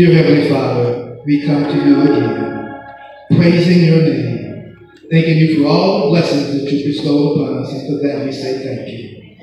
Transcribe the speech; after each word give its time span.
Dear 0.00 0.14
Heavenly 0.14 0.48
Father, 0.48 1.18
we 1.26 1.44
come 1.44 1.62
to 1.62 1.74
you 1.74 2.00
again, 2.00 2.84
praising 3.36 3.84
your 3.84 4.00
name, 4.00 4.78
thanking 5.10 5.36
you 5.36 5.62
for 5.62 5.68
all 5.68 6.04
the 6.04 6.08
blessings 6.08 6.54
that 6.54 6.72
you 6.72 6.86
bestow 6.86 7.34
upon 7.34 7.58
us, 7.58 7.70
and 7.74 7.86
for 7.86 8.06
that 8.08 8.24
we 8.24 8.32
say 8.32 8.64
thank 8.64 8.88
you. 8.88 9.36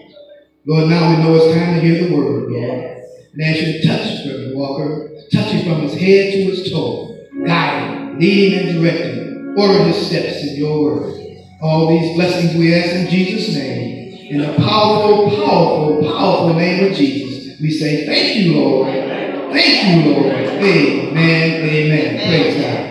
Lord, 0.65 0.89
now 0.89 1.11
we 1.11 1.21
know 1.21 1.35
it's 1.35 1.55
time 1.55 1.75
to 1.75 1.81
hear 1.81 2.07
the 2.07 2.15
word, 2.15 2.49
Lord. 2.49 2.97
And 3.33 3.41
ask 3.43 3.61
you 3.61 3.73
to 3.73 3.87
touch 3.87 4.25
Brother 4.25 4.55
Walker, 4.55 5.11
touch 5.31 5.51
him 5.51 5.63
from 5.63 5.83
his 5.83 5.93
head 5.93 6.33
to 6.33 6.43
his 6.45 6.71
toe, 6.71 7.15
guide 7.45 7.91
him, 7.91 8.19
lead 8.19 8.53
him 8.53 8.67
and 8.67 8.81
direct 8.81 9.15
him, 9.15 9.55
order 9.59 9.83
his 9.83 10.07
steps 10.07 10.41
in 10.41 10.55
your 10.55 10.81
word. 10.81 11.37
All 11.61 11.87
these 11.87 12.15
blessings 12.15 12.55
we 12.55 12.73
ask 12.73 12.95
in 12.95 13.07
Jesus' 13.11 13.53
name. 13.53 14.31
In 14.31 14.37
the 14.39 14.55
powerful, 14.57 15.29
powerful, 15.37 16.01
powerful 16.01 16.55
name 16.55 16.89
of 16.89 16.97
Jesus, 16.97 17.61
we 17.61 17.69
say 17.69 18.07
thank 18.07 18.43
you, 18.43 18.55
Lord. 18.55 19.06
Thank 19.51 20.05
you, 20.05 20.11
Lord. 20.13 20.33
Amen. 20.33 21.63
Amen. 21.63 22.17
Praise 22.27 22.61
God. 22.61 22.87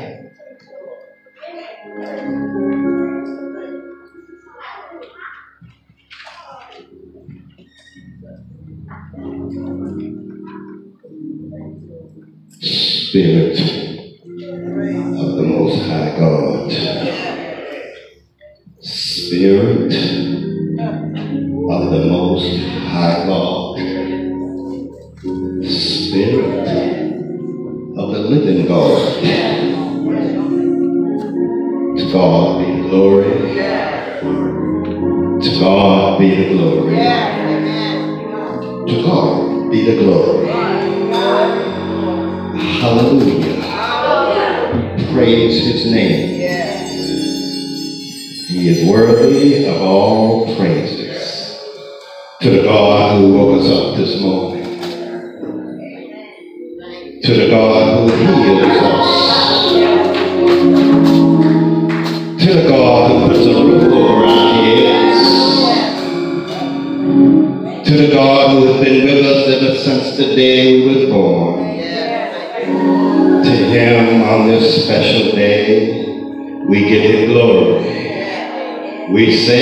Spirit 12.60 13.76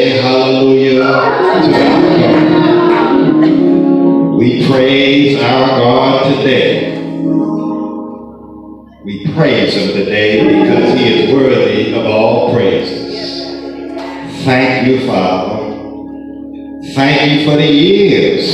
say 0.05 0.21
hallelujah 0.21 0.95
to 0.95 1.03
our 1.03 1.41
God. 1.71 2.39
We 4.39 4.67
praise 4.67 5.41
our 5.41 5.67
God 5.79 6.35
today. 6.35 6.99
We 9.03 9.33
praise 9.35 9.75
him 9.75 9.89
today 9.97 10.63
because 10.63 10.99
he 10.99 11.05
is 11.07 11.35
worthy 11.35 11.95
of 11.95 12.05
all 12.05 12.53
praises. 12.53 13.15
Thank 14.45 14.89
you, 14.89 15.07
Father. 15.07 15.73
Thank 16.95 17.31
you 17.31 17.51
for 17.51 17.57
the 17.57 17.67
years. 17.67 18.47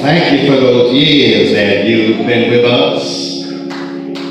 Thank 0.00 0.40
you 0.40 0.46
for 0.50 0.60
those 0.60 0.94
years 0.94 1.52
that 1.52 1.84
you've 1.84 2.26
been 2.26 2.50
with 2.50 2.64
us. 2.64 3.42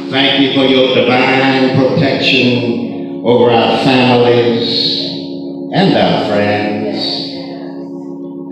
Thank 0.10 0.42
you 0.42 0.54
for 0.54 0.66
your 0.66 0.96
divine 0.96 1.78
protection 1.78 3.22
over 3.24 3.52
our 3.52 3.78
families 3.84 5.03
and 5.76 5.98
our 5.98 6.28
friends. 6.28 7.04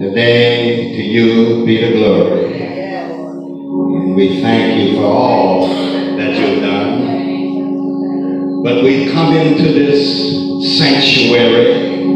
Today, 0.02 0.92
to 0.96 1.04
you 1.04 1.64
be 1.64 1.80
the 1.80 1.92
glory. 1.96 2.64
And 2.64 4.16
we 4.16 4.42
thank 4.42 4.82
you 4.82 4.96
for 4.96 5.06
all 5.06 5.68
that 5.68 6.36
you've 6.36 6.64
done. 6.64 8.64
But 8.64 8.84
we've 8.84 9.14
come 9.14 9.36
into 9.36 9.72
this 9.72 10.80
sanctuary 10.80 12.08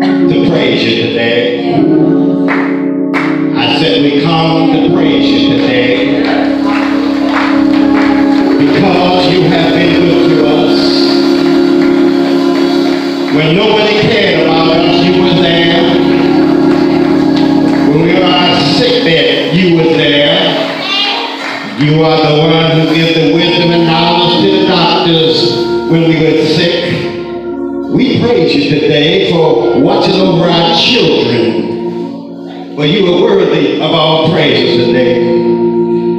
to 0.00 0.48
praise 0.50 0.82
you 0.82 0.96
today. 1.06 1.72
I 3.54 3.78
said 3.78 4.02
we 4.02 4.20
come 4.20 4.72
to 4.72 4.92
praise 4.92 5.30
you 5.30 5.58
today 5.58 6.22
because 8.58 9.23
You 21.94 22.02
are 22.02 22.16
the 22.16 22.40
one 22.40 22.70
who 22.72 22.92
gives 22.92 23.14
the 23.14 23.32
wisdom 23.32 23.70
and 23.70 23.86
knowledge 23.86 24.42
to 24.42 24.50
the 24.50 24.66
doctors 24.66 25.54
when 25.88 26.08
we 26.08 26.16
were 26.18 26.44
sick. 26.44 26.90
We 27.94 28.20
praise 28.20 28.52
you 28.52 28.80
today 28.80 29.30
for 29.30 29.78
watching 29.80 30.20
over 30.20 30.42
our 30.42 30.76
children. 30.76 32.74
For 32.74 32.84
you 32.84 33.14
are 33.14 33.22
worthy 33.22 33.80
of 33.80 33.92
all 33.92 34.32
praises 34.32 34.86
today. 34.88 35.22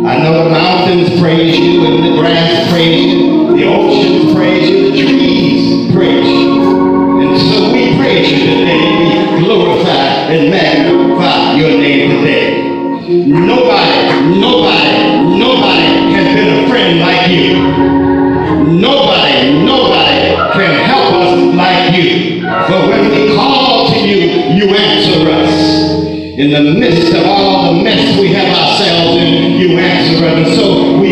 I 0.06 0.24
know 0.24 0.46
the 0.46 0.50
mountains 0.50 1.20
praise 1.20 1.60
you 1.60 1.86
and 1.88 2.06
the 2.06 2.22
grass 2.22 2.72
praise 2.72 3.14
you, 3.14 3.58
the 3.58 3.66
oceans 3.66 4.34
praise 4.34 4.70
you, 4.70 4.92
the 4.92 4.98
trees 5.04 5.92
praise 5.94 6.26
you. 6.26 7.22
And 7.22 7.38
so 7.38 7.74
we 7.74 7.98
praise 7.98 8.32
you 8.32 8.40
today. 8.46 9.36
We 9.36 9.44
glorify 9.44 10.32
and 10.32 10.50
magnify 10.50 11.56
your 11.56 11.72
name 11.72 12.12
today. 12.12 12.66
Nobody, 13.08 14.40
nobody, 14.40 14.65
Nobody, 18.68 19.64
nobody 19.64 20.36
can 20.54 20.74
help 20.86 21.14
us 21.14 21.56
like 21.56 21.96
you. 21.96 22.42
For 22.42 22.90
when 22.90 23.12
we 23.12 23.36
call 23.36 23.90
to 23.92 23.98
you, 24.00 24.20
you 24.56 24.76
answer 24.76 25.30
us. 25.32 26.06
In 26.38 26.52
the 26.52 26.80
midst 26.80 27.14
of 27.14 27.26
all 27.26 27.74
the 27.74 27.84
mess 27.84 28.20
we 28.20 28.34
have 28.34 28.48
ourselves 28.58 29.18
in, 29.22 29.60
you 29.60 29.80
answer 29.80 30.26
us. 30.26 30.48
And 30.48 30.56
so 30.56 31.05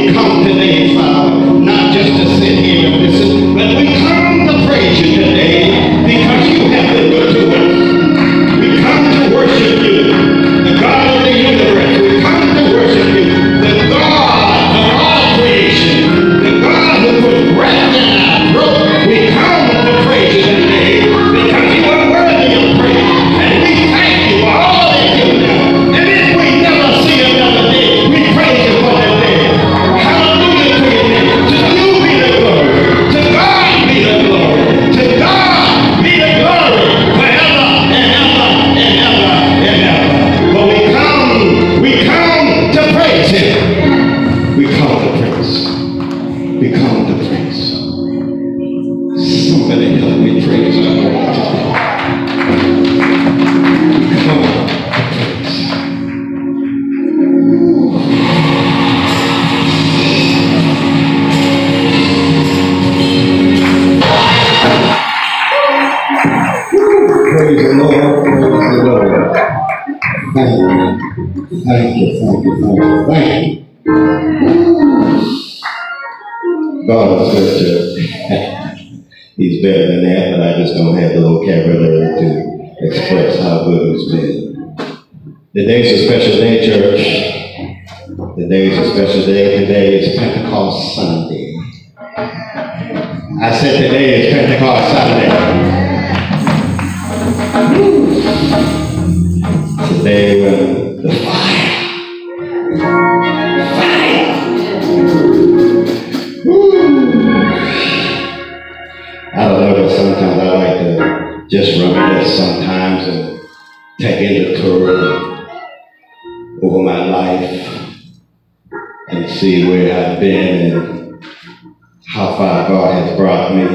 how 122.07 122.35
far 122.37 122.67
God 122.67 122.93
has 122.93 123.17
brought 123.17 123.55
me. 123.55 123.65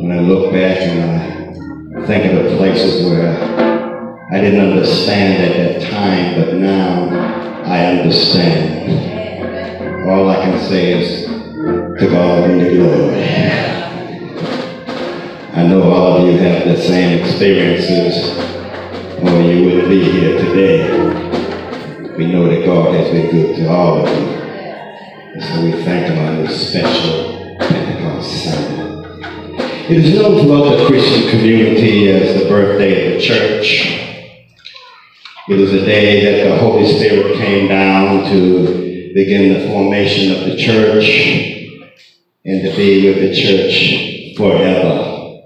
When 0.00 0.12
I 0.12 0.20
look 0.20 0.52
back 0.52 0.78
and 0.78 1.98
I 1.98 2.06
think 2.06 2.32
of 2.32 2.44
the 2.44 2.56
places 2.56 3.04
where 3.06 3.36
I 4.32 4.40
didn't 4.40 4.60
understand 4.60 5.42
at 5.42 5.56
that 5.56 5.90
time, 5.90 6.40
but 6.40 6.54
now 6.54 7.08
I 7.64 7.86
understand. 7.86 10.08
All 10.08 10.28
I 10.30 10.36
can 10.36 10.58
say 10.68 11.02
is, 11.02 11.26
to 11.26 12.06
God 12.10 12.48
be 12.48 12.54
the 12.64 12.70
glory. 12.76 13.24
I 15.52 15.66
know 15.66 15.82
all 15.82 16.16
of 16.16 16.26
you 16.26 16.38
have 16.38 16.64
the 16.66 16.76
same 16.80 17.18
experiences, 17.20 18.38
or 19.22 19.42
you 19.42 19.64
wouldn't 19.64 19.88
be 19.88 20.02
here 20.10 20.38
today. 20.38 22.16
We 22.16 22.32
know 22.32 22.48
that 22.48 22.64
God 22.64 22.94
has 22.94 23.10
been 23.10 23.30
good 23.30 23.56
to 23.56 23.68
all 23.68 24.06
of 24.06 24.08
you. 24.08 24.39
And 25.32 25.40
so 25.44 25.64
we 25.64 25.70
thank 25.84 26.06
Him 26.06 26.18
on 26.18 26.44
this 26.44 26.70
special 26.70 27.56
Pentecost 27.60 28.44
Sunday. 28.44 29.20
It 29.88 29.98
is 29.98 30.14
known 30.18 30.40
throughout 30.40 30.76
the 30.76 30.86
Christian 30.88 31.30
community 31.30 32.10
as 32.10 32.42
the 32.42 32.48
birthday 32.48 33.06
of 33.06 33.20
the 33.20 33.24
church. 33.24 33.96
It 35.48 35.60
is 35.60 35.72
a 35.72 35.86
day 35.86 36.24
that 36.24 36.48
the 36.48 36.58
Holy 36.58 36.84
Spirit 36.84 37.36
came 37.36 37.68
down 37.68 38.24
to 38.24 39.12
begin 39.14 39.54
the 39.54 39.68
formation 39.68 40.32
of 40.32 40.48
the 40.48 40.56
church 40.56 41.06
and 42.44 42.62
to 42.64 42.76
be 42.76 43.08
with 43.08 43.20
the 43.20 43.32
church 43.32 44.36
forever. 44.36 45.42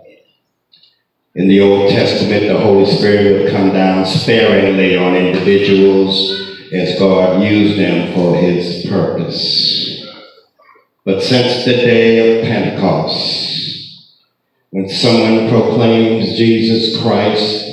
In 1.34 1.46
the 1.46 1.60
Old 1.60 1.90
Testament, 1.90 2.46
the 2.46 2.58
Holy 2.58 2.86
Spirit 2.86 3.42
would 3.42 3.52
come 3.52 3.74
down 3.74 4.06
sparingly 4.06 4.96
on 4.96 5.14
individuals 5.14 6.53
as 6.74 6.98
God 6.98 7.42
used 7.42 7.78
them 7.78 8.12
for 8.14 8.36
his 8.36 8.86
purpose. 8.86 10.04
But 11.04 11.22
since 11.22 11.64
the 11.64 11.72
day 11.72 12.40
of 12.40 12.46
Pentecost, 12.46 14.10
when 14.70 14.88
someone 14.88 15.48
proclaims 15.48 16.36
Jesus 16.36 17.00
Christ 17.00 17.64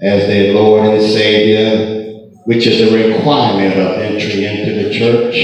as 0.00 0.26
their 0.28 0.54
Lord 0.54 0.86
and 0.86 1.02
Savior, 1.02 2.30
which 2.44 2.66
is 2.68 2.80
a 2.82 2.94
requirement 2.94 3.74
of 3.80 3.98
entry 3.98 4.44
into 4.44 4.84
the 4.84 4.94
church, 4.96 5.34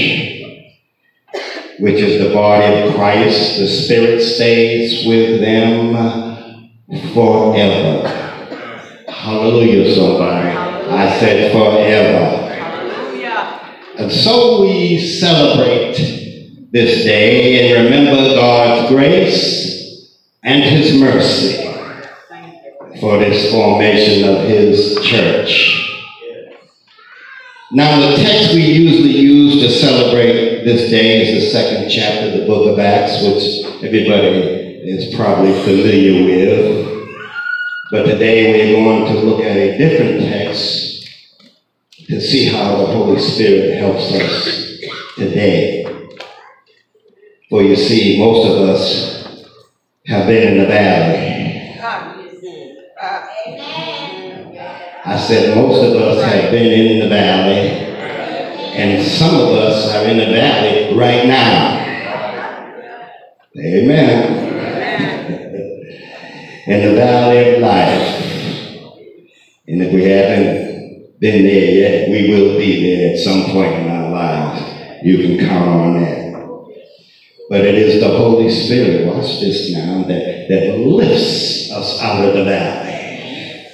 which 1.79 1.99
is 1.99 2.25
the 2.25 2.33
body 2.33 2.87
of 2.87 2.95
Christ, 2.95 3.57
the 3.57 3.67
Spirit 3.67 4.21
stays 4.21 5.05
with 5.05 5.41
them 5.41 5.93
forever. 7.13 8.07
Hallelujah, 9.09 9.93
somebody. 9.93 10.49
I 10.49 11.19
said 11.19 11.51
forever. 11.51 12.42
And 13.97 14.11
so 14.11 14.61
we 14.61 14.99
celebrate 14.99 15.95
this 16.71 17.03
day 17.03 17.75
and 17.75 17.85
remember 17.85 18.33
God's 18.33 18.89
grace 18.89 20.09
and 20.41 20.63
His 20.63 20.99
mercy 20.99 21.63
for 22.99 23.19
this 23.19 23.51
formation 23.51 24.27
of 24.27 24.45
His 24.47 24.97
church. 25.05 25.79
Now, 27.71 27.99
the 27.99 28.17
text 28.17 28.55
we 28.55 28.61
usually 28.61 29.11
use 29.11 29.61
to 29.61 29.69
celebrate 29.69 30.63
this 30.63 30.89
day 30.89 31.27
is 31.27 31.43
the 31.43 31.49
second 31.51 31.89
chapter 31.89 32.29
of 32.29 32.39
the 32.39 32.45
book 32.47 32.71
of 32.71 32.79
Acts, 32.79 33.21
which 33.21 33.83
everybody 33.83 34.81
is 34.89 35.15
probably 35.15 35.53
familiar 35.63 36.25
with. 36.25 37.09
But 37.91 38.05
today 38.05 38.51
we're 38.51 38.75
going 38.75 39.05
to 39.13 39.19
look 39.21 39.41
at 39.41 39.55
a 39.55 39.77
different 39.77 40.21
text 40.21 40.92
to 42.13 42.21
see 42.21 42.45
how 42.45 42.77
the 42.77 42.85
Holy 42.85 43.19
Spirit 43.19 43.79
helps 43.79 44.13
us 44.13 44.45
today. 45.15 45.83
For 47.49 47.63
you 47.63 47.75
see, 47.75 48.19
most 48.19 48.47
of 48.47 48.69
us 48.69 49.45
have 50.05 50.27
been 50.27 50.53
in 50.53 50.59
the 50.59 50.67
valley. 50.67 51.79
I 55.05 55.17
said 55.17 55.57
most 55.57 55.83
of 55.83 55.95
us 56.01 56.23
have 56.23 56.51
been 56.51 56.91
in 56.91 56.99
the 56.99 57.09
valley, 57.09 57.69
and 58.77 59.03
some 59.03 59.33
of 59.33 59.49
us 59.49 59.91
are 59.95 60.05
in 60.05 60.17
the 60.17 60.27
valley 60.27 60.95
right 60.95 61.25
now. 61.25 61.79
Amen 63.57 64.49
in 66.67 66.89
the 66.89 66.95
valley 66.95 67.55
of 67.55 67.61
life. 67.61 68.19
And 69.67 69.81
if 69.81 69.93
we 69.93 70.03
haven't 70.03 70.62
been 71.23 71.45
there 71.45 71.71
yet, 71.71 72.09
we 72.09 72.29
will 72.29 72.57
be 72.57 72.83
there 72.83 73.13
at 73.13 73.19
some 73.19 73.45
point 73.45 73.73
in 73.75 73.89
our 73.89 74.11
lives. 74.11 75.05
You 75.05 75.19
can 75.19 75.47
count 75.47 75.69
on 75.69 76.01
that. 76.01 76.33
But 77.49 77.61
it 77.61 77.75
is 77.75 78.01
the 78.01 78.09
Holy 78.09 78.49
Spirit, 78.49 79.07
watch 79.07 79.39
this 79.39 79.71
now, 79.71 80.03
that, 80.03 80.47
that 80.49 80.77
lifts 80.79 81.71
us 81.71 82.01
out 82.01 82.25
of 82.25 82.33
the 82.33 82.43
valley. 82.43 83.67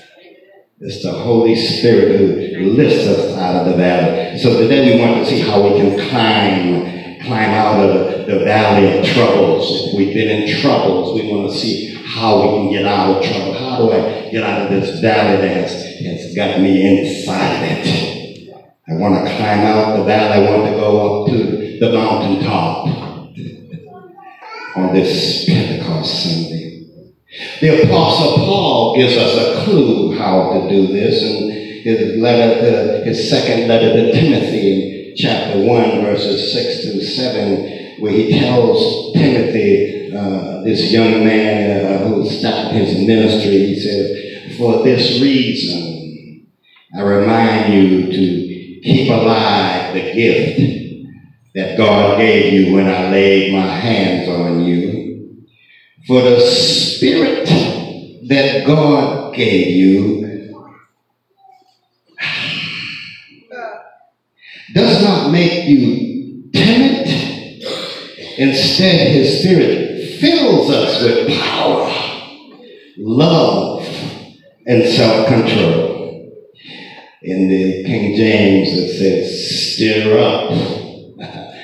It's 0.79 1.01
the 1.01 1.11
Holy 1.11 1.55
Spirit 1.55 2.53
who 2.53 2.69
lifts 2.73 3.07
us 3.07 3.35
out 3.35 3.65
of 3.65 3.71
the 3.71 3.77
valley. 3.77 4.37
So 4.37 4.61
today 4.61 4.95
we 4.95 5.01
want 5.01 5.25
to 5.25 5.25
see 5.25 5.39
how 5.39 5.63
we 5.63 5.79
can 5.79 6.07
climb, 6.07 7.19
climb 7.23 7.49
out 7.49 7.89
of 7.89 8.18
the, 8.29 8.43
valley 8.45 8.99
of 8.99 9.05
troubles. 9.05 9.87
If 9.87 9.97
we've 9.97 10.13
been 10.13 10.29
in 10.41 10.61
troubles, 10.61 11.19
we 11.19 11.31
want 11.31 11.51
to 11.51 11.57
see 11.57 11.95
how 12.05 12.41
we 12.41 12.47
can 12.47 12.71
get 12.71 12.85
out 12.85 13.17
of 13.17 13.23
trouble. 13.23 13.53
How 13.53 13.77
do 13.77 13.91
I 13.91 14.29
get 14.31 14.43
out 14.43 14.61
of 14.63 14.69
this 14.69 14.99
valley 14.99 15.37
that 15.41 15.57
has, 15.57 15.71
has 15.73 16.35
got 16.35 16.59
me 16.59 16.99
inside 16.99 17.55
of 17.55 17.85
it? 17.85 18.49
I 18.87 18.93
want 18.93 19.27
to 19.27 19.35
climb 19.35 19.59
out 19.59 19.97
the 19.97 20.03
valley. 20.03 20.47
I 20.47 20.51
want 20.51 20.65
to 20.65 20.79
go 20.79 21.23
up 21.23 21.29
to 21.29 21.79
the 21.79 21.91
mountaintop 21.91 22.87
on 24.75 24.93
this 24.93 25.45
Pentecost 25.45 26.23
Sunday. 26.23 26.87
The 27.61 27.83
Apostle 27.83 28.37
Paul 28.37 28.95
gives 28.97 29.15
us 29.15 29.37
a 29.37 29.63
clue 29.63 30.17
how 30.17 30.53
to 30.53 30.69
do 30.69 30.87
this 30.87 31.21
in 31.21 31.51
his 31.83 32.17
letter, 32.17 32.61
to, 32.61 33.05
his 33.05 33.29
second 33.29 33.67
letter 33.67 33.93
to 33.93 34.11
Timothy 34.11 35.13
chapter 35.15 35.59
1, 35.59 36.01
verses 36.01 36.53
6 36.53 36.81
to 36.83 37.05
7, 37.05 37.78
where 37.99 38.11
he 38.11 38.39
tells 38.39 39.13
Timothy 39.13 40.11
uh, 40.15 40.63
this 40.63 40.91
young 40.91 41.23
man 41.23 41.85
uh, 41.85 42.07
who 42.07 42.29
stopped 42.29 42.73
his 42.73 43.05
ministry, 43.05 43.67
he 43.67 43.79
said, 43.79 44.57
For 44.57 44.83
this 44.83 45.21
reason, 45.21 46.47
I 46.95 47.01
remind 47.01 47.73
you 47.73 48.05
to 48.11 48.81
keep 48.81 49.11
alive 49.11 49.93
the 49.93 50.13
gift 50.13 51.09
that 51.55 51.77
God 51.77 52.17
gave 52.17 52.53
you 52.53 52.73
when 52.73 52.87
I 52.87 53.11
laid 53.11 53.53
my 53.53 53.67
hands 53.67 54.29
on 54.29 54.63
you. 54.63 55.45
For 56.07 56.21
the 56.21 56.39
spirit 56.41 57.47
that 58.29 58.65
God 58.65 59.35
gave 59.35 59.67
you 59.67 60.29
does 64.73 65.03
not 65.03 65.31
make 65.31 65.67
you 65.67 66.49
timid. 66.53 66.98
Instead, 68.39 69.11
his 69.11 69.41
spirit 69.41 70.17
fills 70.21 70.69
us 70.69 71.03
with 71.03 71.27
power, 71.41 71.91
love, 72.97 73.85
and 74.65 74.87
self 74.87 75.27
control. 75.27 76.31
In 77.21 77.49
the 77.49 77.83
King 77.83 78.15
James, 78.15 78.69
it 78.71 78.97
says, 78.97 79.75
stir 79.75 80.17
up, 80.17 80.53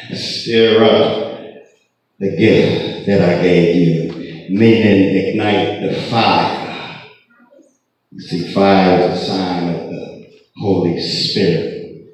stir 0.17 0.83
up 0.83 1.63
the 2.19 2.35
gift 2.35 3.05
that 3.05 3.21
I 3.21 3.41
gave 3.41 3.75
you, 3.77 4.49
meaning 4.49 5.29
ignite 5.29 5.81
the 5.81 6.01
fire. 6.09 7.05
You 8.11 8.19
see, 8.19 8.53
fire 8.53 8.99
is 8.99 9.21
a 9.21 9.25
sign 9.25 9.69
of 9.69 9.89
the 9.89 10.29
Holy 10.57 10.99
Spirit. 10.99 12.11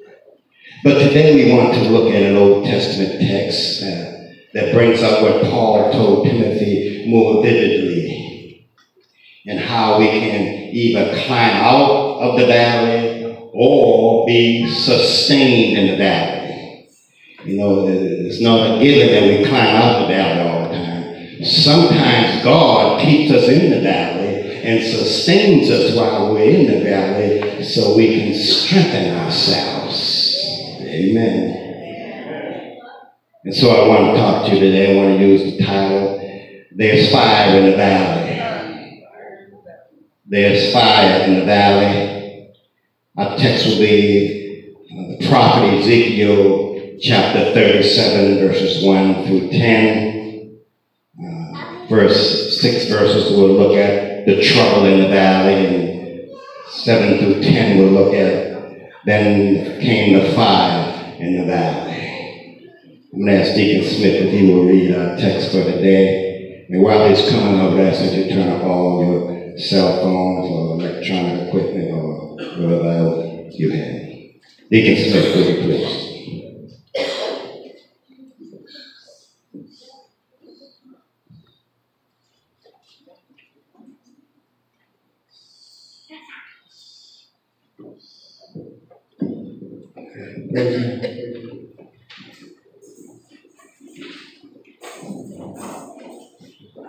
But 0.84 1.00
today 1.00 1.34
we 1.34 1.52
want 1.52 1.74
to 1.74 1.80
look 1.80 2.12
at 2.14 2.22
an 2.22 2.36
Old 2.36 2.64
Testament 2.64 3.20
text. 3.20 4.11
That 4.54 4.74
brings 4.74 5.02
up 5.02 5.22
what 5.22 5.42
Paul 5.44 5.92
told 5.92 6.26
Timothy 6.26 7.06
more 7.08 7.42
vividly 7.42 8.66
and 9.46 9.58
how 9.58 9.98
we 9.98 10.06
can 10.06 10.70
either 10.72 11.24
climb 11.24 11.56
out 11.56 12.18
of 12.20 12.38
the 12.38 12.46
valley 12.46 13.50
or 13.52 14.26
be 14.26 14.70
sustained 14.70 15.78
in 15.78 15.86
the 15.88 15.96
valley. 15.96 16.88
You 17.44 17.58
know, 17.58 17.86
it's 17.88 18.40
not 18.40 18.78
a 18.78 18.82
given 18.82 19.08
that 19.08 19.38
we 19.38 19.48
climb 19.48 19.74
out 19.74 20.02
of 20.02 20.08
the 20.08 20.14
valley 20.14 20.48
all 20.48 20.68
the 20.68 20.76
time. 20.76 21.44
Sometimes 21.44 22.44
God 22.44 23.02
keeps 23.02 23.32
us 23.32 23.48
in 23.48 23.70
the 23.70 23.80
valley 23.80 24.62
and 24.62 24.82
sustains 24.84 25.68
us 25.70 25.96
while 25.96 26.32
we're 26.32 26.50
in 26.50 26.66
the 26.66 26.84
valley 26.84 27.64
so 27.64 27.96
we 27.96 28.20
can 28.20 28.34
strengthen 28.34 29.16
ourselves. 29.16 30.46
Amen. 30.82 31.71
And 33.44 33.54
so 33.54 33.70
I 33.70 33.88
want 33.88 34.14
to 34.14 34.20
talk 34.20 34.46
to 34.46 34.54
you 34.54 34.60
today. 34.60 34.92
I 34.92 35.04
want 35.04 35.18
to 35.18 35.26
use 35.26 35.42
the 35.42 35.64
title, 35.64 36.18
There's 36.70 37.10
Fire 37.10 37.58
in 37.58 37.70
the 37.70 37.76
Valley. 37.76 38.32
There's 40.32 40.72
fire 40.72 41.24
in 41.24 41.40
the 41.40 41.44
valley. 41.44 42.54
Our 43.18 43.36
text 43.36 43.66
will 43.66 43.76
be 43.76 44.74
uh, 44.90 45.18
the 45.18 45.28
prophet 45.28 45.74
Ezekiel 45.74 46.96
chapter 47.02 47.52
37, 47.52 48.38
verses 48.38 48.82
1 48.82 49.26
through 49.26 49.50
10. 49.50 50.58
Uh, 51.22 51.86
verse 51.86 52.62
6 52.62 52.84
verses 52.86 53.36
we'll 53.36 53.52
look 53.52 53.76
at 53.76 54.24
the 54.24 54.42
trouble 54.42 54.86
in 54.86 55.02
the 55.02 55.08
valley, 55.08 55.66
and 55.66 56.30
7 56.70 57.18
through 57.18 57.42
10 57.42 57.76
we'll 57.76 57.90
look 57.90 58.14
at 58.14 58.52
then 59.04 59.82
came 59.82 60.18
the 60.18 60.32
fire 60.32 61.16
in 61.18 61.40
the 61.40 61.44
valley. 61.44 61.91
I'm 63.12 63.20
going 63.20 63.34
to 63.34 63.40
ask 63.42 63.54
Deacon 63.54 63.82
Smith 63.82 64.22
if 64.22 64.30
he 64.30 64.42
will 64.42 64.64
read 64.64 64.90
our 64.90 65.16
text 65.16 65.50
for 65.50 65.62
the 65.62 65.80
day. 65.80 66.64
And 66.70 66.82
while 66.82 67.08
he's 67.08 67.28
coming, 67.28 67.58
would 67.68 67.78
ask 67.78 68.00
that 68.00 68.14
you 68.14 68.28
turn 68.28 68.48
off 68.48 68.64
all 68.64 69.04
your 69.04 69.58
cell 69.58 70.00
phones 70.00 70.48
or 70.48 70.80
electronic 70.80 71.48
equipment 71.48 71.92
or 71.92 72.36
whatever 72.58 72.86
else 72.86 73.54
you 73.58 73.70
have. 73.70 74.00
Deacon 74.70 74.96
Smith, 74.96 75.32
you 75.48 75.60
please? 75.60 76.08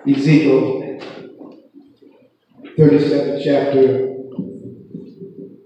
Ezekiel 0.05 0.99
37 2.77 3.41
chapter 3.41 4.09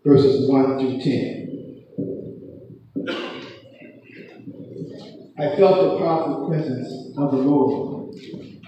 verses 0.05 0.47
1 0.47 0.77
through 0.77 0.99
10. 1.01 1.83
I 5.39 5.55
felt 5.55 5.75
the 5.81 5.97
powerful 5.97 6.47
presence 6.49 7.17
of 7.17 7.31
the 7.31 7.37
Lord, 7.37 8.13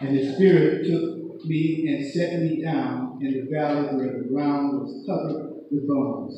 and 0.02 0.18
the 0.18 0.34
Spirit 0.34 0.88
took 0.88 1.46
me 1.46 1.86
and 1.88 2.12
set 2.14 2.42
me 2.42 2.64
down 2.64 3.20
in 3.22 3.34
the 3.34 3.56
valley 3.56 3.96
where 3.96 4.24
the 4.24 4.28
ground 4.28 4.82
was 4.82 5.06
covered 5.06 5.54
with 5.70 5.88
bones. 5.88 6.36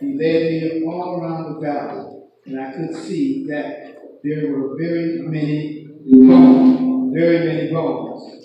He 0.00 0.14
led 0.18 0.42
me 0.42 0.84
all 0.84 1.18
around 1.18 1.54
the 1.54 1.60
valley, 1.60 2.20
and 2.44 2.60
I 2.60 2.72
could 2.72 2.94
see 2.94 3.46
that 3.48 3.96
there 4.22 4.52
were 4.52 4.76
very 4.78 5.22
many 5.22 5.86
bones, 6.04 7.14
very 7.14 7.46
many 7.46 7.72
bones 7.72 8.37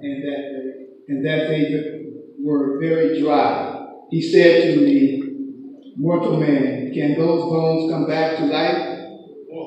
and 0.00 0.22
that, 0.22 0.88
and 1.08 1.26
that 1.26 1.48
they 1.48 2.04
were 2.42 2.78
very 2.80 3.20
dry. 3.20 3.86
He 4.10 4.22
said 4.22 4.74
to 4.74 4.80
me, 4.80 5.22
Mortal 5.96 6.38
man, 6.38 6.92
can 6.94 7.18
those 7.18 7.42
bones 7.42 7.90
come 7.90 8.06
back 8.06 8.38
to 8.38 8.44
life? 8.46 8.98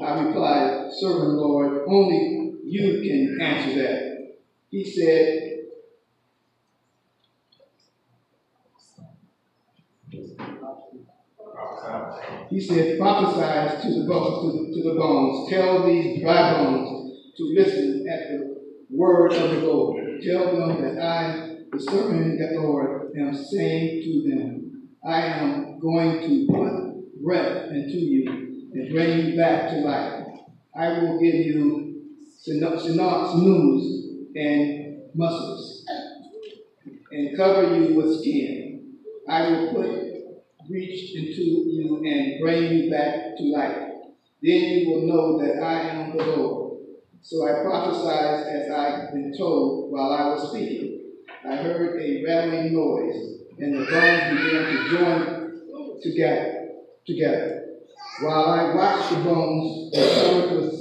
I 0.04 0.20
replied, 0.22 0.88
Servant 1.00 1.34
Lord, 1.34 1.82
only 1.88 2.54
you 2.64 3.02
can 3.02 3.38
answer 3.42 3.76
that. 3.82 4.38
He 4.70 4.84
said, 4.84 5.52
He 12.50 12.60
said, 12.60 13.00
prophesy 13.00 13.88
to 13.88 14.02
the 14.02 14.08
bones, 14.08 14.54
to, 14.54 14.82
to 14.82 14.90
the 14.90 14.96
bones. 14.96 15.50
Tell 15.50 15.86
these 15.86 16.22
dry 16.22 16.54
bones 16.54 17.12
to 17.38 17.44
listen 17.56 18.06
at 18.10 18.28
the 18.30 18.62
word 18.90 19.32
of 19.32 19.52
the 19.52 19.68
Lord. 19.68 20.01
Tell 20.24 20.56
them 20.56 20.82
that 20.84 21.04
I, 21.04 21.58
the 21.72 21.80
servant 21.80 22.40
of 22.40 22.50
the 22.50 22.62
Lord, 22.62 23.12
am 23.18 23.34
saying 23.34 24.04
to 24.04 24.30
them, 24.30 24.90
I 25.04 25.22
am 25.22 25.80
going 25.80 26.22
to 26.22 26.48
put 26.48 27.24
breath 27.24 27.72
into 27.72 27.98
you 27.98 28.30
and 28.72 28.94
bring 28.94 29.26
you 29.26 29.36
back 29.36 29.72
to 29.72 29.78
life. 29.78 30.28
I 30.76 30.90
will 30.90 31.20
give 31.20 31.34
you 31.34 32.04
sinews 32.40 32.86
and 34.36 35.02
muscles 35.16 35.86
and 37.12 37.36
cover 37.36 37.76
you 37.76 37.96
with 37.96 38.20
skin. 38.20 38.94
I 39.28 39.50
will 39.50 39.74
put 39.74 40.12
reach 40.70 41.16
into 41.16 41.42
you 41.42 42.04
and 42.06 42.40
bring 42.40 42.72
you 42.72 42.92
back 42.92 43.38
to 43.38 43.44
life. 43.46 43.90
Then 44.44 44.62
you 44.62 44.90
will 44.90 45.08
know 45.08 45.40
that 45.40 45.64
I 45.64 45.82
am 45.82 46.16
the 46.16 46.24
Lord. 46.24 46.80
So 47.22 47.48
I 47.48 47.64
prophesied 47.64 48.48
as 48.48 48.72
I'd 48.72 49.14
been 49.14 49.34
told 49.38 49.81
while 49.92 50.12
I 50.12 50.30
was 50.30 50.50
speaking. 50.50 51.12
I 51.48 51.56
heard 51.58 52.00
a 52.02 52.24
rattling 52.26 52.74
noise, 52.74 53.42
and 53.60 53.74
the 53.74 53.80
bones 53.80 54.42
began 54.42 54.66
to 54.66 54.90
join 54.90 56.00
together. 56.02 56.68
together. 57.06 57.66
While 58.22 58.50
I 58.50 58.74
watched 58.74 59.10
the 59.10 59.24
bones 59.24 59.92
were 59.94 60.48
covered 60.50 60.72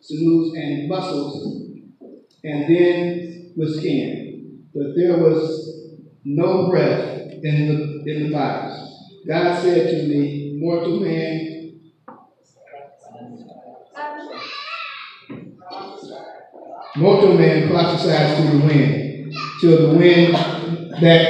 sinews 0.00 0.54
and 0.54 0.88
muscles, 0.88 1.58
and 2.44 2.68
then 2.68 3.52
with 3.56 3.76
skin, 3.78 4.62
but 4.72 4.94
there 4.96 5.18
was 5.18 5.90
no 6.24 6.68
breath 6.70 7.18
in 7.42 7.66
the 7.68 8.12
in 8.12 8.24
the 8.24 8.30
bodies. 8.32 8.78
God 9.26 9.62
said 9.62 9.90
to 9.90 10.08
me, 10.08 10.58
Mortal 10.60 11.00
man, 11.00 11.49
Mortal 16.96 17.38
man 17.38 17.68
prophesies 17.70 18.36
to 18.36 18.42
the 18.50 18.66
wind, 18.66 19.32
till 19.60 19.92
the 19.92 19.96
wind 19.96 20.34
that 21.00 21.22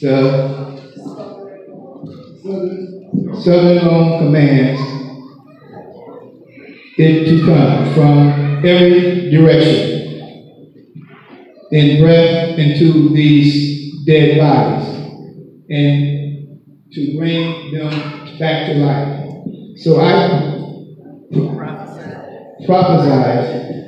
the 0.00 0.58
southern 3.42 3.78
home 3.78 4.18
commands 4.18 4.80
it 6.96 7.26
to 7.26 7.44
come 7.44 7.94
from 7.94 8.64
every 8.64 9.30
direction 9.30 10.48
and 11.70 11.98
breath 12.00 12.58
into 12.58 13.10
these 13.10 14.04
dead 14.06 14.38
bodies 14.38 14.88
and 15.68 16.58
to 16.92 17.18
bring 17.18 17.74
them 17.74 18.38
back 18.38 18.66
to 18.68 18.74
life. 18.78 19.28
So 19.76 20.00
I 20.00 20.56
prophesied 22.64 23.87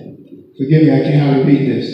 Forgive 0.60 0.82
me, 0.82 0.92
I 0.92 1.00
cannot 1.00 1.38
repeat 1.38 1.68
this. 1.68 1.88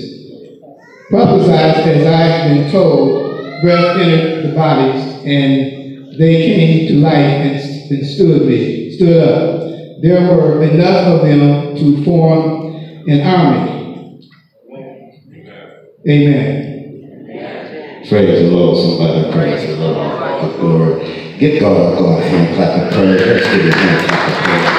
Prophesied 1.09 1.87
as 1.87 2.05
I 2.05 2.17
have 2.17 2.51
been 2.51 2.73
told, 2.73 3.63
breath 3.63 3.97
entered 3.97 4.51
the 4.51 4.57
bodies, 4.57 5.05
and 5.25 6.19
they 6.19 6.43
came 6.43 6.89
to 6.89 6.95
life 6.95 7.15
and, 7.15 7.93
and 7.93 8.05
stood 8.05 8.49
me, 8.49 8.91
stood 8.91 9.23
up. 9.23 10.03
There 10.03 10.21
were 10.21 10.65
enough 10.65 11.07
of 11.07 11.23
them 11.23 11.77
to 11.77 12.05
form 12.05 12.75
an 13.07 13.21
army. 13.21 14.21
Amen. 16.09 16.67
Praise 18.09 18.43
the 18.43 18.51
Lord, 18.51 18.79
somebody. 18.79 19.33
Praise 19.33 19.65
the 19.69 19.77
Lord. 19.77 21.07
Give 21.39 21.61
God 21.61 21.99
God 21.99 22.21
hand 22.21 22.57
clap 22.57 22.83
of 22.83 22.93
praise. 22.95 23.27
Let's 23.27 23.47
give 23.47 23.67
a 23.67 23.79
hand 23.79 24.09
clap. 24.09 24.76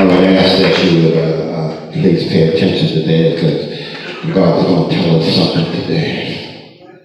I 0.00 0.04
would 0.04 0.24
ask 0.24 0.62
that 0.62 0.82
you 0.82 1.02
would 1.02 1.16
uh, 1.18 1.52
uh, 1.52 1.92
please 1.92 2.26
pay 2.28 2.56
attention 2.56 2.88
to 2.88 3.00
that 3.06 3.34
because 3.34 4.34
God's 4.34 4.66
going 4.66 4.88
to 4.88 4.96
tell 4.96 5.20
us 5.20 5.34
something 5.34 5.82
today. 5.82 6.96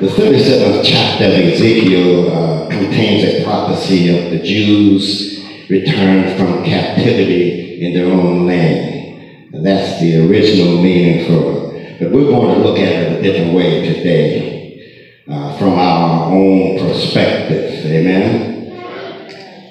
The 0.00 0.06
37th 0.06 0.82
chapter 0.82 1.26
of 1.26 1.32
Ezekiel 1.32 2.32
uh, 2.32 2.68
contains 2.70 3.24
a 3.24 3.44
prophecy 3.44 4.16
of 4.16 4.30
the 4.30 4.38
Jews 4.38 5.44
returned 5.68 6.38
from 6.38 6.64
captivity 6.64 7.84
in 7.84 7.92
their 7.92 8.10
own 8.10 8.46
land. 8.46 9.52
And 9.52 9.66
that's 9.66 10.00
the 10.00 10.26
original 10.26 10.82
meaning 10.82 11.26
for 11.26 11.76
it. 11.76 11.98
But 12.00 12.12
we're 12.12 12.30
going 12.30 12.54
to 12.54 12.66
look 12.66 12.78
at 12.78 12.88
it 12.88 13.18
a 13.18 13.22
different 13.22 13.52
way 13.52 13.92
today 13.92 15.20
uh, 15.28 15.58
from 15.58 15.74
our 15.74 16.32
own 16.32 16.78
perspective. 16.78 17.84
Amen. 17.84 18.53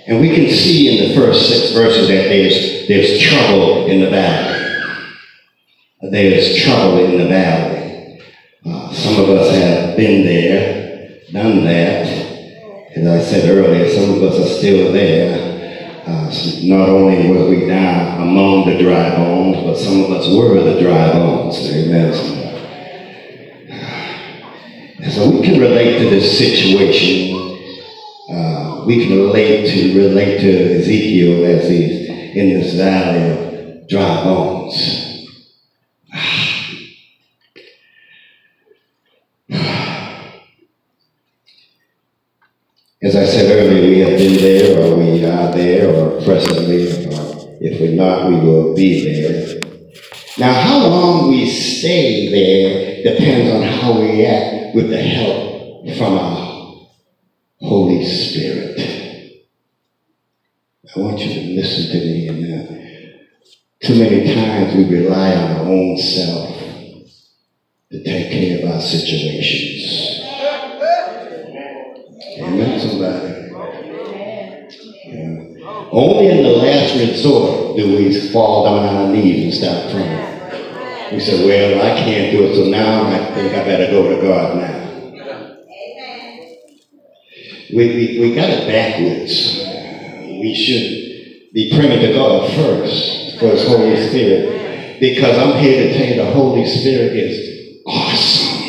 And 0.07 0.19
we 0.19 0.35
can 0.35 0.49
see 0.49 0.97
in 0.97 1.09
the 1.09 1.15
first 1.15 1.47
six 1.47 1.71
verses 1.71 2.07
that 2.09 2.27
there's, 2.27 2.87
there's 2.87 3.21
trouble 3.21 3.87
in 3.87 4.01
the 4.01 4.09
valley. 4.09 4.59
There's 6.01 6.61
trouble 6.61 7.05
in 7.05 7.17
the 7.17 7.27
valley. 7.27 8.21
Uh, 8.65 8.93
some 8.93 9.23
of 9.23 9.29
us 9.29 9.51
have 9.55 9.95
been 9.95 10.25
there, 10.25 11.19
done 11.31 11.63
that. 11.63 12.07
As 12.95 13.07
I 13.07 13.19
said 13.21 13.49
earlier, 13.49 13.89
some 13.89 14.15
of 14.15 14.23
us 14.23 14.39
are 14.39 14.57
still 14.57 14.91
there. 14.91 15.53
Uh, 16.05 16.31
not 16.63 16.89
only 16.89 17.29
were 17.29 17.49
we 17.49 17.65
down 17.65 18.21
among 18.21 18.65
the 18.67 18.77
dry 18.77 19.15
bones, 19.15 19.63
but 19.63 19.77
some 19.77 20.03
of 20.03 20.11
us 20.11 20.27
were 20.27 20.61
the 20.61 20.81
dry 20.81 21.13
bones. 21.13 21.57
Amen. 21.71 22.13
So 25.09 25.29
we 25.29 25.41
can 25.45 25.59
relate 25.59 25.99
to 25.99 26.09
this 26.09 26.37
situation. 26.37 27.39
Uh, 28.29 28.72
we 28.85 29.05
can 29.05 29.17
relate 29.17 29.69
to 29.71 29.97
relate 29.97 30.39
to 30.39 30.79
Ezekiel 30.79 31.45
as 31.45 31.69
he's 31.69 32.09
in 32.35 32.59
this 32.59 32.73
valley 32.73 33.29
of 33.31 33.87
dry 33.87 34.23
bones. 34.23 35.09
As 43.03 43.17
I 43.17 43.25
said 43.25 43.51
earlier, 43.51 43.89
we 43.89 43.99
have 43.99 44.17
been 44.17 44.37
there, 44.37 44.79
or 44.79 44.95
we 44.95 45.25
are 45.25 45.51
there, 45.51 45.93
or 45.93 46.21
presently, 46.23 46.87
or 47.07 47.57
if 47.59 47.81
we're 47.81 47.91
not, 47.91 48.29
we 48.29 48.35
will 48.37 48.73
be 48.73 49.03
there. 49.03 49.59
Now, 50.37 50.53
how 50.53 50.87
long 50.87 51.29
we 51.29 51.49
stay 51.49 52.29
there 52.31 53.03
depends 53.03 53.51
on 53.53 53.61
how 53.61 53.99
we 53.99 54.25
act 54.25 54.73
with 54.73 54.89
the 54.89 55.01
help 55.01 55.97
from 55.97 56.17
our 56.17 56.42
Holy 57.63 58.03
Spirit. 58.03 58.77
I 60.93 60.99
want 60.99 61.17
you 61.19 61.33
to 61.33 61.61
listen 61.61 61.97
to 61.97 62.05
me. 62.05 62.27
And 62.27 62.69
uh, 62.69 62.73
too 63.79 63.99
many 63.99 64.33
times 64.35 64.75
we 64.75 64.99
rely 64.99 65.33
on 65.33 65.51
our 65.51 65.65
own 65.65 65.97
self 65.97 66.59
to 67.91 68.03
take 68.03 68.31
care 68.31 68.65
of 68.65 68.73
our 68.73 68.81
situations. 68.81 70.19
Amen, 72.41 72.79
somebody. 72.79 73.33
Yeah. 75.05 75.87
Only 75.91 76.27
in 76.31 76.43
the 76.43 76.49
last 76.49 76.95
resort 76.95 77.77
do 77.77 77.95
we 77.95 78.29
fall 78.31 78.65
down 78.65 78.85
on 78.85 78.95
our 78.95 79.13
knees 79.13 79.45
and 79.45 79.53
start 79.53 79.91
praying. 79.91 81.13
We 81.13 81.19
say, 81.21 81.45
well, 81.45 81.81
I 81.81 81.97
can't 81.99 82.31
do 82.31 82.43
it, 82.43 82.55
so 82.55 82.69
now 82.69 83.07
I 83.07 83.33
think 83.33 83.53
I 83.53 83.63
better 83.63 83.89
go 83.89 84.09
to 84.09 84.21
God 84.21 84.57
now. 84.57 84.82
We, 87.75 87.87
we, 87.87 88.19
we 88.19 88.35
got 88.35 88.49
it 88.49 88.67
backwards. 88.67 89.57
We 90.39 90.53
should 90.53 91.53
be 91.53 91.71
praying 91.75 92.01
to 92.01 92.13
God 92.13 92.53
first 92.53 93.39
for 93.39 93.47
His 93.47 93.67
Holy 93.67 93.95
Spirit. 94.09 94.99
Because 94.99 95.37
I'm 95.37 95.59
here 95.59 95.87
to 95.87 95.97
tell 95.97 96.07
you 96.07 96.15
the 96.15 96.31
Holy 96.31 96.65
Spirit 96.67 97.13
is 97.13 97.81
awesome. 97.85 98.63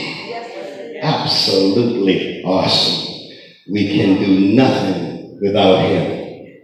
Absolutely 1.02 2.42
awesome. 2.44 3.30
We 3.70 3.96
can 3.96 4.18
do 4.18 4.54
nothing 4.54 5.38
without 5.40 5.84
him. 5.84 6.60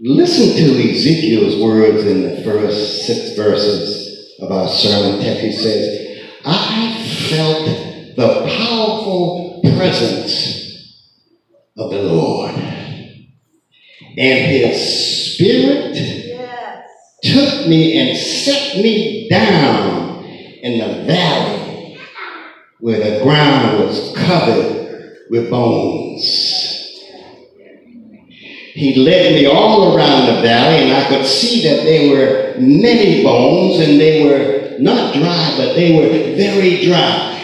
Listen 0.00 0.56
to 0.56 0.90
Ezekiel's 0.90 1.62
words 1.62 2.04
in 2.04 2.22
the 2.22 2.42
first 2.42 3.06
six 3.06 3.36
verses 3.36 4.36
of 4.40 4.50
our 4.50 4.68
sermon 4.68 5.20
text. 5.20 5.42
He 5.42 5.52
says, 5.52 6.22
I 6.44 7.04
felt 7.28 8.16
the 8.16 8.56
powerful 8.56 9.60
presence 9.76 10.51
of 11.76 11.90
the 11.90 12.02
Lord. 12.02 12.54
And 14.18 14.50
his 14.50 15.34
spirit 15.34 15.94
yes. 15.94 16.84
took 17.22 17.66
me 17.66 17.98
and 17.98 18.16
set 18.16 18.76
me 18.82 19.28
down 19.28 20.24
in 20.24 20.78
the 20.78 21.04
valley 21.04 21.98
where 22.78 22.98
the 22.98 23.24
ground 23.24 23.78
was 23.78 24.14
covered 24.16 25.16
with 25.30 25.48
bones. 25.48 26.82
He 28.74 28.96
led 28.96 29.34
me 29.34 29.46
all 29.46 29.94
around 29.94 30.34
the 30.34 30.42
valley, 30.42 30.84
and 30.84 30.92
I 30.92 31.08
could 31.08 31.26
see 31.26 31.62
that 31.68 31.84
there 31.84 32.10
were 32.10 32.60
many 32.60 33.22
bones, 33.22 33.86
and 33.86 34.00
they 34.00 34.24
were 34.24 34.78
not 34.78 35.14
dry, 35.14 35.54
but 35.56 35.74
they 35.74 35.94
were 35.94 36.08
very 36.36 36.84
dry. 36.84 37.41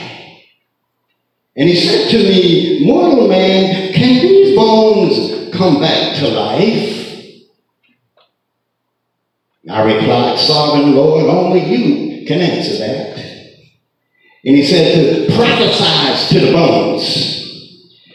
And 1.59 1.69
he 1.69 1.75
said 1.75 2.09
to 2.13 2.19
me, 2.19 2.87
Mortal 2.87 3.27
man, 3.27 3.93
can 3.93 4.23
these 4.23 4.57
bones 4.57 5.53
come 5.53 5.81
back 5.81 6.17
to 6.19 6.29
life? 6.29 7.45
I 9.69 9.83
replied, 9.83 10.39
Sovereign 10.39 10.95
Lord, 10.95 11.25
only 11.25 11.65
you 11.65 12.27
can 12.29 12.41
answer 12.41 12.79
that. 12.79 13.19
And 14.45 14.57
he 14.57 14.65
said 14.65 15.27
to 15.27 15.35
prophesy 15.35 16.39
to 16.39 16.47
the 16.47 16.53
bones 16.53 17.75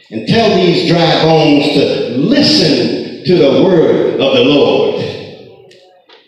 and 0.10 0.26
tell 0.26 0.56
these 0.56 0.90
dry 0.90 1.22
bones 1.24 1.66
to 1.74 2.18
listen 2.18 3.26
to 3.26 3.38
the 3.38 3.62
word 3.62 4.22
of 4.22 4.36
the 4.38 4.44
Lord. 4.46 5.02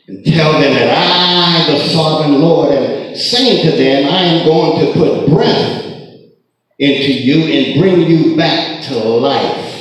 And 0.09 0.25
tell 0.25 0.51
them 0.51 0.73
that 0.73 0.89
I, 0.89 1.71
the 1.71 1.79
sovereign 1.79 2.41
Lord, 2.41 2.73
am 2.73 3.15
saying 3.15 3.71
to 3.71 3.77
them, 3.77 4.13
I 4.13 4.21
am 4.23 4.45
going 4.45 4.85
to 4.85 4.93
put 4.93 5.29
breath 5.29 5.84
into 6.77 7.13
you 7.13 7.43
and 7.45 7.79
bring 7.79 8.01
you 8.01 8.35
back 8.35 8.83
to 8.83 8.97
life. 8.97 9.71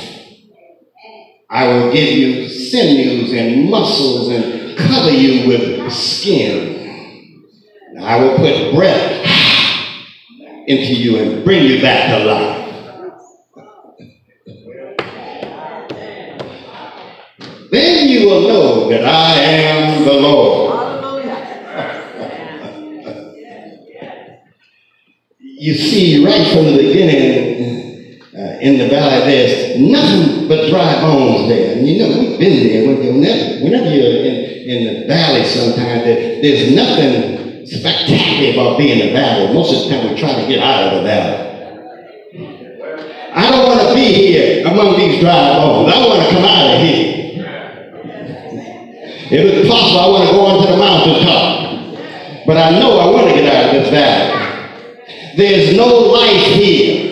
I 1.49 1.67
will 1.67 1.91
give 1.91 2.17
you 2.17 2.47
sinews 2.49 3.31
and 3.33 3.69
muscles 3.69 4.29
and 4.29 4.77
cover 4.77 5.11
you 5.11 5.47
with 5.47 5.91
skin. 5.91 7.43
I 8.01 8.19
will 8.19 8.37
put 8.37 8.73
breath 8.73 9.25
into 10.67 10.93
you 10.93 11.17
and 11.17 11.43
bring 11.43 11.63
you 11.63 11.81
back 11.81 12.17
to 12.17 12.25
life. 12.25 12.61
Then 17.71 18.07
you 18.07 18.27
will 18.27 18.41
know 18.47 18.89
that 18.89 19.05
I 19.05 19.33
am 19.39 20.05
the 20.05 20.13
Lord. 20.13 20.84
You 25.65 25.73
see, 25.73 26.23
right 26.23 26.45
from 26.53 26.65
the 26.65 26.77
beginning 26.77 28.21
uh, 28.37 28.59
in 28.61 28.77
the 28.77 28.87
valley, 28.87 29.25
there's 29.25 29.81
nothing 29.81 30.47
but 30.47 30.69
dry 30.69 31.01
bones 31.01 31.49
there. 31.49 31.75
And 31.75 31.87
you 31.87 31.97
know, 31.97 32.19
we've 32.19 32.37
been 32.37 32.67
there. 32.67 32.85
Whenever, 32.85 33.63
whenever 33.63 33.89
you're 33.89 34.25
in, 34.25 34.35
in 34.69 35.01
the 35.01 35.07
valley, 35.07 35.43
sometimes 35.43 36.03
there, 36.03 36.39
there's 36.43 36.75
nothing 36.75 37.65
spectacular 37.65 38.53
about 38.53 38.77
being 38.77 38.99
in 38.99 39.07
the 39.07 39.13
valley. 39.13 39.51
Most 39.55 39.73
of 39.73 39.89
the 39.89 39.95
time, 39.95 40.13
we 40.13 40.19
try 40.19 40.39
to 40.39 40.47
get 40.47 40.59
out 40.59 40.93
of 40.93 40.99
the 40.99 41.09
valley. 41.09 41.41
I 43.33 43.49
don't 43.49 43.65
want 43.65 43.89
to 43.89 43.95
be 43.95 44.13
here 44.13 44.67
among 44.67 44.99
these 44.99 45.19
dry 45.19 45.57
bones. 45.57 45.91
I 45.91 46.05
want 46.05 46.21
to 46.21 46.29
come 46.29 46.45
out 46.45 46.75
of 46.75 46.81
here. 46.81 47.25
If 49.31 49.65
it's 49.65 49.67
possible, 49.67 49.99
I 49.99 50.07
want 50.09 50.29
to 50.29 50.35
go 50.35 50.45
onto 50.45 50.71
the 50.71 50.77
mountaintop. 50.77 52.45
But 52.45 52.57
I 52.57 52.77
know 52.77 52.99
I 52.99 53.09
want 53.09 53.29
to 53.29 53.33
get 53.33 53.51
out 53.51 53.75
of 53.75 53.81
this 53.81 53.89
valley. 53.89 54.34
There's 55.37 55.75
no 55.75 55.87
life 55.87 56.45
here. 56.53 57.11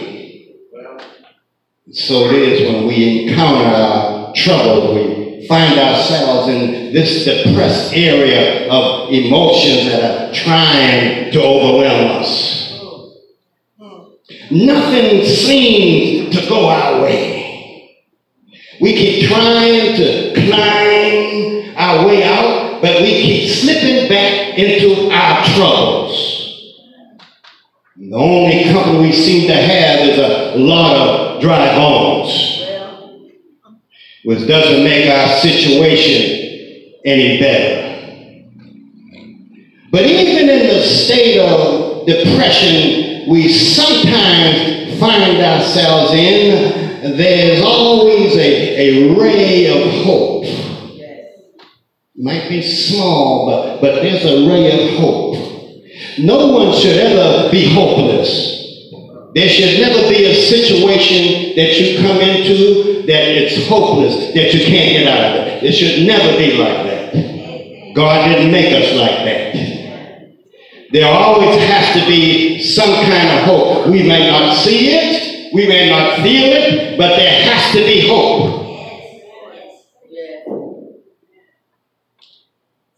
So 1.92 2.26
it 2.28 2.36
is 2.36 2.72
when 2.72 2.88
we 2.88 3.28
encounter 3.28 3.66
our 3.66 4.34
trouble, 4.34 4.96
we 4.96 5.46
find 5.48 5.78
ourselves 5.78 6.48
in 6.48 6.94
this 6.94 7.26
depressed 7.26 7.94
area 7.94 8.72
of 8.72 9.12
emotions 9.12 9.92
that 9.92 10.04
are 10.04 10.34
trying 10.34 11.34
to 11.34 11.44
overwhelm 11.44 12.22
us. 12.22 12.80
Nothing 14.50 15.26
seems 15.26 16.36
to 16.36 16.48
go 16.48 16.70
our 16.70 17.02
way. 17.02 18.00
We 18.80 18.94
keep 18.94 19.28
trying 19.28 19.98
to 19.98 20.34
climb 20.34 21.76
our 21.76 22.08
way 22.08 22.24
out, 22.24 22.82
but 22.82 23.02
we 23.02 23.22
keep 23.22 23.50
slipping 23.50 24.08
back 24.08 24.58
into 24.58 25.12
our 25.12 25.46
troubles. 25.56 26.33
The 28.13 28.19
only 28.19 28.65
company 28.65 29.08
we 29.08 29.12
seem 29.12 29.47
to 29.47 29.56
have 29.56 30.08
is 30.08 30.19
a 30.19 30.60
lot 30.60 30.95
of 30.95 31.41
dry 31.41 31.76
bones, 31.76 32.62
which 34.23 34.47
doesn't 34.47 34.84
make 34.84 35.10
our 35.10 35.39
situation 35.39 36.99
any 37.04 37.39
better. 37.39 38.45
But 39.91 40.06
even 40.06 40.47
in 40.47 40.67
the 40.67 40.84
state 40.84 41.39
of 41.39 42.06
depression 42.06 43.32
we 43.32 43.52
sometimes 43.52 44.99
find 44.99 45.39
ourselves 45.39 46.13
in, 46.13 47.17
there's 47.17 47.63
always 47.63 48.36
a, 48.36 49.10
a 49.10 49.19
ray 49.19 49.65
of 49.69 50.06
hope 50.06 50.45
might 52.15 52.47
be 52.47 52.62
small, 52.62 53.47
but, 53.47 53.82
but 53.82 54.04
there's 54.04 54.23
a 54.23 54.47
ray 54.47 54.69
of 54.69 54.99
hope. 54.99 55.53
No 56.19 56.47
one 56.47 56.73
should 56.73 56.97
ever 56.97 57.49
be 57.52 57.73
hopeless. 57.73 58.62
There 59.34 59.49
should 59.49 59.80
never 59.80 60.08
be 60.10 60.26
a 60.26 60.36
situation 60.36 61.56
that 61.56 61.80
you 61.80 61.97
come 61.99 62.21
into 62.21 63.04
that 63.08 63.28
it's 63.30 63.67
hopeless, 63.67 64.34
that 64.34 64.54
you 64.54 64.65
can't 64.65 64.91
get 64.91 65.08
out 65.08 65.39
of 65.39 65.47
it. 65.47 65.63
It 65.63 65.71
should 65.73 66.06
never 66.06 66.38
be 66.38 66.54
like 66.58 66.86
that. 66.86 67.93
God 67.95 68.28
didn't 68.28 68.52
make 68.52 68.73
us 68.73 68.95
like 68.95 69.26
that. 69.26 69.54
There 70.91 71.12
always 71.12 71.58
has 71.58 71.99
to 71.99 72.08
be 72.08 72.62
some 72.62 72.93
kind 73.06 73.39
of 73.39 73.45
hope. 73.45 73.88
We 73.88 74.04
may 74.04 74.30
not 74.30 74.56
see 74.56 74.89
it, 74.91 75.54
we 75.54 75.67
may 75.67 75.89
not 75.89 76.17
feel 76.17 76.54
it, 76.54 76.97
but 76.97 77.15
there 77.15 77.43
has 77.43 77.73
to 77.73 77.80
be 77.80 78.08
hope. 78.08 78.62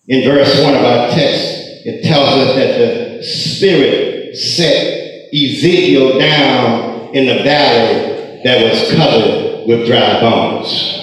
In 0.08 0.24
verse 0.30 0.62
1 0.62 0.76
of 0.76 0.84
our 0.84 1.10
text, 1.10 1.66
it 1.86 2.04
tells 2.04 2.30
us 2.30 2.56
that 2.56 2.78
the 2.78 3.05
Spirit 3.26 4.36
set 4.36 5.30
Ezekiel 5.34 6.20
down 6.20 7.14
in 7.16 7.26
the 7.26 7.44
valley 7.44 8.42
that 8.44 8.70
was 8.70 8.92
covered 8.94 9.68
with 9.68 9.88
dry 9.88 10.20
bones. 10.22 11.02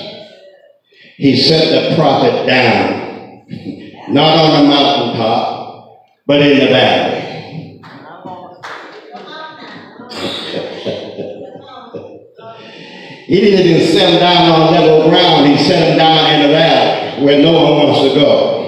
He 1.16 1.36
set 1.36 1.90
the 1.90 1.96
prophet 1.96 2.46
down, 2.46 3.44
not 4.08 4.38
on 4.38 4.62
the 4.62 4.68
mountaintop, 4.68 6.04
but 6.26 6.40
in 6.42 6.58
the 6.60 6.66
valley. 6.66 7.22
he 13.26 13.40
didn't 13.40 13.92
set 13.92 14.12
him 14.12 14.20
down 14.20 14.50
on 14.50 14.72
level 14.72 15.08
ground, 15.08 15.46
he 15.46 15.56
set 15.64 15.90
him 15.90 15.98
down 15.98 16.34
in 16.34 16.42
the 16.42 16.48
valley 16.48 17.24
where 17.24 17.42
no 17.42 17.52
one 17.52 17.86
wants 17.86 18.00
to 18.02 18.14
go. 18.14 18.61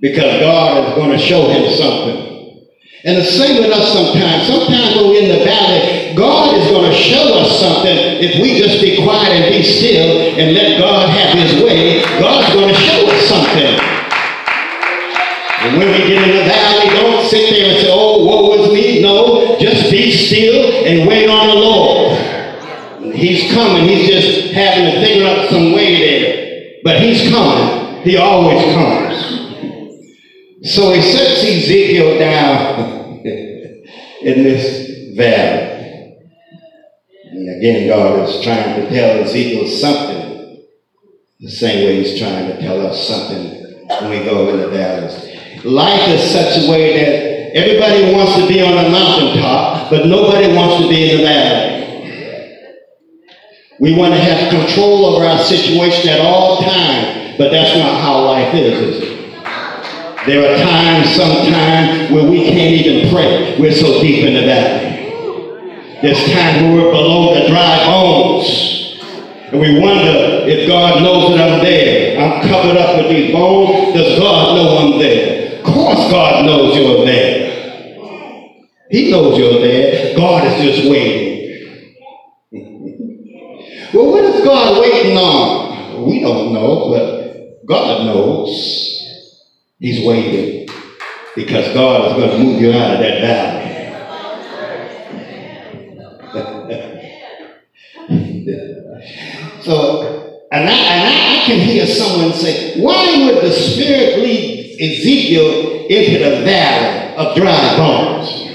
Because 0.00 0.40
God 0.40 0.88
is 0.88 0.94
going 0.94 1.10
to 1.10 1.18
show 1.18 1.48
him 1.48 1.74
something. 1.76 2.28
And 3.04 3.16
the 3.16 3.24
same 3.24 3.62
with 3.62 3.72
us 3.72 3.92
sometimes. 3.92 4.46
Sometimes 4.46 4.96
when 4.96 5.10
we're 5.10 5.22
in 5.22 5.38
the 5.38 5.44
valley, 5.44 6.14
God 6.14 6.56
is 6.56 6.70
going 6.70 6.90
to 6.90 6.96
show 6.96 7.34
us 7.38 7.60
something 7.60 7.96
if 8.22 8.42
we 8.42 8.58
just 8.58 8.80
be 8.80 9.02
quiet 9.02 9.30
and 9.30 9.54
be 9.54 9.62
still 9.62 10.38
and 10.38 10.54
let 10.54 10.78
God 10.78 11.08
have 11.08 11.38
his 11.38 11.62
way. 11.62 12.02
God's 12.18 12.52
going 12.54 12.74
to 12.74 12.80
show 12.80 13.06
us 13.06 13.22
something. 13.26 13.74
And 15.62 15.78
when 15.78 15.88
we 15.90 15.98
get 16.06 16.22
in 16.22 16.36
the 16.36 16.44
valley, 16.44 16.90
don't 16.90 17.28
sit 17.28 17.50
there 17.50 17.70
and 17.70 17.80
say, 17.80 17.90
oh, 17.90 18.24
woe 18.24 18.54
is 18.62 18.72
me. 18.72 19.02
No, 19.02 19.58
just 19.58 19.90
be 19.90 20.12
still 20.12 20.86
and 20.86 21.08
wait 21.08 21.28
on 21.28 21.48
the 21.48 21.54
Lord. 21.54 23.14
He's 23.14 23.52
coming. 23.52 23.88
He's 23.88 24.06
just 24.08 24.52
having 24.54 24.94
to 24.94 25.00
figure 25.04 25.26
out 25.26 25.50
some 25.50 25.72
way 25.72 25.98
there. 25.98 26.80
But 26.84 27.02
he's 27.02 27.28
coming. 27.30 28.02
He 28.02 28.16
always 28.16 28.62
comes. 28.74 29.07
So 30.62 30.92
he 30.92 31.00
sets 31.02 31.44
Ezekiel 31.44 32.18
down 32.18 33.20
in 33.24 34.42
this 34.42 35.16
valley. 35.16 36.18
And 37.30 37.58
again, 37.58 37.88
God 37.88 38.28
is 38.28 38.42
trying 38.42 38.80
to 38.80 38.88
tell 38.88 39.22
Ezekiel 39.22 39.68
something, 39.68 40.64
the 41.38 41.50
same 41.50 41.84
way 41.84 42.02
he's 42.02 42.18
trying 42.18 42.48
to 42.48 42.60
tell 42.60 42.84
us 42.84 43.06
something 43.06 43.76
when 44.00 44.10
we 44.10 44.24
go 44.24 44.48
in 44.48 44.60
the 44.60 44.68
valleys. 44.68 45.64
Life 45.64 46.08
is 46.08 46.28
such 46.28 46.64
a 46.64 46.70
way 46.70 46.96
that 46.96 47.56
everybody 47.56 48.12
wants 48.12 48.34
to 48.36 48.48
be 48.48 48.60
on 48.60 48.84
a 48.84 48.88
mountaintop, 48.88 49.90
but 49.90 50.06
nobody 50.06 50.52
wants 50.52 50.82
to 50.82 50.88
be 50.88 51.10
in 51.10 51.18
the 51.18 51.22
valley. 51.22 51.78
We 53.78 53.94
want 53.94 54.12
to 54.12 54.18
have 54.18 54.50
control 54.50 55.06
over 55.06 55.24
our 55.24 55.38
situation 55.38 56.08
at 56.08 56.20
all 56.20 56.60
times, 56.62 57.38
but 57.38 57.52
that's 57.52 57.78
not 57.78 58.00
how 58.00 58.24
life 58.24 58.52
is, 58.54 58.80
is? 58.80 59.17
There 60.28 60.44
are 60.44 60.58
times, 60.58 61.16
sometimes, 61.16 62.12
where 62.12 62.30
we 62.30 62.44
can't 62.44 62.74
even 62.74 63.10
pray. 63.10 63.58
We're 63.58 63.72
so 63.72 63.98
deep 64.02 64.26
in 64.26 64.34
the 64.34 64.42
valley. 64.42 66.00
There's 66.02 66.22
times 66.30 66.64
where 66.64 66.74
we're 66.74 66.90
below 66.92 67.34
the 67.34 67.48
dry 67.48 67.86
bones. 67.86 69.00
And 69.50 69.58
we 69.58 69.80
wonder 69.80 70.44
if 70.46 70.68
God 70.68 71.02
knows 71.02 71.34
that 71.34 71.50
I'm 71.50 71.64
there. 71.64 72.20
I'm 72.20 72.46
covered 72.46 72.76
up 72.76 72.98
with 72.98 73.08
these 73.08 73.32
bones. 73.32 73.94
Does 73.94 74.18
God 74.18 74.54
know 74.54 74.76
I'm 74.76 74.98
there? 74.98 75.60
Of 75.60 75.64
course 75.64 76.10
God 76.10 76.44
knows 76.44 76.76
you're 76.76 77.06
there. 77.06 78.68
He 78.90 79.10
knows 79.10 79.38
you're 79.38 79.60
there. 79.62 80.14
God 80.14 80.44
is 80.44 80.62
just 80.62 80.90
waiting. 80.90 82.04
well, 83.94 84.12
what 84.12 84.24
is 84.24 84.44
God 84.44 84.78
waiting 84.78 85.16
on? 85.16 86.04
We 86.04 86.20
don't 86.20 86.52
know, 86.52 86.90
but 86.90 87.66
God 87.66 88.04
knows. 88.04 88.97
He's 89.78 90.04
waiting 90.04 90.68
because 91.36 91.72
God 91.72 92.10
is 92.10 92.14
going 92.14 92.30
to 92.30 92.38
move 92.38 92.60
you 92.60 92.72
out 92.72 92.94
of 92.94 93.00
that 93.00 93.20
valley. 93.20 93.64
so, 99.62 100.40
and 100.50 100.68
I, 100.68 100.72
and 100.72 101.14
I, 101.14 101.44
can 101.46 101.60
hear 101.60 101.86
someone 101.86 102.32
say, 102.32 102.80
why 102.82 103.24
would 103.24 103.42
the 103.44 103.52
Spirit 103.52 104.18
lead 104.18 104.80
Ezekiel 104.80 105.86
into 105.88 106.18
the 106.24 106.44
valley 106.44 107.14
of 107.16 107.36
dry 107.36 107.76
bones? 107.76 108.48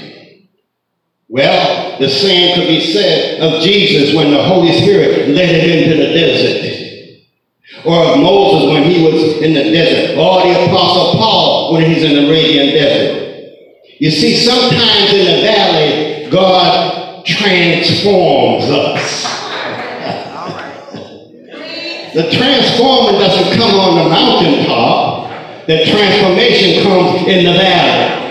Well, 1.28 1.98
the 1.98 2.08
same 2.10 2.54
could 2.54 2.68
be 2.68 2.92
said 2.92 3.40
of 3.40 3.62
Jesus 3.62 4.14
when 4.14 4.30
the 4.30 4.42
Holy 4.42 4.72
Spirit 4.82 5.30
led 5.30 5.48
him 5.48 5.84
into 5.84 5.96
the 5.96 6.12
desert 6.12 6.83
or 7.84 7.96
of 7.96 8.18
Moses 8.18 8.70
when 8.72 8.84
he 8.84 9.04
was 9.04 9.42
in 9.42 9.54
the 9.54 9.64
desert, 9.64 10.16
or 10.16 10.42
the 10.42 10.64
Apostle 10.64 11.18
Paul 11.18 11.72
when 11.72 11.84
he's 11.84 12.02
in 12.02 12.14
the 12.14 12.26
Arabian 12.28 12.74
desert. 12.74 13.24
You 13.98 14.10
see, 14.10 14.36
sometimes 14.36 15.12
in 15.12 15.24
the 15.24 15.42
valley, 15.42 16.30
God 16.30 17.24
transforms 17.24 18.64
us. 18.64 19.22
the 22.14 22.30
transforming 22.30 23.20
doesn't 23.20 23.56
come 23.56 23.74
on 23.78 24.04
the 24.04 24.10
mountaintop. 24.10 25.66
The 25.66 25.84
transformation 25.86 26.82
comes 26.82 27.26
in 27.26 27.44
the 27.46 27.52
valley. 27.52 28.24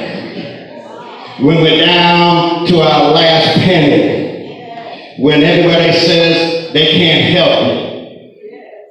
When 1.44 1.62
we're 1.64 1.86
down 1.86 2.68
to 2.68 2.82
our 2.82 3.12
last 3.12 3.58
penny, 3.58 5.16
when 5.18 5.44
everybody 5.44 5.92
says 5.94 6.72
they 6.74 6.92
can't 6.92 7.34
help 7.34 7.68
me, 7.68 7.93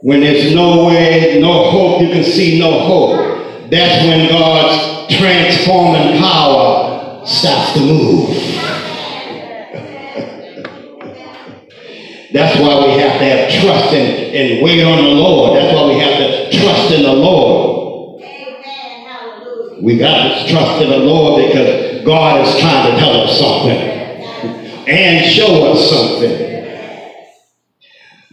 when 0.02 0.20
there's 0.20 0.52
no 0.52 0.88
way, 0.88 1.38
no 1.40 1.70
hope, 1.70 2.02
you 2.02 2.08
can 2.08 2.24
see 2.24 2.58
no 2.58 2.80
hope. 2.80 3.70
That's 3.70 4.04
when 4.04 4.28
God's 4.28 5.14
transforming 5.16 6.18
power 6.20 7.24
starts 7.24 7.74
to 7.74 7.80
move. 7.80 8.28
That's 12.32 12.58
why 12.58 12.84
we 12.84 12.92
have 12.98 13.20
to 13.20 13.24
have 13.24 13.62
trust 13.62 13.94
and, 13.94 14.34
and 14.34 14.62
wait 14.64 14.82
on 14.82 15.04
the 15.04 15.10
Lord. 15.10 15.56
That's 15.56 15.72
why 15.72 15.86
we 15.86 16.00
have 16.00 16.18
to 16.18 16.50
trust 16.58 16.92
in 16.92 17.02
the 17.04 17.12
Lord. 17.12 18.22
We 19.80 19.98
got 19.98 20.34
to 20.34 20.50
trust 20.50 20.82
in 20.82 20.90
the 20.90 20.98
Lord 20.98 21.46
because 21.46 22.04
God 22.04 22.44
is 22.44 22.58
trying 22.58 22.92
to 22.92 22.98
tell 22.98 23.20
us 23.20 23.38
something 23.38 23.78
and 24.88 25.24
show 25.30 25.72
us 25.72 25.90
something. 25.90 26.51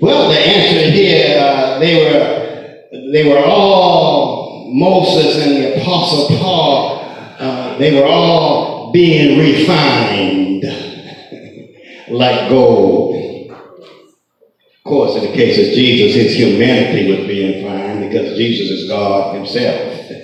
Well, 0.02 0.30
the 0.30 0.40
answer 0.40 0.92
here, 0.92 1.38
uh, 1.42 1.80
they 1.80 1.96
were 1.96 3.12
they 3.12 3.28
were 3.28 3.44
all 3.44 4.72
Moses 4.74 5.46
and 5.46 5.58
the 5.58 5.82
Apostle 5.82 6.38
Paul. 6.38 7.00
Uh, 7.38 7.78
they 7.78 8.00
were 8.00 8.08
all 8.08 8.94
being 8.94 9.40
refined 9.40 10.64
like 12.10 12.50
gold. 12.50 13.52
Of 13.52 14.84
course, 14.86 15.16
in 15.18 15.32
the 15.32 15.34
case 15.36 15.58
of 15.58 15.74
Jesus, 15.76 16.16
his 16.16 16.36
humanity 16.36 17.12
was 17.12 17.28
being 17.28 17.64
refined 17.64 18.10
because 18.10 18.38
Jesus 18.38 18.70
is 18.70 18.90
God 18.90 19.36
Himself. 19.36 19.96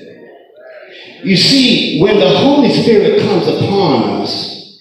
You 1.23 1.35
see, 1.35 1.99
when 2.03 2.19
the 2.19 2.29
Holy 2.37 2.71
Spirit 2.71 3.19
comes 3.19 3.47
upon 3.47 4.21
us, 4.21 4.79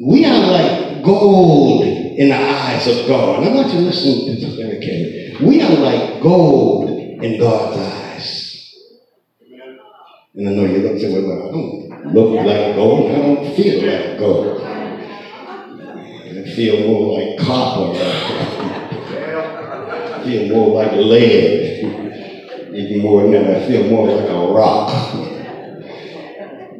we 0.00 0.24
are 0.24 0.46
like 0.46 1.02
gold 1.02 1.97
in 2.18 2.30
the 2.30 2.34
eyes 2.34 2.84
of 2.88 3.06
God. 3.06 3.38
And 3.38 3.48
I 3.48 3.54
want 3.54 3.68
you 3.72 3.78
to 3.78 3.86
listen 3.86 4.26
to 4.26 4.32
this 4.44 4.56
very 4.56 4.80
carefully. 4.80 5.36
We 5.46 5.62
are 5.62 5.70
like 5.70 6.20
gold 6.20 6.90
in 6.90 7.38
God's 7.38 7.78
eyes. 7.78 8.74
And 10.34 10.48
I 10.48 10.52
know 10.52 10.64
you 10.64 10.78
look 10.78 10.98
say, 11.00 11.12
well, 11.12 11.48
I 11.48 11.52
don't 11.52 12.12
look 12.12 12.44
like 12.44 12.74
gold. 12.74 13.12
I 13.12 13.18
don't 13.18 13.54
feel 13.54 13.86
like 13.86 14.18
gold. 14.18 14.60
I 14.60 16.52
feel 16.56 16.88
more 16.88 17.20
like 17.20 17.38
copper. 17.38 18.00
I 20.14 20.24
feel 20.24 20.48
more 20.48 20.74
like 20.74 20.92
lead. 20.94 21.84
Even 22.74 22.98
more 23.00 23.22
than 23.22 23.30
that, 23.30 23.62
I 23.62 23.66
feel 23.68 23.84
more 23.84 24.08
like 24.08 24.28
a 24.28 24.52
rock. 24.52 24.90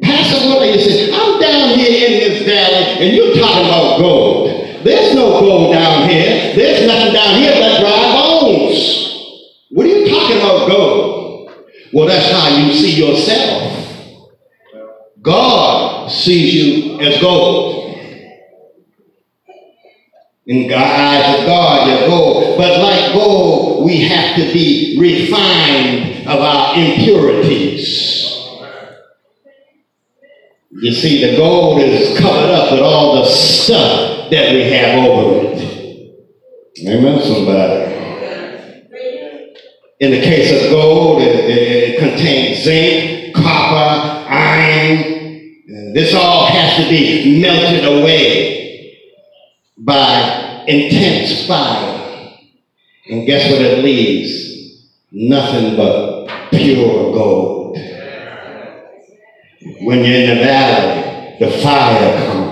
Pastor 0.01 0.47
Willie, 0.49 0.81
said, 0.81 1.13
I'm 1.13 1.39
down 1.39 1.79
here 1.79 2.07
in 2.09 2.11
this 2.19 2.45
valley 2.45 3.07
and 3.07 3.15
you're 3.15 3.35
talking 3.35 3.65
about 3.67 3.99
gold. 3.99 4.58
There's 4.83 5.13
no 5.13 5.39
gold 5.39 5.73
down 5.73 6.09
here. 6.09 6.55
There's 6.55 6.87
nothing 6.87 7.13
down 7.13 7.41
here 7.41 7.53
but 7.53 7.79
dry 7.81 8.13
bones. 8.13 8.99
What 9.71 9.85
are 9.85 9.89
you 9.89 10.09
talking 10.09 10.37
about 10.37 10.67
gold? 10.67 11.51
Well, 11.91 12.07
that's 12.07 12.31
how 12.31 12.57
you 12.57 12.73
see 12.73 12.95
yourself. 12.95 14.29
God 15.21 16.09
sees 16.09 16.53
you 16.53 16.99
as 17.01 17.19
gold. 17.21 17.95
In 20.45 20.67
the 20.67 20.75
eyes 20.75 21.39
of 21.39 21.45
God, 21.45 21.87
you're 21.87 22.07
gold. 22.07 22.57
But 22.57 22.79
like 22.79 23.13
gold, 23.13 23.85
we 23.85 24.01
have 24.01 24.35
to 24.37 24.53
be 24.53 24.97
refined 24.99 26.27
of 26.27 26.39
our 26.39 26.75
impurities. 26.77 28.19
You 30.71 30.93
see, 30.93 31.29
the 31.29 31.35
gold 31.35 31.81
is 31.81 32.17
covered 32.17 32.51
up 32.51 32.71
with 32.71 32.81
all 32.81 33.17
the 33.17 33.25
stuff 33.29 34.08
that 34.31 34.53
we 34.53 34.63
have 34.71 35.05
over 35.05 35.47
it. 35.47 35.59
Amen, 36.87 37.21
somebody. 37.21 37.95
In 39.99 40.11
the 40.11 40.21
case 40.21 40.63
of 40.63 40.71
gold, 40.71 41.21
it, 41.21 41.35
it, 41.35 41.89
it 41.89 41.99
contains 41.99 42.63
zinc, 42.63 43.35
copper, 43.35 44.29
iron. 44.29 45.93
This 45.93 46.13
all 46.13 46.45
has 46.45 46.77
to 46.77 46.89
be 46.89 47.41
melted 47.41 47.85
away 47.85 48.97
by 49.77 50.63
intense 50.67 51.45
fire. 51.47 52.37
And 53.09 53.25
guess 53.25 53.51
what 53.51 53.61
it 53.61 53.83
leaves? 53.83 54.87
Nothing 55.11 55.75
but 55.75 56.27
pure 56.51 57.11
gold. 57.11 57.77
When 59.81 60.03
you're 60.03 60.21
in 60.21 60.37
the 60.37 60.43
valley, 60.43 61.35
the 61.39 61.51
fire 61.61 62.27
comes. 62.27 62.48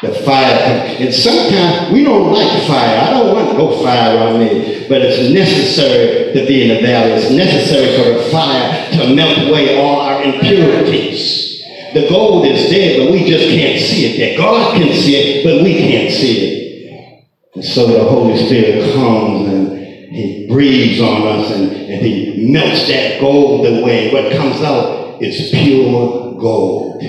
The 0.00 0.12
fire 0.24 0.58
comes. 0.58 1.00
And 1.00 1.14
sometimes 1.14 1.92
we 1.92 2.04
don't 2.04 2.32
like 2.32 2.62
fire. 2.68 2.98
I 3.00 3.10
don't 3.10 3.34
want 3.34 3.58
no 3.58 3.82
fire 3.82 4.16
around 4.16 4.38
me. 4.38 4.86
But 4.88 5.02
it's 5.02 5.32
necessary 5.34 6.32
to 6.34 6.46
be 6.46 6.70
in 6.70 6.76
the 6.76 6.86
valley. 6.86 7.12
It's 7.14 7.30
necessary 7.30 7.96
for 7.96 8.22
the 8.22 8.30
fire 8.30 8.90
to 8.92 9.14
melt 9.14 9.48
away 9.48 9.76
all 9.76 10.00
our 10.00 10.22
impurities. 10.22 11.64
The 11.94 12.08
gold 12.08 12.46
is 12.46 12.70
there, 12.70 13.00
but 13.00 13.12
we 13.12 13.24
just 13.28 13.48
can't 13.48 13.80
see 13.80 14.06
it 14.06 14.18
there. 14.18 14.38
God 14.38 14.76
can 14.76 14.92
see 14.94 15.16
it, 15.16 15.44
but 15.44 15.64
we 15.64 15.74
can't 15.74 16.12
see 16.12 16.46
it. 16.46 17.24
And 17.56 17.64
so 17.64 17.88
the 17.88 18.04
Holy 18.08 18.36
Spirit 18.46 18.94
comes 18.94 19.48
and 19.48 20.14
he 20.14 20.46
breathes 20.48 21.00
on 21.00 21.26
us 21.26 21.50
and, 21.50 21.72
and 21.72 22.06
he 22.06 22.52
melts 22.52 22.86
that 22.86 23.20
gold 23.20 23.66
away. 23.66 24.12
What 24.12 24.32
comes 24.32 24.62
out 24.62 25.20
is 25.20 25.50
pure 25.50 26.38
gold. 26.38 27.02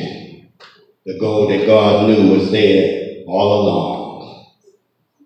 The 1.10 1.18
gold 1.18 1.50
that 1.50 1.66
God 1.66 2.08
knew 2.08 2.38
was 2.38 2.52
there 2.52 3.24
all 3.26 3.62
along. 3.64 4.46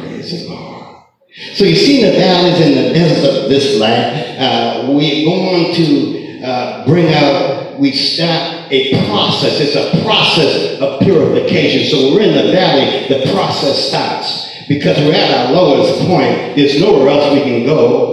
Praise 0.00 0.30
the 0.32 0.48
Lord. 0.48 1.04
So 1.52 1.64
you 1.64 1.76
see 1.76 2.02
the 2.02 2.18
valleys 2.18 2.60
and 2.66 2.76
the 2.76 2.92
deserts 2.92 3.44
of 3.44 3.48
this 3.48 3.78
land. 3.78 4.40
Uh, 4.40 4.90
we're 4.90 5.24
going 5.24 5.72
to 5.76 6.42
uh, 6.44 6.84
bring 6.84 7.14
out, 7.14 7.78
we 7.78 7.92
start 7.92 8.72
a 8.72 9.06
process. 9.06 9.60
It's 9.60 9.76
a 9.76 10.02
process 10.02 10.80
of 10.80 10.98
purification. 10.98 11.88
So 11.88 12.12
we're 12.12 12.22
in 12.22 12.44
the 12.44 12.50
valley, 12.50 13.06
the 13.06 13.32
process 13.32 13.88
starts. 13.88 14.48
Because 14.66 14.98
we're 14.98 15.14
at 15.14 15.30
our 15.30 15.52
lowest 15.52 16.08
point, 16.08 16.56
there's 16.56 16.80
nowhere 16.80 17.10
else 17.10 17.32
we 17.32 17.42
can 17.42 17.64
go. 17.66 18.11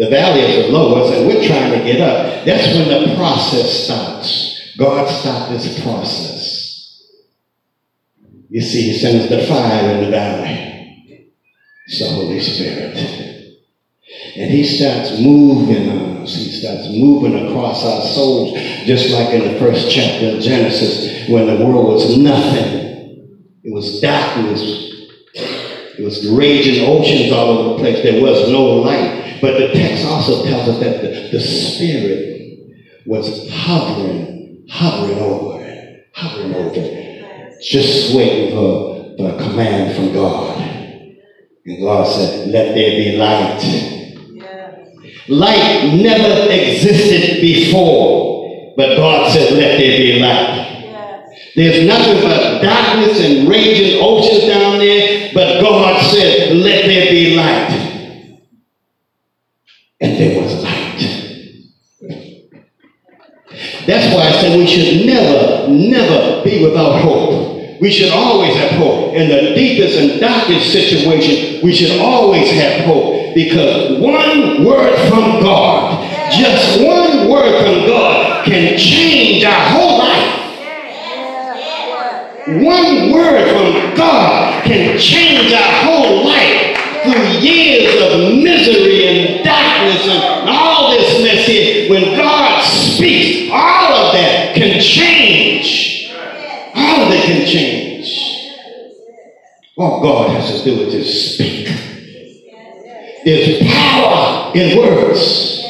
The 0.00 0.08
valley 0.08 0.40
is 0.40 0.66
the 0.66 0.72
lowest, 0.72 1.12
and 1.12 1.26
we're 1.26 1.46
trying 1.46 1.78
to 1.78 1.84
get 1.84 2.00
up. 2.00 2.46
That's 2.46 2.74
when 2.74 2.88
the 2.88 3.14
process 3.16 3.84
starts. 3.84 4.72
God 4.78 5.06
stopped 5.06 5.52
this 5.52 5.82
process. 5.82 7.04
You 8.48 8.62
see, 8.62 8.92
He 8.92 8.98
sends 8.98 9.28
the 9.28 9.46
fire 9.46 9.90
in 9.90 10.04
the 10.04 10.10
valley. 10.10 11.34
It's 11.86 11.98
the 11.98 12.14
Holy 12.14 12.40
Spirit. 12.40 12.96
And 14.36 14.50
He 14.50 14.64
starts 14.64 15.20
moving 15.20 15.90
us. 15.90 16.34
He 16.34 16.50
starts 16.50 16.88
moving 16.88 17.48
across 17.48 17.84
our 17.84 18.00
souls, 18.00 18.58
just 18.86 19.10
like 19.10 19.34
in 19.34 19.52
the 19.52 19.58
first 19.58 19.90
chapter 19.90 20.34
of 20.34 20.40
Genesis, 20.40 21.28
when 21.28 21.46
the 21.46 21.62
world 21.62 21.92
was 21.92 22.16
nothing. 22.16 23.44
It 23.64 23.74
was 23.74 24.00
darkness. 24.00 24.62
It 25.98 26.02
was 26.02 26.26
raging 26.30 26.86
oceans 26.86 27.30
all 27.32 27.48
over 27.50 27.68
the 27.74 27.78
place. 27.80 28.02
There 28.02 28.22
was 28.22 28.50
no 28.50 28.64
light. 28.64 29.19
But 29.40 29.58
the 29.58 29.72
text 29.72 30.04
also 30.06 30.44
tells 30.44 30.68
us 30.68 30.80
that 30.80 31.02
the, 31.02 31.30
the 31.32 31.40
Spirit 31.40 32.26
was 33.06 33.50
hovering, 33.50 34.66
hovering 34.68 35.18
over 35.18 35.60
hovering 36.12 36.54
over 36.54 37.00
just 37.62 38.14
waiting 38.14 38.52
for 38.54 39.14
a 39.18 39.38
command 39.38 39.94
from 39.94 40.12
God. 40.12 40.58
And 41.66 41.80
God 41.82 42.04
said, 42.04 42.48
Let 42.48 42.74
there 42.74 42.90
be 42.90 43.16
light. 43.16 43.86
Light 45.28 45.94
never 45.94 46.50
existed 46.50 47.40
before, 47.40 48.74
but 48.76 48.96
God 48.96 49.30
said, 49.30 49.52
Let 49.52 49.78
there 49.78 49.98
be 49.98 50.18
light. 50.20 50.66
There's 51.54 51.86
nothing 51.86 52.22
but 52.22 52.62
darkness 52.62 53.20
and 53.20 53.48
raging 53.48 54.00
oceans 54.02 54.46
down 54.46 54.78
there, 54.78 55.30
but 55.34 55.60
God 55.60 56.00
said, 56.10 56.56
Let 56.56 56.86
there 56.86 57.10
be 57.10 57.36
light. 57.36 57.69
There 60.20 60.42
was 60.42 60.62
light. 60.62 61.00
That's 63.86 64.14
why 64.14 64.28
I 64.28 64.32
said 64.32 64.58
we 64.58 64.66
should 64.66 65.06
never, 65.06 65.66
never 65.68 66.44
be 66.44 66.62
without 66.62 67.00
hope. 67.00 67.80
We 67.80 67.90
should 67.90 68.12
always 68.12 68.54
have 68.54 68.72
hope. 68.72 69.14
In 69.14 69.30
the 69.30 69.54
deepest 69.54 69.96
and 69.96 70.20
darkest 70.20 70.72
situation, 70.72 71.64
we 71.64 71.72
should 71.72 71.98
always 72.02 72.50
have 72.50 72.84
hope 72.84 73.34
because 73.34 73.98
one 73.98 74.62
word 74.62 74.94
from 75.08 75.40
God, 75.40 76.04
just 76.30 76.82
one 76.82 77.30
word 77.30 77.64
from 77.64 77.86
God, 77.86 78.44
can 78.44 78.76
change 78.76 79.42
our 79.44 79.70
whole 79.70 79.98
life. 80.00 80.36
One 82.46 83.10
word 83.10 83.48
from 83.48 83.96
God 83.96 84.64
can 84.64 84.98
change 84.98 85.50
our 85.54 85.84
whole 85.86 86.26
life 86.26 86.69
through 87.12 87.40
years 87.40 88.00
of 88.02 88.20
misery 88.42 89.06
and 89.06 89.44
darkness 89.44 90.06
and 90.06 90.48
all 90.48 90.90
this 90.90 91.22
mess 91.22 91.46
here. 91.46 91.90
When 91.90 92.16
God 92.16 92.62
speaks, 92.62 93.50
all 93.52 93.92
of 93.92 94.12
that 94.12 94.54
can 94.54 94.80
change. 94.80 96.10
All 96.74 97.06
of 97.06 97.12
it 97.12 97.24
can 97.24 97.46
change. 97.46 98.50
All 99.76 100.02
God 100.02 100.30
has 100.30 100.62
to 100.62 100.64
do 100.64 100.82
is 100.82 100.92
just 100.92 101.34
speak. 101.34 101.66
There's 103.24 103.62
power 103.70 104.52
in 104.54 104.78
words. 104.78 105.62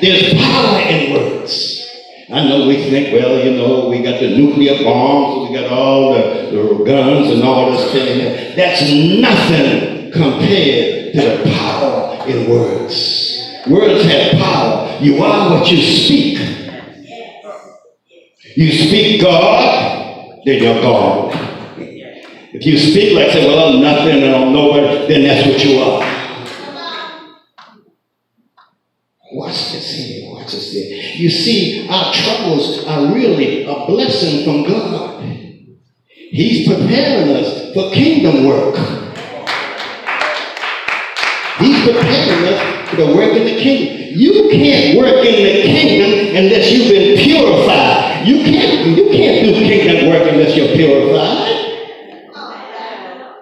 There's 0.00 0.34
power 0.34 0.80
in 0.80 1.12
words. 1.12 1.82
I 2.28 2.48
know 2.48 2.66
we 2.66 2.76
think, 2.90 3.12
well, 3.12 3.38
you 3.38 3.56
know, 3.56 3.88
we 3.88 4.02
got 4.02 4.18
the 4.18 4.36
nuclear 4.36 4.82
bombs, 4.82 5.48
we 5.48 5.56
got 5.56 5.70
all 5.70 6.12
the, 6.12 6.50
the 6.50 6.84
guns 6.84 7.30
and 7.30 7.42
all 7.44 7.70
this 7.70 7.92
thing. 7.92 8.56
That's 8.56 8.82
nothing 8.82 9.95
compared 10.12 11.12
to 11.14 11.20
the 11.20 11.50
power 11.54 12.26
in 12.28 12.50
words. 12.50 13.38
Words 13.68 14.04
have 14.04 14.32
power. 14.38 14.98
You 15.00 15.22
are 15.22 15.50
what 15.50 15.70
you 15.70 15.78
speak. 15.78 16.38
You 18.56 18.72
speak 18.72 19.20
God, 19.20 20.40
then 20.44 20.62
you're 20.62 20.80
God. 20.80 21.32
If 21.78 22.64
you 22.64 22.78
speak 22.78 23.14
like 23.14 23.30
say, 23.30 23.46
well, 23.46 23.74
I'm 23.74 23.82
nothing, 23.82 24.22
and 24.22 24.34
I'm 24.34 24.52
nobody, 24.52 25.08
then 25.08 25.24
that's 25.24 25.46
what 25.46 25.62
you 25.62 25.78
are. 25.78 26.16
Watch 29.32 29.72
this 29.72 29.90
here, 29.90 30.32
watch 30.32 30.52
this 30.52 30.72
here. 30.72 31.12
You 31.16 31.28
see, 31.28 31.86
our 31.88 32.14
troubles 32.14 32.86
are 32.86 33.12
really 33.12 33.64
a 33.64 33.86
blessing 33.86 34.44
from 34.44 34.62
God. 34.62 35.22
He's 36.30 36.66
preparing 36.66 37.36
us 37.36 37.74
for 37.74 37.92
kingdom 37.92 38.46
work. 38.46 39.05
For 41.86 41.92
the 42.96 43.06
work 43.14 43.36
in 43.36 43.44
the 43.44 43.60
kingdom. 43.62 44.18
You 44.18 44.48
can't 44.50 44.98
work 44.98 45.24
in 45.24 45.44
the 45.44 45.62
kingdom 45.62 46.34
unless 46.36 46.72
you've 46.72 46.88
been 46.88 47.16
purified. 47.18 48.26
You 48.26 48.42
can't, 48.42 48.96
you 48.96 49.08
can't 49.10 49.46
do 49.46 49.52
kingdom 49.52 50.08
work 50.08 50.26
unless 50.28 50.56
you're 50.56 50.74
purified. 50.74 51.52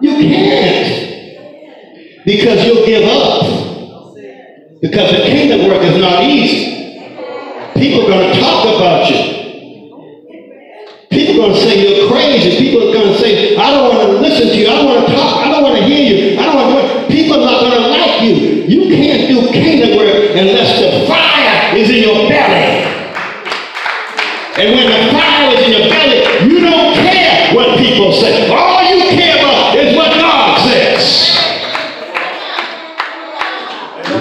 You 0.01 0.11
can't. 0.11 2.25
Because 2.25 2.65
you'll 2.65 2.85
give 2.85 3.07
up. 3.09 3.41
Because 4.81 5.11
the 5.11 5.23
kingdom 5.25 5.67
work 5.67 5.81
is 5.81 5.97
not 5.97 6.23
easy. 6.23 6.75
People 7.73 8.03
are 8.05 8.09
going 8.09 8.33
to 8.33 8.39
talk 8.39 8.65
about 8.75 9.09
you. 9.09 9.17
People 11.09 11.35
are 11.35 11.37
going 11.47 11.53
to 11.53 11.59
say 11.61 11.79
you're 11.81 12.07
crazy. 12.11 12.57
People 12.57 12.89
are 12.89 12.93
going 12.93 13.13
to 13.13 13.19
say, 13.19 13.55
I 13.57 13.71
don't 13.71 13.95
want 13.95 14.07
to 14.07 14.13
listen 14.19 14.49
to 14.49 14.55
you. 14.55 14.67
I 14.67 14.75
don't 14.75 14.85
want 14.85 15.07
to 15.07 15.13
talk. 15.15 15.37
I 15.45 15.49
don't 15.49 15.63
want 15.63 15.77
to 15.77 15.83
hear 15.85 16.03
you. 16.33 16.39
I 16.39 16.43
don't 16.45 16.73
want 16.73 16.85
to. 16.85 17.07
People 17.07 17.37
are 17.37 17.45
not 17.45 17.59
going 17.61 17.71
to 17.71 17.94
you. 18.69 18.89
Can't 18.95 19.27
do 19.27 19.51
kingdom 19.51 19.97
work 19.97 20.35
unless 20.35 20.79
the 20.79 21.07
fire 21.07 21.77
is 21.77 21.89
in 21.89 22.03
your 22.03 22.29
belly. 22.29 22.85
And 24.57 24.71
when 24.71 24.87
the 24.87 25.11
fire 25.11 25.51
is 25.53 25.65
in 25.67 25.71
your 25.75 25.89
belly, 25.89 26.23
you 26.47 26.61
don't 26.61 26.95
care 26.95 27.53
what 27.53 27.77
people 27.77 28.13
say. 28.13 28.49
All 28.49 28.83
you 28.83 29.11
care 29.11 29.37
about 29.37 29.75
is 29.77 29.95
what 29.95 30.11
God 30.11 30.61
says. 30.61 31.35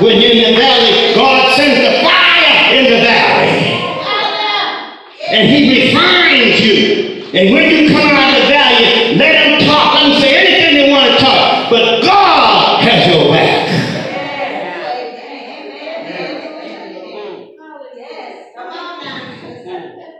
When 0.02 0.20
you're 0.20 0.32
in 0.32 0.54
the 0.54 0.58
valley, 0.58 1.14
God 1.14 1.54
sends 1.56 1.78
the 1.78 2.02
fire 2.02 2.74
in 2.74 2.84
the 2.84 2.98
valley. 2.98 3.74
And 5.30 5.48
he 5.48 5.86
refines 5.86 6.60
you. 6.60 7.30
And 7.32 7.54
when 7.54 7.70
you 7.70 7.88
come 7.88 8.10
out 8.10 8.36
of 8.36 8.42
the 8.42 8.48
valley, 8.48 9.14
let 9.16 9.32
them 9.32 9.68
talk. 9.68 9.94
Let 9.94 10.02
them 10.10 10.20
say 10.20 10.36
anything 10.36 10.74
they 10.82 10.90
want 10.90 11.12
to 11.12 11.18
talk. 11.24 11.70
But 11.70 12.02
God 12.02 12.82
has 12.82 13.06
your 13.14 13.32
back. 13.32 13.74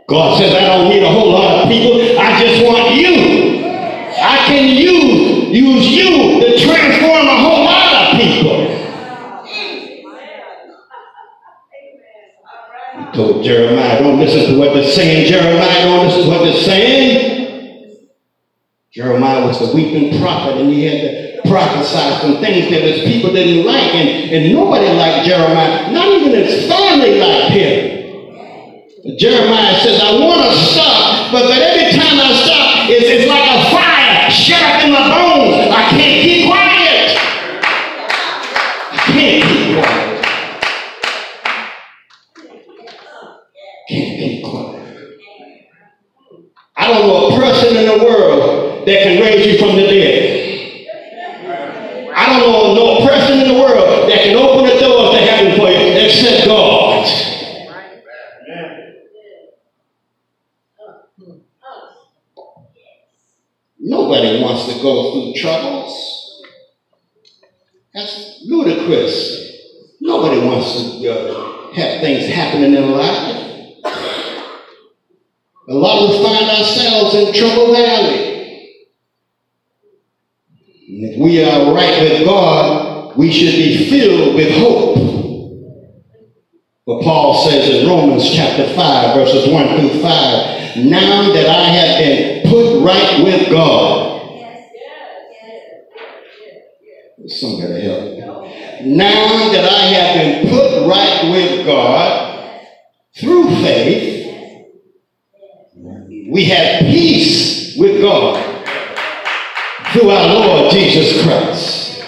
God 0.07 0.37
says, 0.37 0.53
I 0.53 0.77
don't 0.77 0.89
need 0.89 1.03
a 1.03 1.09
whole 1.09 1.31
lot 1.31 1.63
of 1.63 1.67
people. 1.67 1.99
I 2.19 2.39
just 2.39 2.63
want 2.63 2.95
you. 2.95 3.65
I 4.21 4.37
can 4.45 4.69
use, 4.69 5.49
use 5.49 5.87
you 5.87 6.41
to 6.41 6.59
transform 6.59 7.27
a 7.27 7.37
whole 7.37 7.65
lot 7.65 8.13
of 8.13 8.21
people. 8.21 8.75
He 12.97 13.17
told 13.17 13.43
Jeremiah, 13.43 13.99
don't 13.99 14.19
listen 14.19 14.53
to 14.53 14.59
what 14.59 14.73
they're 14.73 14.91
saying. 14.91 15.27
Jeremiah, 15.27 15.85
don't 15.85 16.05
listen 16.05 16.23
to 16.23 16.29
what 16.29 16.43
they're 16.43 16.63
saying. 16.63 18.07
Jeremiah 18.91 19.45
was 19.45 19.59
the 19.59 19.75
weeping 19.75 20.21
prophet, 20.21 20.57
and 20.57 20.69
he 20.69 20.85
had 20.85 21.43
some 22.21 22.39
things 22.41 22.69
that 22.69 22.81
his 22.81 23.05
people 23.05 23.31
didn't 23.33 23.65
like, 23.65 23.93
and, 23.95 24.31
and 24.31 24.53
nobody 24.53 24.87
liked 24.93 25.25
Jeremiah. 25.27 25.91
Not 25.91 26.07
even 26.07 26.31
his 26.31 26.67
family 26.67 27.19
liked 27.19 27.51
him. 27.51 27.95
Jeremiah 29.17 29.79
says, 29.81 30.01
I 30.01 30.19
want 30.19 30.41
to 30.49 30.55
stop, 30.57 31.31
but, 31.31 31.43
but 31.43 31.57
every 31.59 31.97
time 31.97 32.19
I 32.19 32.33
stop, 32.33 32.89
it's, 32.89 33.05
it's 33.05 33.29
like 33.29 33.45
a 33.45 33.69
fire 33.69 34.31
shut 34.31 34.61
up 34.61 34.83
in 34.83 34.91
my 34.91 35.07
bones. 35.07 35.71
I 35.71 35.89
can't 35.89 36.21
keep 36.23 36.47
quiet. 36.47 37.17
I 38.91 38.97
can't 39.05 39.43
keep 39.43 39.77
quiet. 39.77 40.05
Can't 43.87 44.19
keep 44.19 44.43
quiet. 44.43 44.75
I 46.77 46.87
don't 46.87 47.07
know 47.07 47.29
a 47.29 47.39
person 47.39 47.77
in 47.77 47.85
the 47.85 48.03
world 48.03 48.87
that 48.87 49.03
can 49.03 49.21
raise 49.21 49.45
you 49.45 49.57
from 49.59 49.75
the 49.75 49.83
dead. 49.83 50.41
I 52.17 52.39
don't 52.39 52.39
know 52.39 52.73
no 52.73 53.07
person 53.07 53.39
in 53.39 53.47
the 53.47 53.53
world 53.53 54.09
that 54.09 54.23
can 54.23 54.35
open 54.35 54.65
the 54.65 54.79
doors 54.79 55.15
to 55.15 55.21
heaven 55.21 55.57
for 55.57 55.69
you 55.69 56.05
except 56.05 56.47
God. 56.47 56.85
Nobody 63.79 64.41
wants 64.41 64.73
to 64.73 64.81
go 64.81 65.11
through 65.13 65.41
troubles. 65.41 66.43
That's 67.93 68.41
ludicrous. 68.45 69.53
Nobody 70.01 70.45
wants 70.45 70.73
to 70.73 71.09
uh, 71.09 71.73
have 71.73 72.01
things 72.01 72.27
happen 72.33 72.63
in 72.63 72.73
their 72.73 72.85
life. 72.85 73.45
A 75.67 75.73
lot 75.73 76.03
of 76.03 76.09
us 76.09 76.23
find 76.23 76.49
ourselves 76.49 77.15
in 77.15 77.33
trouble 77.33 77.73
valley. 77.73 78.35
And 80.87 81.05
if 81.05 81.19
we 81.19 81.43
are 81.43 81.73
right 81.73 82.01
with 82.01 82.25
God, 82.25 83.15
we 83.17 83.31
should 83.31 83.55
be 83.55 83.89
filled 83.89 84.35
with 84.35 84.51
hope. 84.57 84.95
But 86.85 87.01
Paul 87.01 87.49
says 87.49 87.69
in 87.69 87.87
Romans 87.87 88.29
chapter 88.31 88.67
5, 88.75 89.15
verses 89.15 89.51
1 89.51 89.79
through 89.79 90.01
5, 90.01 90.64
now 90.77 91.31
that 91.31 91.47
I 91.47 91.69
have 91.69 91.99
been 92.03 92.49
put 92.49 92.83
right 92.83 93.23
with 93.23 93.49
God. 93.49 94.11
Somebody 97.27 97.81
help 97.81 98.03
me. 98.03 98.95
Now 98.95 99.51
that 99.51 99.71
I 99.71 99.85
have 99.85 100.15
been 100.15 100.49
put 100.49 100.87
right 100.87 101.31
with 101.31 101.65
God 101.65 102.67
through 103.15 103.49
faith, 103.63 104.25
we 106.29 106.45
have 106.45 106.81
peace 106.81 107.77
with 107.77 108.01
God 108.01 108.35
through 109.93 110.09
our 110.09 110.27
Lord 110.27 110.71
Jesus 110.71 111.23
Christ. 111.23 112.03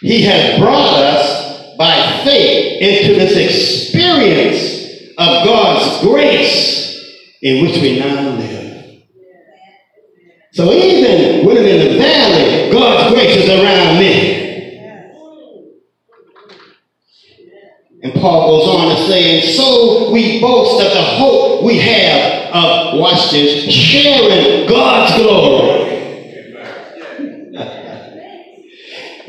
He 0.00 0.22
has 0.22 0.58
brought 0.58 1.02
us 1.02 1.76
by 1.76 2.22
faith 2.24 2.82
into 2.82 3.14
this 3.14 3.36
experience 3.36 5.12
of 5.18 5.44
God's 5.44 6.04
grace 6.04 6.85
in 7.46 7.64
which 7.64 7.80
we 7.80 7.96
now 8.00 8.30
live. 8.30 9.02
So 10.50 10.72
even 10.72 11.46
when 11.46 11.58
I'm 11.58 11.64
in 11.64 11.92
the 11.92 11.98
valley, 11.98 12.72
God's 12.72 13.14
grace 13.14 13.36
is 13.36 13.48
around 13.48 14.00
me. 14.00 14.42
And 18.02 18.12
Paul 18.14 18.48
goes 18.48 18.68
on 18.68 18.96
to 18.96 19.02
say, 19.06 19.38
and 19.38 19.48
so 19.54 20.10
we 20.10 20.40
boast 20.40 20.84
of 20.84 20.92
the 20.92 21.02
hope 21.02 21.62
we 21.62 21.78
have 21.78 22.52
of, 22.52 22.98
watch 22.98 23.30
this, 23.30 23.72
sharing 23.72 24.66
God's 24.68 25.14
glory. 25.14 25.86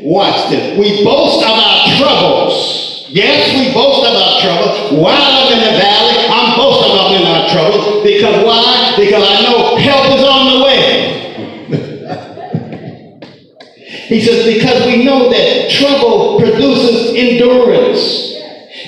watch 0.00 0.50
this. 0.50 0.76
We 0.76 1.04
boast 1.04 1.46
of 1.46 1.52
our 1.52 1.96
troubles. 1.98 2.87
Yes, 3.08 3.52
we 3.56 3.72
boast 3.72 4.04
our 4.04 4.40
trouble. 4.40 5.00
While 5.02 5.16
I'm 5.16 5.52
in 5.52 5.60
the 5.60 5.78
valley, 5.80 6.28
I'm 6.28 6.56
boasting 6.56 6.92
of 6.92 7.12
in 7.16 7.26
our 7.26 7.48
troubles. 7.48 8.04
Because 8.04 8.44
why? 8.44 8.94
Because 8.96 9.24
I 9.26 9.42
know 9.42 9.76
help 9.76 10.06
is 10.12 10.24
on 10.24 10.58
the 10.58 10.64
way. 10.64 11.14
He 14.08 14.22
says, 14.22 14.46
because 14.54 14.86
we 14.86 15.04
know 15.04 15.28
that 15.28 15.70
trouble 15.70 16.38
produces 16.38 17.14
endurance. 17.14 18.36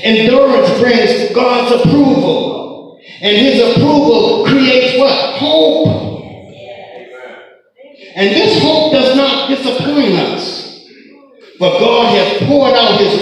Endurance 0.02 0.80
brings 0.80 1.34
God's 1.34 1.84
approval. 1.84 2.98
And 3.20 3.36
his 3.36 3.60
approval 3.76 4.46
creates 4.46 4.98
what? 4.98 5.36
Hope. 5.36 5.88
And 8.16 8.30
this 8.30 8.62
hope 8.62 8.92
does 8.92 9.14
not 9.14 9.50
disappoint 9.50 10.14
us. 10.14 10.60
For 11.58 11.68
God 11.68 12.16
has 12.16 12.48
poured 12.48 12.72
out 12.72 12.98
his 12.98 13.19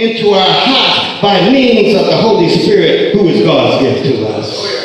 into 0.00 0.30
our 0.30 0.48
hearts 0.48 1.20
by 1.20 1.50
means 1.50 1.94
of 1.94 2.06
the 2.06 2.16
Holy 2.16 2.48
Spirit, 2.48 3.12
who 3.12 3.28
is 3.28 3.42
God's 3.44 3.82
gift 3.82 4.04
to 4.06 4.26
us. 4.28 4.80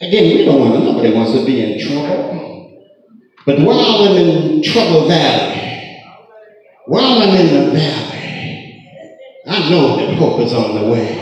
Again, 0.00 0.36
we 0.36 0.44
don't 0.44 0.58
want 0.58 0.74
to, 0.74 0.80
nobody 0.80 1.14
wants 1.14 1.32
to 1.32 1.46
be 1.46 1.62
in 1.62 1.78
trouble. 1.78 2.82
But 3.46 3.60
while 3.60 3.78
I'm 3.78 4.16
in 4.16 4.62
Trouble 4.64 5.06
Valley, 5.06 6.02
while 6.86 7.22
I'm 7.22 7.36
in 7.36 7.46
the 7.46 7.70
valley, 7.70 8.88
I 9.46 9.70
know 9.70 9.96
that 9.96 10.14
hope 10.16 10.40
is 10.40 10.52
on 10.52 10.74
the 10.74 10.90
way. 10.90 11.20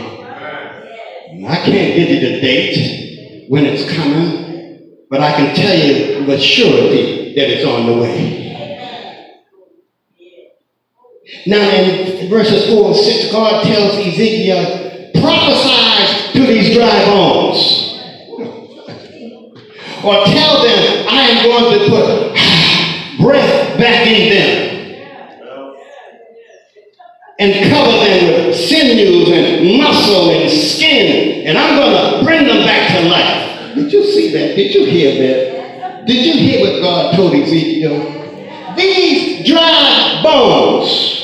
I 1.47 1.55
can't 1.57 1.95
give 1.95 2.09
you 2.09 2.19
the 2.19 2.41
date 2.41 3.45
when 3.49 3.65
it's 3.65 3.91
coming, 3.95 4.97
but 5.11 5.21
I 5.21 5.31
can 5.33 5.55
tell 5.55 5.77
you 5.77 6.25
with 6.25 6.41
surety 6.41 7.35
that 7.35 7.49
it's 7.49 7.65
on 7.65 7.85
the 7.85 8.01
way. 8.01 8.50
Now, 11.47 11.69
in 11.69 12.29
verses 12.29 12.69
4 12.69 12.87
and 12.87 12.95
6, 12.95 13.31
God 13.31 13.63
tells 13.63 13.95
Ezekiel, 13.95 15.11
prophesy 15.19 16.33
to 16.33 16.45
these 16.45 16.75
dry 16.75 17.05
bones 17.05 17.91
or 20.03 20.25
tell 20.25 20.63
them 20.63 21.05
I 21.07 21.21
am 21.29 21.43
going 21.43 21.79
to 21.79 21.89
put 21.89 23.23
breath 23.23 23.77
back 23.77 24.07
in 24.07 24.29
them 24.29 24.71
and 27.39 27.71
cover 27.71 27.91
them 27.91 28.47
with 28.47 28.55
sinews 28.55 29.29
and 29.29 29.77
muscle 29.77 30.29
and 30.31 30.51
skin, 30.51 31.47
and 31.47 31.57
I'm 31.57 31.75
going 31.75 32.19
to 32.19 32.23
bring 32.23 32.45
them 32.47 32.65
back 32.65 32.95
to 32.95 33.09
life. 33.09 33.75
Did 33.75 33.91
you 33.91 34.03
see 34.03 34.31
that? 34.33 34.55
Did 34.55 34.73
you 34.75 34.85
hear 34.85 35.11
that? 35.21 36.05
Did 36.05 36.25
you 36.25 36.33
hear 36.33 36.61
what 36.61 36.81
God 36.81 37.15
told 37.15 37.33
Ezekiel? 37.33 38.75
These 38.75 39.47
dry 39.47 40.21
bones 40.23 41.20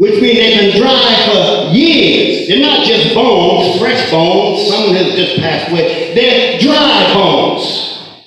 which 0.00 0.18
means 0.22 0.38
they've 0.38 0.72
been 0.72 0.80
dry 0.80 1.14
for 1.26 1.74
years. 1.74 2.48
They're 2.48 2.58
not 2.58 2.86
just 2.86 3.14
bones, 3.14 3.78
fresh 3.78 4.10
bones. 4.10 4.66
Some 4.66 4.94
has 4.94 5.14
just 5.14 5.38
passed 5.38 5.70
away. 5.70 6.14
They're 6.14 6.58
dry 6.58 7.12
bones. 7.12 8.24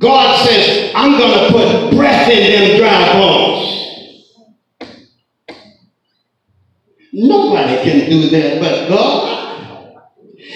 God 0.00 0.46
says, 0.46 0.92
I'm 0.94 1.18
going 1.18 1.30
to 1.30 1.52
put 1.52 1.94
breath 1.94 2.30
in 2.30 2.52
them 2.70 2.78
dry 2.78 3.12
bones. 3.12 4.32
Nobody 7.12 7.82
can 7.82 8.08
do 8.08 8.30
that 8.30 8.60
but 8.62 8.88
God. 8.88 10.02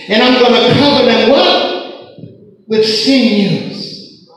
And 0.08 0.22
I'm 0.22 0.40
going 0.40 0.72
to 0.72 0.78
cover 0.78 1.04
them 1.04 1.28
what? 1.28 2.68
With 2.68 2.86
sinews. 2.86 4.30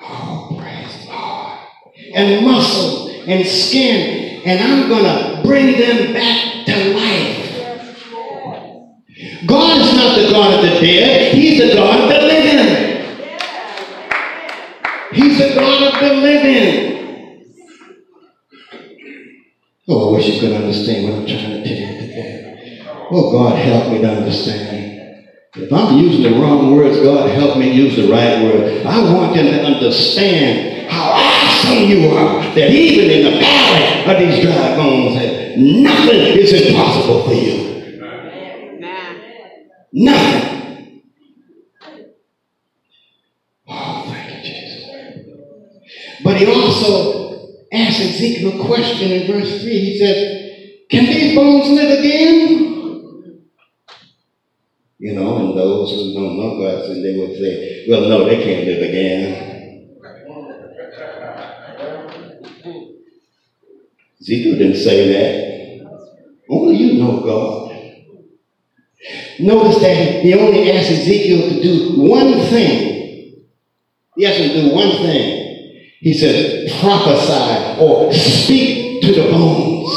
Oh, 0.00 0.56
praise 0.56 1.04
God. 1.06 1.66
And 2.14 2.46
muscle 2.46 3.10
and 3.26 3.46
skin, 3.46 4.19
and 4.44 4.60
I'm 4.60 4.88
going 4.88 5.04
to 5.04 5.42
bring 5.42 5.78
them 5.78 6.12
back 6.12 6.66
to 6.66 6.94
life. 6.94 7.40
God 9.46 9.80
is 9.80 9.94
not 9.94 10.16
the 10.16 10.30
God 10.30 10.54
of 10.54 10.62
the 10.62 10.80
dead, 10.80 11.34
He's 11.34 11.60
the 11.60 11.74
God 11.74 12.00
of 12.00 12.08
the 12.08 12.26
living. 12.26 12.90
He's 15.12 15.38
the 15.38 15.54
God 15.54 15.94
of 15.94 16.00
the 16.00 16.14
living. 16.14 16.90
Oh, 19.88 20.10
I 20.10 20.16
wish 20.16 20.28
you 20.28 20.40
could 20.40 20.52
understand 20.52 21.04
what 21.04 21.14
I'm 21.18 21.26
trying 21.26 21.50
to 21.50 21.64
tell 21.64 21.76
you 21.76 22.00
today. 22.00 22.86
Oh, 23.10 23.32
God, 23.32 23.58
help 23.58 23.92
me 23.92 24.00
to 24.02 24.08
understand. 24.08 25.26
If 25.56 25.72
I'm 25.72 25.98
using 25.98 26.22
the 26.22 26.38
wrong 26.38 26.76
words, 26.76 27.00
God, 27.00 27.28
help 27.30 27.58
me 27.58 27.72
use 27.72 27.96
the 27.96 28.08
right 28.08 28.40
word. 28.40 28.86
I 28.86 29.12
want 29.12 29.34
them 29.34 29.46
to 29.46 29.64
understand 29.64 30.79
you 31.68 32.10
are, 32.10 32.42
that 32.54 32.70
even 32.70 33.10
in 33.10 33.24
the 33.24 33.40
valley 33.40 34.04
of 34.12 34.18
these 34.18 34.42
dry 34.44 34.76
bones, 34.76 35.14
that 35.16 35.58
nothing 35.58 36.38
is 36.38 36.52
impossible 36.52 37.24
for 37.24 37.34
you. 37.34 37.70
Nothing. 39.92 41.02
Oh, 43.68 44.04
thank 44.08 44.32
you, 44.32 44.42
Jesus. 44.42 44.88
But 46.22 46.36
he 46.36 46.46
also 46.46 47.56
asked 47.72 48.00
Ezekiel 48.00 48.60
a 48.60 48.66
question 48.66 49.10
in 49.10 49.26
verse 49.26 49.62
3. 49.62 49.70
He 49.70 49.98
said, 49.98 50.88
Can 50.90 51.06
these 51.06 51.34
bones 51.34 51.70
live 51.70 51.98
again? 51.98 52.70
You 54.98 55.14
know, 55.14 55.38
and 55.38 55.58
those 55.58 55.90
who 55.90 56.14
don't 56.14 56.36
know 56.36 56.58
God, 56.58 56.90
and 56.90 57.04
they 57.04 57.18
would 57.18 57.36
say, 57.36 57.86
Well, 57.88 58.08
no, 58.08 58.24
they 58.26 58.42
can't 58.42 58.66
live 58.66 58.82
again. 58.82 59.49
Ezekiel 64.20 64.58
didn't 64.58 64.76
say 64.76 65.12
that. 65.12 65.50
Only 66.48 66.76
you 66.76 67.02
know 67.02 67.20
God. 67.20 67.70
Notice 69.38 69.80
that 69.80 70.22
he 70.22 70.34
only 70.34 70.70
asked 70.72 70.90
Ezekiel 70.90 71.48
to 71.48 71.62
do 71.62 72.02
one 72.02 72.32
thing. 72.48 73.46
He 74.16 74.26
asked 74.26 74.38
him 74.38 74.50
to 74.50 74.68
do 74.68 74.74
one 74.74 74.90
thing. 74.98 75.80
He 76.00 76.12
said, 76.12 76.70
prophesy 76.80 77.80
or 77.80 78.12
speak 78.12 79.02
to 79.02 79.12
the 79.12 79.30
bones. 79.30 79.90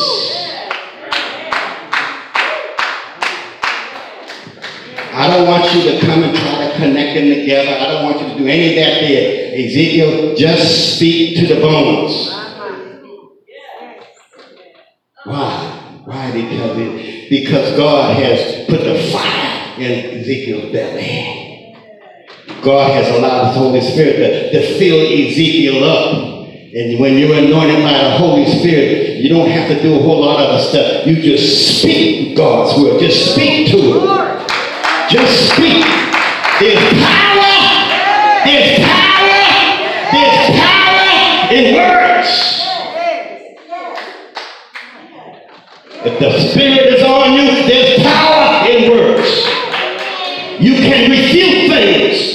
I 5.16 5.28
don't 5.28 5.48
want 5.48 5.74
you 5.74 5.92
to 5.92 6.06
come 6.06 6.24
and 6.24 6.36
try 6.36 6.68
to 6.68 6.76
connect 6.78 7.16
them 7.16 7.30
together. 7.30 7.70
I 7.70 7.88
don't 7.92 8.04
want 8.06 8.22
you 8.22 8.34
to 8.34 8.38
do 8.40 8.48
any 8.48 8.70
of 8.70 8.76
that 8.76 9.02
there. 9.02 9.54
Ezekiel, 9.66 10.36
just 10.36 10.96
speak 10.96 11.38
to 11.40 11.54
the 11.54 11.62
bones. 11.62 12.43
Why? 15.26 16.02
Why 16.04 16.32
did 16.32 16.50
he 16.50 16.58
tell 16.58 16.76
me? 16.76 17.28
Because 17.30 17.78
God 17.78 18.16
has 18.18 18.66
put 18.68 18.82
the 18.82 19.10
fire 19.12 19.80
in 19.80 20.20
Ezekiel's 20.20 20.72
belly. 20.74 21.76
God 22.62 22.92
has 22.92 23.10
allowed 23.16 23.48
His 23.48 23.58
Holy 23.58 23.82
Spirit 23.82 24.18
to, 24.18 24.52
to 24.52 24.78
fill 24.78 25.00
Ezekiel 25.00 25.84
up. 25.84 26.50
And 26.76 27.00
when 27.00 27.18
you're 27.18 27.38
anointed 27.38 27.84
by 27.84 27.94
the 28.04 28.18
Holy 28.18 28.46
Spirit, 28.60 29.18
you 29.18 29.30
don't 29.30 29.50
have 29.50 29.70
to 29.70 29.82
do 29.82 29.96
a 29.96 30.02
whole 30.02 30.22
lot 30.22 30.42
of 30.42 30.50
other 30.50 30.64
stuff. 30.64 31.08
You 31.08 31.22
just 31.22 31.80
speak 31.80 32.36
God's 32.36 32.82
word. 32.82 33.00
Just 33.00 33.34
speak 33.34 33.68
to 33.72 33.78
it. 33.78 34.50
Just 35.10 35.54
speak. 35.54 35.86
There's 36.60 36.84
power. 37.02 37.54
There's 38.44 38.80
power. 38.80 39.44
There's 40.12 40.60
power 40.60 41.54
in 41.54 41.76
words. 41.76 42.63
If 46.06 46.20
the 46.20 46.38
Spirit 46.52 46.96
is 46.96 47.04
on 47.04 47.32
you, 47.32 47.48
there's 47.66 48.04
power 48.04 48.70
in 48.70 48.92
words. 48.92 49.30
You 50.60 50.76
can 50.76 51.10
refute 51.10 51.72
things. 51.72 52.34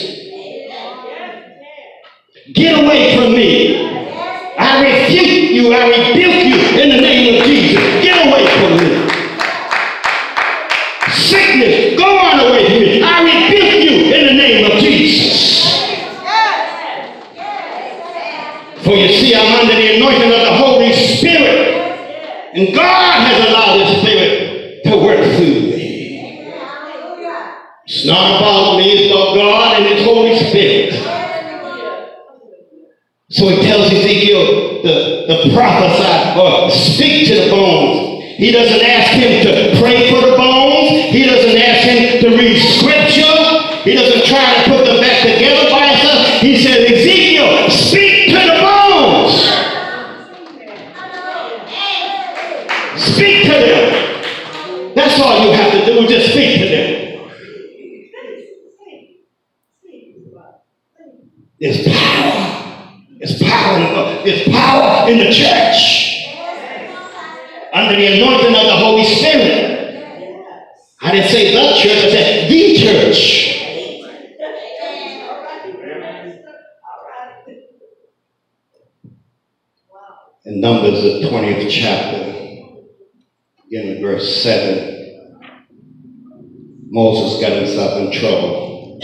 Get 2.55 2.83
away 2.83 3.15
from 3.15 3.33
me. 3.35 3.77
I 4.59 4.83
refute 4.83 5.51
you. 5.51 5.75
I 5.75 5.85
rebuke 5.85 6.45
you 6.47 6.81
in 6.81 6.97
the 6.97 7.01
name 7.03 7.41
of 7.41 7.47
Jesus. 7.47 7.83
Get 8.03 8.27
away 8.27 8.47
from 8.57 8.73
me. 8.79 8.89
Sickness, 11.13 11.99
go 11.99 12.19
on 12.19 12.41
away 12.41 12.65
from 12.65 12.81
me. 12.81 13.03
I 13.03 13.21
rebuke 13.21 13.85
you 13.85 14.15
in 14.15 14.27
the 14.29 14.33
name 14.33 14.65
of 14.71 14.79
Jesus. 14.79 15.69
For 18.83 18.97
you 18.97 19.09
see, 19.09 19.35
I'm 19.35 19.61
under 19.61 19.75
the 19.75 19.97
anointing 19.97 20.33
of 20.33 20.41
the 20.41 20.55
Holy 20.55 20.93
Spirit. 20.95 21.75
And 22.55 22.75
God 22.75 23.08
allowed 23.65 23.87
His 23.87 24.01
Spirit 24.01 24.85
to 24.85 24.97
work 24.97 25.25
through 25.37 25.61
me. 25.71 25.79
It's 27.87 28.07
not 28.07 28.41
about 28.41 28.77
me, 28.77 28.93
it's 28.93 29.13
about 29.13 29.35
God 29.35 29.81
and 29.81 29.87
His 29.87 30.05
Holy 30.05 30.37
Spirit. 30.37 31.19
So 33.31 33.47
he 33.49 33.61
tells 33.61 33.93
Ezekiel 33.93 34.81
to, 34.83 35.27
to 35.27 35.53
prophesy 35.53 36.41
or 36.41 36.71
speak 36.71 37.29
to 37.29 37.35
the 37.45 37.51
bones. 37.51 38.25
He 38.39 38.51
doesn't 38.51 38.81
ask 38.81 39.13
him 39.13 39.45
to 39.45 39.79
pray 39.79 40.09
for 40.11 40.23
the 40.23 40.35
bones. 40.35 41.13
He 41.13 41.27
doesn't 41.27 41.61
ask 41.61 41.87
him 41.87 42.23
to 42.23 42.37
read 42.39 42.57
scripture. 42.57 43.85
He 43.85 43.93
doesn't 43.93 44.25
try 44.25 44.65
to 44.65 44.71
put 44.71 44.87
them 44.87 45.01
back 45.01 45.21
together 45.21 45.69
by 45.69 45.89
himself. 45.89 46.41
He 46.41 46.57
says, 46.57 46.91
Ezekiel, 46.91 47.69
speak 47.69 48.29
to 48.29 48.41
the 48.41 48.57
bones. 48.65 49.45
Speak 52.97 53.45
to 53.45 53.51
them. 53.51 54.95
That's 54.95 55.21
all 55.21 55.53
to 56.07 56.09
just 56.09 56.33
speak 56.33 56.61
to 56.61 56.69
them. 56.69 57.09
There's 61.61 61.89
power. 61.89 62.93
There's 63.19 63.43
power 63.43 63.79
in 63.79 64.49
power 64.55 65.11
in 65.11 65.19
the 65.19 65.33
church. 65.33 66.27
Under 67.73 67.97
the 67.97 68.07
anointing 68.07 68.55
of 68.55 68.67
the 68.67 68.77
Holy 68.77 69.05
Spirit. 69.05 69.79
I 71.01 71.13
didn't 71.13 71.31
say 71.31 71.55
the 71.55 71.77
church, 71.81 72.05
I 72.05 72.11
said 72.11 72.51
the 72.51 72.77
church. 72.77 73.55
In 80.45 80.61
Numbers, 80.61 81.03
the 81.03 81.29
20th 81.29 81.71
chapter, 81.71 82.83
beginning 83.65 84.03
verse 84.03 84.43
7, 84.43 84.98
Moses 86.91 87.41
got 87.41 87.53
himself 87.53 88.01
in 88.01 88.13
trouble. 88.13 89.01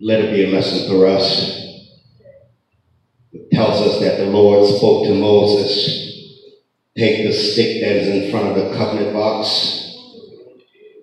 Let 0.00 0.20
it 0.20 0.32
be 0.32 0.44
a 0.44 0.54
lesson 0.54 0.88
for 0.88 1.06
us. 1.06 1.50
It 3.32 3.50
tells 3.50 3.80
us 3.80 4.00
that 4.00 4.18
the 4.18 4.26
Lord 4.26 4.66
spoke 4.68 5.06
to 5.06 5.14
Moses 5.14 6.04
take 6.96 7.26
the 7.26 7.32
stick 7.32 7.80
that 7.80 7.96
is 7.96 8.08
in 8.08 8.30
front 8.30 8.48
of 8.48 8.54
the 8.56 8.76
covenant 8.76 9.12
box, 9.12 9.96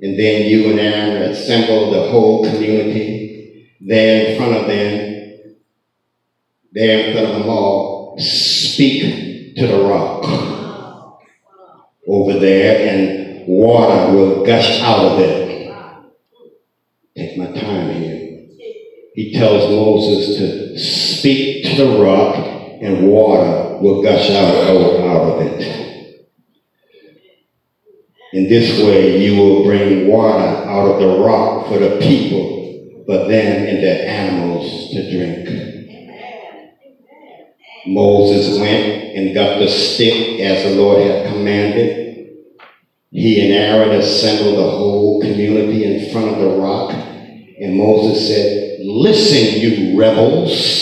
and 0.01 0.17
then 0.17 0.47
you 0.47 0.69
and 0.69 0.79
Aaron 0.79 1.31
assemble 1.31 1.91
the 1.91 2.09
whole 2.09 2.45
community 2.45 3.75
there 3.81 4.31
in 4.31 4.37
front 4.37 4.53
of 4.53 4.67
them, 4.67 5.57
there 6.71 7.07
in 7.07 7.13
front 7.13 7.27
of 7.27 7.39
them 7.39 7.49
all, 7.49 8.17
speak 8.19 9.55
to 9.57 9.67
the 9.67 9.83
rock 9.83 10.23
over 12.07 12.39
there, 12.39 12.87
and 12.87 13.47
water 13.47 14.13
will 14.13 14.45
gush 14.45 14.79
out 14.81 15.11
of 15.11 15.19
it. 15.19 15.40
Take 17.21 17.37
my 17.37 17.51
time 17.51 18.01
here. 18.01 18.47
He 19.13 19.31
tells 19.31 19.69
Moses 19.69 20.37
to 20.37 20.79
speak 20.79 21.65
to 21.65 21.75
the 21.75 22.01
rock, 22.01 22.35
and 22.35 23.07
water 23.07 23.77
will 23.77 24.01
gush 24.01 24.31
out, 24.31 24.55
out, 24.65 24.81
of 24.81 25.41
it. 25.41 26.27
In 28.33 28.49
this 28.49 28.81
way, 28.83 29.23
you 29.23 29.39
will 29.39 29.63
bring 29.63 30.07
water 30.07 30.47
out 30.67 30.93
of 30.93 30.99
the 30.99 31.19
rock 31.23 31.67
for 31.67 31.77
the 31.77 31.99
people, 31.99 33.03
but 33.05 33.27
then 33.27 33.67
in 33.67 33.81
the 33.81 34.09
animals 34.09 34.89
to 34.89 35.15
drink. 35.15 35.47
Moses 37.85 38.59
went 38.59 39.15
and 39.15 39.35
got 39.35 39.59
the 39.59 39.67
stick 39.67 40.39
as 40.39 40.63
the 40.63 40.81
Lord 40.81 41.03
had 41.03 41.31
commanded. 41.31 42.01
He 43.11 43.41
and 43.41 43.51
Aaron 43.51 43.91
assembled 43.91 44.57
the 44.57 44.71
whole 44.71 45.21
community 45.21 45.83
in 45.83 46.11
front 46.13 46.29
of 46.29 46.39
the 46.39 46.57
rock, 46.57 46.91
and 47.61 47.77
Moses 47.77 48.27
said, 48.27 48.79
Listen, 48.79 49.61
you 49.61 49.99
rebels. 49.99 50.79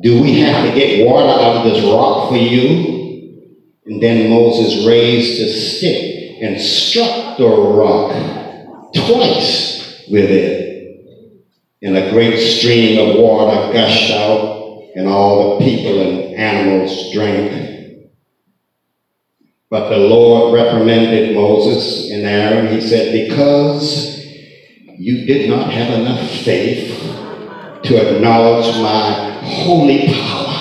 Do 0.00 0.22
we 0.22 0.40
have 0.40 0.64
to 0.64 0.74
get 0.74 1.06
water 1.06 1.28
out 1.28 1.56
of 1.56 1.64
this 1.64 1.84
rock 1.84 2.30
for 2.30 2.36
you? 2.36 3.58
And 3.84 4.02
then 4.02 4.30
Moses 4.30 4.86
raised 4.86 5.42
the 5.42 5.48
stick 5.48 6.40
and 6.40 6.58
struck 6.58 7.36
the 7.36 7.48
rock 7.48 8.12
twice 8.94 10.04
with 10.08 10.30
it. 10.30 11.04
And 11.82 11.96
a 11.96 12.10
great 12.10 12.38
stream 12.38 12.98
of 12.98 13.20
water 13.20 13.72
gushed 13.72 14.10
out, 14.10 14.82
and 14.94 15.06
all 15.06 15.58
the 15.58 15.64
people 15.64 16.00
and 16.00 16.34
animals 16.34 17.12
drank. 17.12 17.67
But 19.70 19.90
the 19.90 19.98
Lord 19.98 20.54
reprimanded 20.54 21.34
Moses 21.34 22.10
and 22.10 22.24
Aaron. 22.24 22.72
He 22.72 22.80
said, 22.80 23.12
Because 23.28 24.24
you 24.96 25.26
did 25.26 25.50
not 25.50 25.70
have 25.70 26.00
enough 26.00 26.30
faith 26.40 26.88
to 27.82 28.16
acknowledge 28.16 28.74
my 28.80 29.40
holy 29.44 30.06
power. 30.08 30.54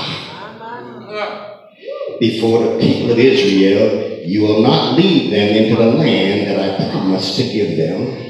before 2.20 2.64
the 2.64 2.80
people 2.80 3.12
of 3.12 3.20
Israel, 3.20 4.26
You 4.26 4.42
will 4.42 4.62
not 4.62 4.98
lead 4.98 5.32
them 5.32 5.56
into 5.56 5.76
the 5.78 5.92
land 5.92 6.48
that 6.48 6.60
I 6.60 6.92
promised 6.92 7.38
to 7.38 7.44
give 7.44 7.78
them. 7.78 8.26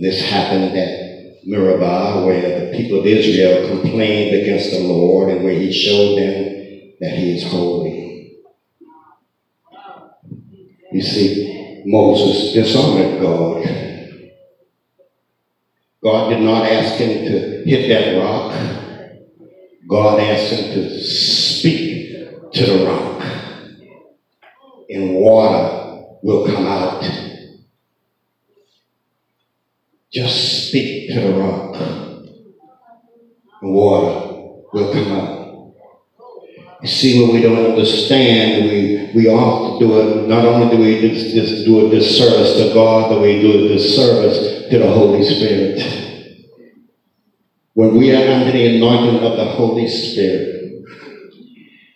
This 0.00 0.22
happened 0.30 0.76
at 0.78 1.44
Meribah, 1.44 2.24
where 2.24 2.70
the 2.70 2.76
people 2.76 3.00
of 3.00 3.06
Israel 3.06 3.68
complained 3.68 4.36
against 4.36 4.70
the 4.70 4.80
Lord 4.80 5.30
and 5.30 5.42
where 5.42 5.58
He 5.58 5.72
showed 5.72 6.16
them 6.16 6.94
that 7.00 7.18
He 7.18 7.36
is 7.36 7.50
holy. 7.50 7.97
You 10.92 11.02
see, 11.02 11.82
Moses 11.86 12.54
dishonored 12.54 13.20
God. 13.20 13.64
God 16.02 16.30
did 16.30 16.40
not 16.40 16.64
ask 16.64 16.94
him 16.94 17.24
to 17.24 17.62
hit 17.64 17.88
that 17.88 18.18
rock. 18.18 18.54
God 19.88 20.20
asked 20.20 20.52
him 20.52 20.72
to 20.74 21.00
speak 21.00 22.52
to 22.54 22.66
the 22.66 22.84
rock, 22.86 23.22
and 24.90 25.14
water 25.14 26.02
will 26.22 26.46
come 26.46 26.64
out. 26.66 27.04
Just 30.12 30.68
speak 30.68 31.10
to 31.10 31.20
the 31.20 31.34
rock, 31.38 31.76
and 33.62 33.74
water 33.74 34.62
will 34.72 34.92
come 34.92 35.12
out. 35.12 35.37
You 36.88 36.94
see, 36.94 37.22
when 37.22 37.34
we 37.34 37.42
don't 37.42 37.66
understand, 37.68 38.64
we, 38.64 39.12
we 39.14 39.28
often 39.28 39.78
do 39.78 39.98
it, 39.98 40.26
not 40.26 40.46
only 40.46 40.74
do 40.74 40.80
we 40.80 41.12
just, 41.12 41.34
just 41.34 41.66
do 41.66 41.86
a 41.86 41.90
disservice 41.90 42.56
to 42.56 42.72
God, 42.72 43.10
but 43.10 43.20
we 43.20 43.42
do 43.42 43.62
a 43.62 43.68
disservice 43.68 44.70
to 44.70 44.78
the 44.78 44.90
Holy 44.90 45.22
Spirit. 45.22 45.78
When 47.74 47.94
we 47.94 48.10
are 48.10 48.26
under 48.32 48.50
the 48.50 48.76
anointing 48.76 49.22
of 49.22 49.36
the 49.36 49.44
Holy 49.44 49.86
Spirit, 49.86 50.86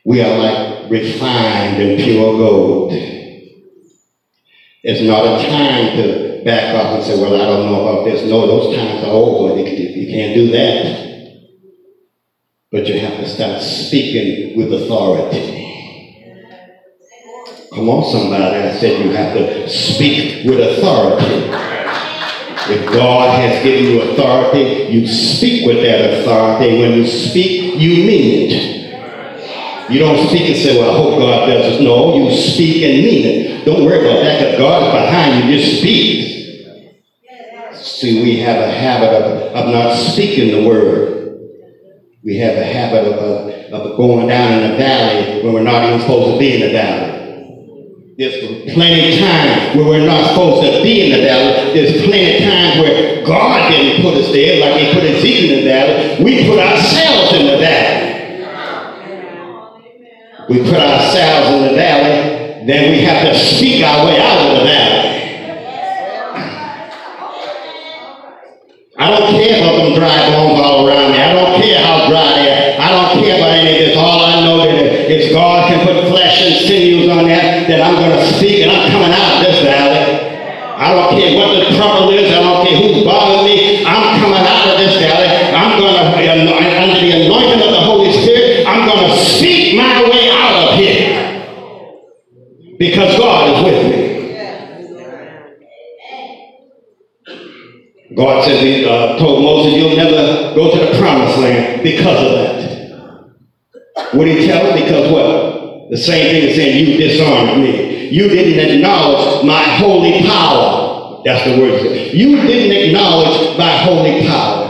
we 0.04 0.20
are 0.20 0.36
like 0.36 0.90
refined 0.90 1.80
and 1.80 1.98
pure 1.98 2.36
gold. 2.36 2.92
It's 4.82 5.00
not 5.00 5.24
a 5.24 5.48
time 5.48 5.96
to 5.96 6.42
back 6.44 6.74
off 6.74 6.96
and 6.96 7.02
say, 7.02 7.18
well, 7.18 7.34
I 7.34 7.46
don't 7.46 7.64
know 7.64 7.80
about 7.80 8.04
this. 8.04 8.28
No, 8.28 8.46
those 8.46 8.76
times 8.76 9.02
are 9.04 9.10
over. 9.10 9.58
You 9.58 10.06
can't 10.12 10.34
do 10.34 10.50
that. 10.50 11.11
But 12.72 12.86
you 12.86 12.98
have 13.00 13.18
to 13.18 13.28
start 13.28 13.60
speaking 13.60 14.56
with 14.56 14.72
authority. 14.72 15.60
Come 17.74 17.90
on, 17.90 18.10
somebody. 18.10 18.56
I 18.56 18.72
said 18.78 19.04
you 19.04 19.12
have 19.12 19.36
to 19.36 19.68
speak 19.68 20.46
with 20.46 20.58
authority. 20.58 21.50
If 22.72 22.90
God 22.94 23.38
has 23.42 23.62
given 23.62 23.84
you 23.84 24.00
authority, 24.00 24.90
you 24.90 25.06
speak 25.06 25.66
with 25.66 25.82
that 25.82 26.20
authority. 26.20 26.78
When 26.78 26.92
you 26.94 27.06
speak, 27.06 27.74
you 27.78 28.06
mean 28.06 28.50
it. 28.50 29.90
You 29.90 29.98
don't 29.98 30.26
speak 30.28 30.48
and 30.48 30.56
say, 30.56 30.80
well, 30.80 30.92
I 30.92 30.96
hope 30.96 31.18
God 31.18 31.46
does 31.48 31.78
it. 31.78 31.82
No, 31.82 32.16
you 32.16 32.34
speak 32.34 32.82
and 32.84 33.04
mean 33.04 33.26
it. 33.26 33.64
Don't 33.66 33.84
worry 33.84 34.00
about 34.00 34.22
that 34.22 34.38
because 34.38 34.58
God 34.58 34.82
is 34.86 34.92
behind 34.94 35.50
you. 35.50 35.58
Just 35.58 35.78
speak. 35.80 36.32
See, 37.74 38.22
we 38.22 38.38
have 38.38 38.62
a 38.62 38.70
habit 38.70 39.10
of, 39.10 39.54
of 39.54 39.72
not 39.74 39.94
speaking 39.94 40.62
the 40.62 40.66
word. 40.66 41.21
We 42.24 42.36
have 42.38 42.56
a 42.56 42.64
habit 42.64 43.04
of, 43.08 43.18
of, 43.18 43.50
of 43.72 43.96
going 43.96 44.28
down 44.28 44.62
in 44.62 44.70
the 44.70 44.76
valley 44.76 45.42
when 45.42 45.54
we're 45.54 45.62
not 45.62 45.84
even 45.88 46.00
supposed 46.00 46.34
to 46.34 46.38
be 46.38 46.54
in 46.54 46.60
the 46.60 46.72
valley. 46.72 48.14
There's 48.16 48.72
plenty 48.74 49.14
of 49.14 49.18
times 49.18 49.76
where 49.76 49.86
we're 49.86 50.06
not 50.06 50.28
supposed 50.28 50.62
to 50.70 50.82
be 50.82 51.06
in 51.06 51.18
the 51.18 51.26
valley. 51.26 51.74
There's 51.74 52.04
plenty 52.04 52.36
of 52.36 52.50
times 52.50 52.78
where 52.78 53.26
God 53.26 53.70
didn't 53.72 54.02
put 54.02 54.14
us 54.14 54.30
there, 54.30 54.60
like 54.60 54.80
He 54.80 54.92
put 54.92 55.02
Ezekiel 55.02 55.58
in 55.58 55.64
the 55.64 55.70
valley. 55.70 56.24
We 56.24 56.46
put 56.46 56.58
ourselves 56.60 57.32
in 57.32 57.46
the 57.46 57.58
valley. 57.58 58.12
We 60.48 60.58
put 60.58 60.78
ourselves 60.78 61.50
in 61.56 61.62
the 61.70 61.74
valley, 61.74 62.66
then 62.66 62.92
we 62.92 63.00
have 63.02 63.26
to 63.26 63.38
speak 63.38 63.82
our 63.82 64.06
way 64.06 64.20
out 64.20 64.46
of 64.46 64.58
the 64.58 64.64
valley. 64.64 65.12
I 68.98 69.10
don't 69.10 69.34
care 69.34 69.58
about 69.58 69.82
them 69.82 69.94
dry 69.98 70.30
bones 70.30 70.60
all 70.60 70.86
around 70.86 71.10
me. 71.12 71.18
I 71.18 71.32
don't 71.32 71.58
care 71.58 71.80
how 71.82 72.06
dry 72.06 72.38
they 72.38 72.46
are. 72.52 72.78
I 72.78 72.88
don't 72.92 73.24
care 73.24 73.34
about 73.34 73.50
any 73.56 73.72
of 73.72 73.78
this. 73.82 73.96
All 73.96 74.20
I 74.22 74.44
know 74.44 74.58
that 74.58 75.10
if 75.10 75.32
God 75.32 75.66
can 75.66 75.86
put 75.86 76.06
flesh 76.06 76.42
and 76.42 76.54
sinews 76.66 77.08
on 77.08 77.26
that, 77.26 77.66
that 77.66 77.80
I'm 77.80 77.96
going 77.96 78.14
to 78.14 78.22
speak 78.36 78.62
and 78.62 78.70
I'm 78.70 78.92
coming 78.92 79.10
out 79.10 79.38
of 79.38 79.42
this 79.42 79.58
valley. 79.62 80.30
I 80.76 80.94
don't 80.94 81.18
care 81.18 81.34
what 81.34 81.50
the 81.58 81.74
trouble 81.74 82.10
is. 82.10 82.30
I 82.30 82.42
don't 82.42 82.66
care 82.66 82.76
who's 82.78 83.02
bothering 83.02 83.46
me. 83.46 83.82
I'm 83.86 84.20
coming 84.20 84.38
out 84.38 84.70
of 84.70 84.78
this 84.78 84.94
valley. 85.00 85.30
I'm 85.50 85.78
going 85.80 85.94
to, 85.98 86.04
under 86.22 87.00
the 87.00 87.26
anointing 87.26 87.62
of 87.62 87.72
the 87.72 87.80
Holy 87.82 88.12
Spirit, 88.12 88.66
I'm 88.66 88.86
going 88.86 89.10
to 89.10 89.16
speak 89.16 89.74
my 89.74 90.02
way 90.04 90.30
out 90.30 90.68
of 90.68 90.78
here. 90.78 91.10
Because 92.78 93.18
God 93.18 93.50
is 93.50 93.64
with 93.64 93.82
me. 93.82 94.12
God 98.14 98.44
said, 98.44 98.62
he 98.62 98.84
uh, 98.84 99.18
told 99.18 99.42
Moses, 99.42 99.72
you'll 99.72 99.96
never 99.96 100.54
go 100.54 100.70
to 100.70 100.78
the 100.84 100.98
promised 100.98 101.38
land 101.38 101.82
because 101.82 102.26
of 102.26 102.32
that. 102.32 104.14
What 104.14 104.26
did 104.26 104.38
he 104.38 104.46
tell 104.46 104.66
him? 104.66 104.74
Because 104.82 105.10
what? 105.10 105.88
The 105.90 105.91
same 106.02 106.26
thing 106.30 106.50
as 106.50 106.56
saying, 106.56 106.86
you 106.86 106.96
disarmed 106.98 107.62
me. 107.62 108.08
You 108.10 108.28
didn't 108.28 108.76
acknowledge 108.76 109.44
my 109.44 109.62
holy 109.62 110.22
power. 110.22 111.22
That's 111.24 111.44
the 111.48 111.58
word. 111.58 111.80
You 112.12 112.36
didn't 112.42 112.88
acknowledge 112.88 113.56
my 113.56 113.76
holy 113.78 114.26
power. 114.26 114.68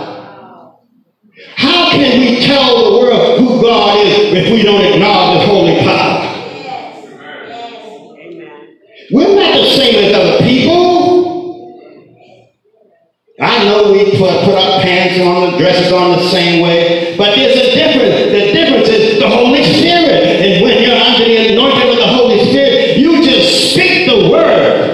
How 1.56 1.90
can 1.90 2.20
we 2.20 2.40
tell 2.44 2.84
the 2.84 2.98
world 2.98 3.40
who 3.40 3.62
God 3.62 3.98
is 4.06 4.32
if 4.32 4.52
we 4.52 4.62
don't 4.62 4.84
acknowledge 4.84 5.40
his 5.40 5.48
holy 5.48 5.78
power? 5.80 6.28
We're 9.12 9.34
not 9.34 9.54
the 9.56 9.70
same 9.70 10.04
as 10.04 10.14
other 10.14 10.38
people. 10.44 11.20
I 13.40 13.64
know 13.64 13.92
we 13.92 14.04
put, 14.16 14.44
put 14.44 14.54
our 14.54 14.80
pants 14.82 15.20
on, 15.20 15.52
the 15.52 15.58
dresses 15.58 15.92
on 15.92 16.12
the 16.12 16.28
same 16.28 16.62
way, 16.62 17.16
but 17.18 17.34
there's 17.34 17.56
a 17.56 17.74
difference. 17.74 18.30
The 18.30 18.52
difference 18.52 18.88
is 18.88 19.18
the 19.18 19.28
Holy 19.28 19.64
Spirit. 19.64 20.22
And 20.22 20.62
when 20.62 20.82
you're 20.82 20.96
under 20.96 21.24
the 21.24 21.52
anointing 21.52 21.90
of 21.90 21.96
the 21.96 22.06
Holy 22.06 22.38
Spirit, 22.50 22.98
you 22.98 23.22
just 23.24 23.72
speak 23.72 24.06
the 24.08 24.30
word. 24.30 24.90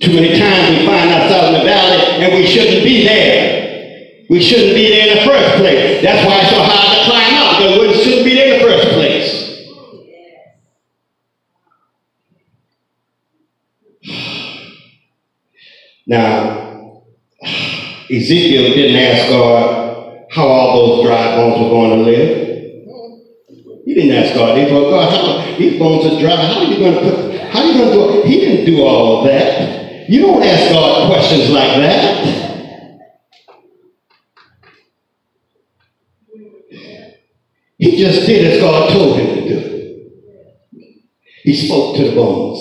Too 0.00 0.14
many 0.14 0.38
times 0.38 0.78
we 0.78 0.86
find 0.86 1.10
ourselves 1.10 1.48
in 1.48 1.54
the 1.60 1.64
valley 1.64 2.24
and 2.24 2.34
we 2.34 2.46
shouldn't 2.46 2.84
be 2.84 3.04
there. 3.04 4.24
We 4.30 4.40
shouldn't 4.40 4.74
be 4.74 4.88
there 4.88 5.08
in 5.08 5.16
the 5.18 5.24
first 5.24 5.56
place. 5.56 6.02
That's 6.02 6.24
why 6.24 6.40
it's 6.40 6.50
so 6.50 6.62
hard 6.62 6.96
to 6.96 7.04
climb 7.10 7.34
out, 7.34 7.58
because 7.58 7.78
we 7.80 8.02
shouldn't 8.02 8.24
be 8.24 8.34
there 8.34 8.54
in 8.54 8.60
the 8.60 8.64
first 8.64 8.88
place. 8.94 9.44
Now, 16.08 17.02
Ezekiel 18.16 18.74
didn't 18.74 18.96
ask 18.96 19.28
God 19.28 20.26
how 20.30 20.46
all 20.46 20.96
those 20.96 21.06
dry 21.06 21.36
bones 21.36 21.60
were 21.60 21.68
going 21.68 21.90
to 21.90 21.96
live. 22.10 22.46
He 23.84 23.94
didn't 23.94 24.12
ask 24.12 24.34
God. 24.34 24.56
He 24.56 24.64
thought, 24.64 24.90
God, 24.90 25.10
how, 25.12 25.58
these 25.58 25.78
bones 25.78 26.06
are 26.06 26.18
dry. 26.18 26.34
How 26.34 26.60
are 26.60 26.64
you 26.64 26.78
going 26.78 26.94
to 26.94 27.00
put, 27.00 27.40
how 27.50 27.60
are 27.60 27.66
you 27.66 27.74
going 27.74 27.90
to 27.90 27.94
do 27.94 28.20
it? 28.20 28.26
He 28.26 28.40
didn't 28.40 28.64
do 28.64 28.82
all 28.82 29.18
of 29.18 29.26
that. 29.26 30.08
You 30.08 30.22
don't 30.22 30.42
ask 30.42 30.72
God 30.72 31.12
questions 31.12 31.50
like 31.50 31.76
that. 31.76 32.42
He 37.78 37.98
just 37.98 38.26
did 38.26 38.54
as 38.54 38.60
God 38.62 38.92
told 38.92 39.18
him 39.18 39.26
to 39.26 39.48
do. 39.48 40.10
He 41.42 41.54
spoke 41.54 41.96
to 41.96 42.10
the 42.10 42.16
bones. 42.16 42.58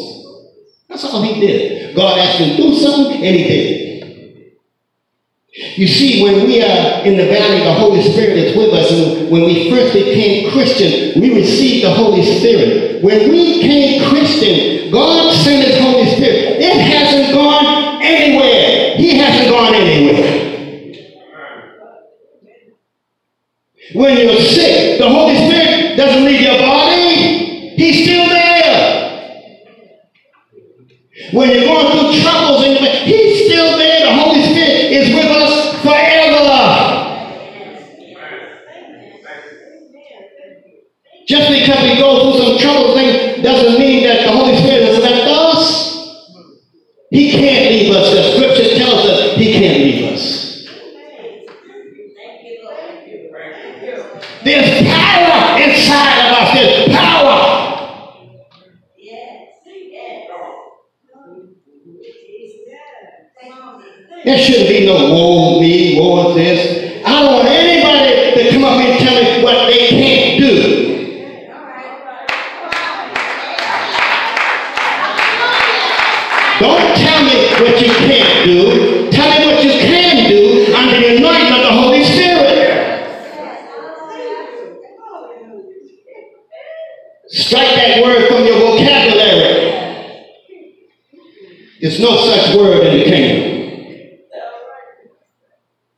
That's 0.89 1.05
all 1.05 1.21
he 1.21 1.39
did. 1.39 1.95
God 1.95 2.19
asked 2.19 2.39
him 2.39 2.57
to 2.57 2.61
do 2.61 2.75
something, 2.75 3.23
and 3.23 3.35
he 3.35 3.43
did 3.43 3.84
You 5.75 5.87
see, 5.87 6.23
when 6.23 6.45
we 6.45 6.61
are 6.61 7.03
in 7.03 7.17
the 7.17 7.25
valley, 7.25 7.59
the 7.59 7.73
Holy 7.73 8.01
Spirit 8.01 8.37
is 8.37 8.55
with 8.55 8.73
us. 8.73 8.91
And 8.91 9.29
when 9.29 9.43
we 9.43 9.69
first 9.69 9.93
became 9.93 10.51
Christian, 10.51 11.19
we 11.21 11.35
received 11.35 11.85
the 11.85 11.93
Holy 11.93 12.23
Spirit. 12.23 13.03
When 13.03 13.29
we 13.29 13.57
became 13.57 14.09
Christian, 14.09 14.91
God 14.91 15.33
sent 15.33 15.67
his 15.67 15.79
Holy 15.81 16.09
Spirit. 16.15 16.61
It 16.61 16.79
hasn't 16.79 17.33
gone 17.33 18.01
anywhere. 18.01 18.95
He 18.95 19.17
hasn't 19.17 19.49
gone 19.49 19.75
anywhere. 19.75 20.45
When 23.93 24.17
you're 24.17 24.41
sick, 24.41 24.99
the 24.99 25.09
Holy 25.09 25.35
Spirit 25.35 25.97
doesn't 25.97 26.25
leave 26.25 26.41
your 26.41 26.57
body. 26.57 27.75
He's 27.75 28.03
still 28.03 28.27
there. 28.29 29.05
When 31.33 31.49
you're 31.49 31.65
going 31.65 31.91
through 31.91 32.21
troubles, 32.21 32.63
and 32.65 32.77
He's 33.05 33.45
still 33.45 33.77
there. 33.77 34.05
The 34.05 34.13
Holy 34.13 34.41
Spirit 34.41 34.91
is 34.91 35.13
with 35.13 35.25
us 35.25 35.81
forever. 35.81 37.05
Just 41.27 41.49
because 41.49 41.83
we 41.83 41.97
go 41.97 42.21
through 42.21 42.43
some 42.43 42.57
trouble 42.59 42.95
thing 42.95 43.34
doesn't 43.45 43.79
mean 43.79 44.03
that 44.03 44.25
the 44.25 44.31
Holy 44.31 44.57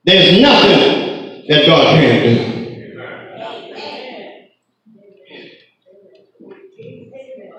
There's 0.07 0.41
nothing 0.41 1.43
that 1.49 1.65
God 1.65 1.99
can't 1.99 2.23
do. 2.23 2.57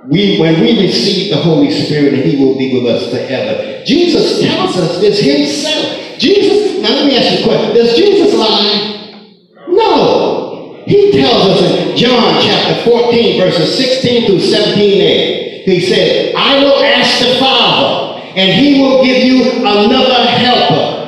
We, 0.07 0.41
when 0.41 0.59
we 0.63 0.87
receive 0.87 1.31
the 1.31 1.43
Holy 1.43 1.71
Spirit, 1.71 2.25
He 2.25 2.43
will 2.43 2.57
be 2.57 2.73
with 2.73 2.87
us 2.91 3.11
forever. 3.11 3.85
Jesus 3.85 4.41
tells 4.41 4.79
us 4.79 4.99
this 4.99 5.21
Himself. 5.21 6.19
Jesus, 6.19 6.81
now 6.81 6.89
let 6.89 7.05
me 7.05 7.19
ask 7.19 7.39
you 7.39 7.45
a 7.45 7.49
question. 7.49 7.75
Does 7.75 7.95
Jesus 7.95 8.33
lie? 8.33 9.45
No. 9.69 10.85
He 10.87 11.13
tells 11.13 11.51
us 11.51 11.61
in 11.61 11.99
John 11.99 12.43
chapter 12.43 12.83
14, 12.91 13.43
verses 13.43 13.77
16 13.77 14.27
through 14.27 14.39
17a. 14.39 15.65
He 15.65 15.81
said, 15.81 16.35
I 16.35 16.65
will 16.65 16.83
ask 16.83 17.19
the 17.19 17.39
Father, 17.39 18.23
and 18.37 18.51
He 18.55 18.81
will 18.81 19.05
give 19.05 19.23
you 19.23 19.53
another 19.61 20.31
helper 20.31 20.99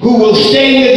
who 0.00 0.18
will 0.18 0.34
stay 0.34 0.82
with 0.82 0.89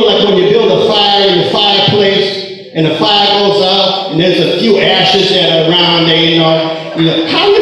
know, 0.00 0.06
like 0.06 0.28
when 0.28 0.36
you 0.36 0.50
build 0.50 0.70
a 0.70 0.86
fire 0.86 1.28
in 1.28 1.38
the 1.44 1.50
fireplace 1.50 2.70
and 2.74 2.86
the 2.86 2.96
fire 2.98 3.26
goes 3.38 3.62
out 3.62 4.12
and 4.12 4.20
there's 4.20 4.40
a 4.40 4.58
few 4.60 4.78
ashes 4.78 5.30
that 5.30 5.50
are 5.50 5.70
around 5.70 6.06
there, 6.06 6.24
you 6.24 6.38
know. 6.38 6.80
You 6.96 7.06
know 7.06 7.26
how 7.26 7.53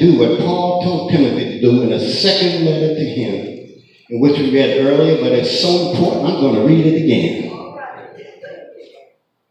do 0.00 0.18
what 0.18 0.40
Paul 0.40 0.82
told 0.82 1.10
Timothy 1.12 1.44
to 1.44 1.60
do 1.60 1.82
in 1.82 1.92
a 1.92 2.00
second 2.00 2.64
letter 2.64 2.94
to 2.94 3.04
him, 3.04 3.80
in 4.08 4.20
which 4.20 4.38
we 4.38 4.52
read 4.52 4.84
earlier, 4.84 5.20
but 5.20 5.32
it's 5.32 5.60
so 5.60 5.90
important, 5.90 6.26
I'm 6.26 6.40
going 6.40 6.54
to 6.54 6.66
read 6.66 6.86
it 6.86 7.04
again. 7.04 7.50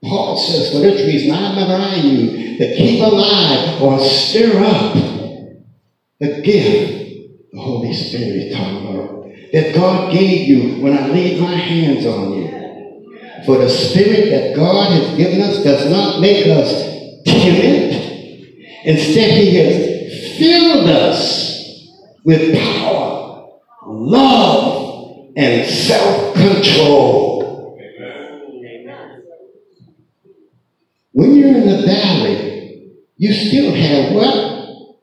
Paul 0.03 0.37
says, 0.37 0.71
For 0.71 0.79
this 0.79 1.05
reason 1.05 1.31
I 1.31 1.55
memorize 1.55 2.03
you 2.03 2.57
to 2.57 2.75
keep 2.75 3.01
alive 3.01 3.81
or 3.81 3.99
stir 3.99 4.63
up 4.63 4.93
the 6.19 6.41
gift 6.41 6.99
the 7.51 7.59
Holy 7.59 7.93
Spirit 7.93 8.53
talking 8.53 8.87
about 8.87 9.25
that 9.51 9.73
God 9.73 10.13
gave 10.13 10.47
you 10.47 10.81
when 10.81 10.97
I 10.97 11.07
laid 11.07 11.41
my 11.41 11.55
hands 11.55 12.05
on 12.05 12.33
you. 12.33 12.49
For 13.45 13.57
the 13.57 13.69
Spirit 13.69 14.29
that 14.29 14.55
God 14.55 14.91
has 14.91 15.17
given 15.17 15.41
us 15.41 15.63
does 15.63 15.89
not 15.89 16.21
make 16.21 16.45
us 16.47 17.23
timid. 17.25 17.93
Instead, 18.85 19.31
He 19.31 19.55
has 19.55 19.98
filled 20.39 20.89
us 20.89 21.87
with 22.23 22.57
power, 22.57 23.59
love, 23.85 25.31
and 25.35 25.69
self 25.69 26.33
control. 26.33 27.77
When 31.11 31.35
you're 31.35 31.49
in 31.49 31.67
the 31.67 31.85
valley, 31.85 32.93
you 33.17 33.33
still 33.33 33.73
have 33.73 34.13
what? 34.13 34.95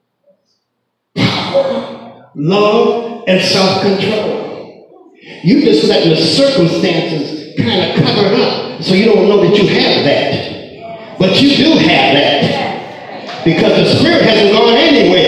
Power, 1.14 2.30
love, 2.34 3.24
and 3.28 3.42
self 3.44 3.82
control. 3.82 5.16
You 5.42 5.60
just 5.60 5.88
let 5.88 6.04
the 6.04 6.16
circumstances 6.16 7.56
kind 7.58 7.90
of 7.90 8.04
cover 8.04 8.26
it 8.28 8.40
up 8.40 8.82
so 8.82 8.94
you 8.94 9.04
don't 9.06 9.28
know 9.28 9.42
that 9.46 9.56
you 9.56 9.68
have 9.68 10.04
that. 10.04 11.18
But 11.18 11.40
you 11.40 11.56
do 11.56 11.72
have 11.78 12.14
that. 12.14 13.44
Because 13.44 13.76
the 13.76 13.98
Spirit 13.98 14.22
hasn't 14.22 14.52
gone 14.52 14.74
anywhere. 14.74 15.25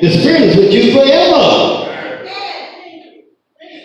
The 0.00 0.10
Spirit 0.20 0.42
is 0.42 0.56
with 0.56 0.72
you 0.72 0.92
forever. 0.92 1.84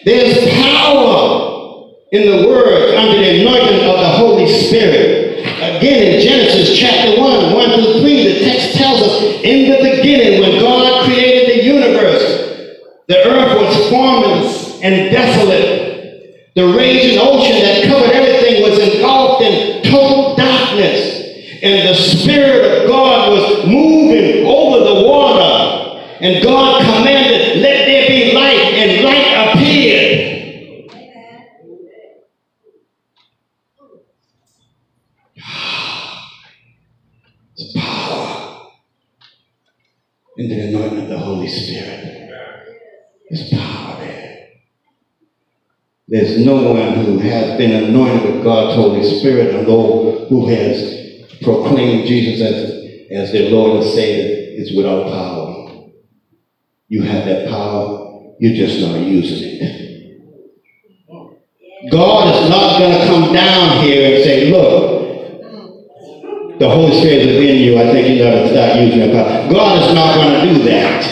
There's 0.05 0.53
power 0.61 1.89
in 2.11 2.29
the 2.29 2.47
Word 2.47 2.95
under 2.95 3.17
the 3.17 3.41
anointing 3.41 3.89
of 3.89 3.99
the 3.99 4.09
Holy 4.09 4.47
Spirit. 4.47 5.39
Again, 5.39 6.13
in 6.13 6.27
Genesis 6.27 6.77
chapter 6.77 7.19
1, 7.19 7.53
1 7.53 7.69
through 7.71 8.01
3, 8.01 8.33
the 8.33 8.39
text 8.45 8.75
tells 8.75 9.01
us, 9.01 9.21
in 9.43 9.71
the 9.71 9.77
beginning, 9.77 10.41
when 10.41 10.59
God 10.59 11.05
created 11.05 11.57
the 11.57 11.63
universe, 11.65 12.23
the 13.07 13.17
earth 13.25 13.57
was 13.59 13.89
formless 13.89 14.81
and 14.81 15.09
desolate. 15.09 16.53
The 16.55 16.67
raging 16.77 17.17
ocean 17.19 17.59
that 17.63 17.85
covered 17.87 18.11
everything 18.11 18.61
was 18.61 18.77
engulfed 18.77 19.43
in 19.43 19.83
total 19.83 20.35
darkness. 20.35 21.21
And 21.63 21.89
the 21.89 21.95
Spirit 21.95 22.83
of 22.83 22.87
God 22.89 23.31
was 23.31 23.65
moving 23.65 24.45
over. 24.45 24.62
And 26.23 26.41
God 26.41 26.81
commanded, 26.81 27.57
let 27.61 27.85
there 27.85 28.07
be 28.07 28.33
light, 28.33 28.55
and 28.55 29.03
light 29.03 29.55
appeared. 29.55 30.29
It's 37.55 37.73
power 37.77 38.69
in 40.37 40.47
the 40.47 40.59
anointing 40.69 41.01
of 41.01 41.09
the 41.09 41.19
Holy 41.19 41.49
Spirit. 41.49 42.29
There's 43.29 43.49
power 43.49 43.97
there. 43.99 44.47
There's 46.07 46.45
no 46.45 46.73
one 46.73 46.93
who 47.05 47.19
has 47.19 47.57
been 47.57 47.83
anointed 47.83 48.33
with 48.33 48.43
God's 48.45 48.75
Holy 48.75 49.03
Spirit 49.19 49.67
Lord 49.67 50.29
who 50.29 50.47
has 50.47 51.37
proclaimed 51.43 52.07
Jesus 52.07 52.41
as, 52.41 52.71
as 53.11 53.31
their 53.33 53.51
Lord 53.51 53.83
and 53.83 53.91
Savior 53.91 54.61
is 54.61 54.75
without 54.75 55.11
power. 55.11 55.62
You 56.87 57.01
have 57.03 57.25
that 57.25 57.49
power, 57.49 58.33
you're 58.39 58.55
just 58.55 58.79
not 58.81 58.99
using 58.99 59.59
it. 59.61 59.83
God 61.91 62.33
is 62.33 62.49
not 62.49 62.79
going 62.79 62.99
to 62.99 63.05
come 63.05 63.33
down 63.33 63.83
here 63.83 64.15
and 64.15 64.23
say, 64.23 64.51
look, 64.51 64.93
the 66.59 66.69
Holy 66.69 66.97
Spirit 66.99 67.27
is 67.27 67.35
within 67.35 67.57
you. 67.61 67.77
I 67.77 67.91
think 67.91 68.07
you 68.07 68.23
got 68.23 68.31
to 68.31 68.49
start 68.49 68.79
using 68.79 68.99
that 68.99 69.11
power. 69.11 69.51
God 69.51 69.81
is 69.81 69.93
not 69.93 70.15
going 70.15 70.33
to 70.33 70.53
do 70.53 70.63
that. 70.69 71.03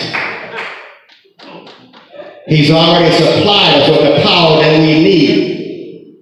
He's 2.48 2.72
already 2.72 3.14
supplied 3.16 3.82
us 3.82 3.90
with 3.90 4.02
the 4.02 4.22
power 4.24 4.62
that 4.62 4.80
we 4.80 5.04
need. 5.04 6.22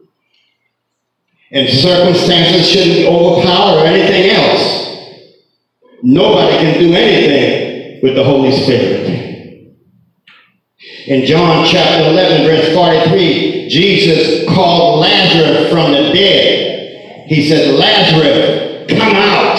And 1.52 1.70
circumstances 1.70 2.70
shouldn't 2.70 3.08
overpower 3.08 3.86
anything 3.86 4.32
else. 4.32 4.88
Nobody 6.04 6.58
can 6.58 6.80
do 6.80 6.93
anything 6.93 8.02
with 8.04 8.16
the 8.16 8.24
Holy 8.24 8.52
Spirit. 8.52 9.18
In 11.10 11.26
John 11.26 11.66
chapter 11.66 12.07
11, 12.12 12.45
verse 12.45 12.72
43, 12.76 13.68
Jesus 13.68 14.47
called 14.47 14.99
Lazarus 14.99 15.72
from 15.72 15.91
the 15.91 16.14
dead. 16.14 17.26
He 17.28 17.49
said, 17.49 17.74
Lazarus, 17.74 18.86
come 18.91 19.16
out. 19.16 19.57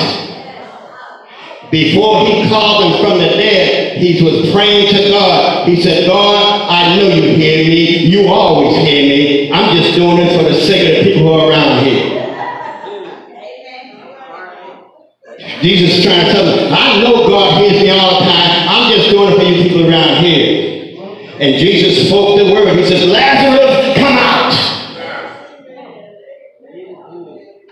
Before 1.73 2.25
he 2.25 2.49
called 2.49 2.85
him 2.85 3.05
from 3.05 3.19
the 3.19 3.31
dead, 3.31 3.99
he 3.99 4.23
was 4.23 4.53
praying 4.53 4.95
to 4.95 5.11
God. 5.11 5.67
He 5.69 5.83
said, 5.83 6.07
God, 6.07 6.71
I 6.71 6.95
know 6.95 7.09
you 7.09 7.35
hear 7.35 7.65
me. 7.67 7.97
You 8.07 8.29
always 8.29 8.77
hear 8.87 9.03
me. 9.03 9.53
I'm 9.53 9.77
just 9.77 9.97
doing 9.97 10.19
it 10.19 10.37
for 10.37 10.49
the 10.49 10.55
sake 10.55 10.89
of 10.89 11.05
the 11.05 11.11
people 11.11 11.27
who 11.27 11.33
are 11.33 11.51
around 11.51 11.85
here. 11.85 12.17
Jesus 15.63 15.99
is 15.99 16.05
trying 16.05 16.27
to 16.27 16.33
tell 16.33 16.45
them, 16.45 16.73
I 16.73 17.03
know 17.03 17.27
God 17.27 17.61
hears 17.61 17.83
me 17.83 17.91
all 17.91 18.21
the 18.21 18.27
time. 18.27 18.69
I'm 18.69 18.93
just 18.93 19.11
doing 19.11 19.33
it 19.33 19.37
for 19.37 19.43
you 19.43 19.63
people 19.65 19.91
around 19.91 20.25
here. 20.25 20.60
And 21.41 21.57
Jesus 21.57 22.07
spoke 22.07 22.39
the 22.39 22.53
word. 22.53 22.77
He 22.77 22.85
says, 22.85 23.09
Lazarus, 23.09 23.97
come 23.97 24.19
out. 24.19 24.53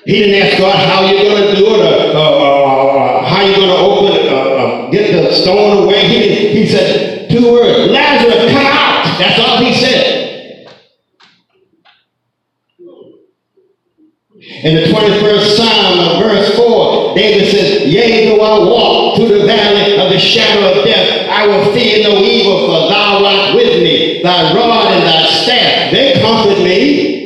He 0.07 0.12
didn't 0.21 0.43
ask 0.43 0.59
God 0.59 0.89
how 0.89 1.05
you're 1.05 1.23
going 1.23 1.55
to 1.55 1.55
do 1.55 1.66
it 1.75 1.81
or, 1.81 2.16
or, 2.16 2.33
or, 2.33 2.97
or 2.97 3.23
how 3.25 3.45
you're 3.45 3.57
going 3.57 3.69
to 3.69 3.77
open 3.77 4.16
it, 4.16 4.33
uh, 4.33 4.37
uh, 4.37 4.91
get 4.91 5.12
the 5.12 5.35
stone 5.35 5.85
away. 5.85 6.09
He, 6.09 6.61
he 6.61 6.66
said 6.66 7.31
two 7.31 7.53
words, 7.53 7.91
Lazarus, 7.91 8.51
come 8.51 8.64
out. 8.64 9.19
That's 9.19 9.39
all 9.39 9.62
he 9.62 9.75
said. 9.75 10.19
In 14.64 14.77
the 14.77 14.85
21st 14.85 15.57
Psalm 15.57 16.23
verse 16.23 16.57
4, 16.57 17.14
David 17.14 17.51
says, 17.51 17.87
Yea, 17.87 18.29
though 18.29 18.41
I 18.41 18.59
walk 18.66 19.07
through 19.27 19.41
the 19.41 19.47
valley 19.47 19.99
of 19.99 20.12
the 20.12 20.19
shadow 20.19 20.79
of 20.79 20.85
death, 20.85 21.29
I 21.29 21.47
will 21.47 21.73
fear 21.73 22.03
no 22.03 22.23
evil, 22.23 22.66
for 22.66 22.89
thou 22.89 23.25
art 23.25 23.55
with 23.55 23.83
me. 23.83 24.23
Thy 24.23 24.55
rod 24.55 24.93
and 24.93 25.03
thy 25.03 25.27
staff, 25.27 25.93
they 25.93 26.21
comfort 26.21 26.62
me. 26.62 27.19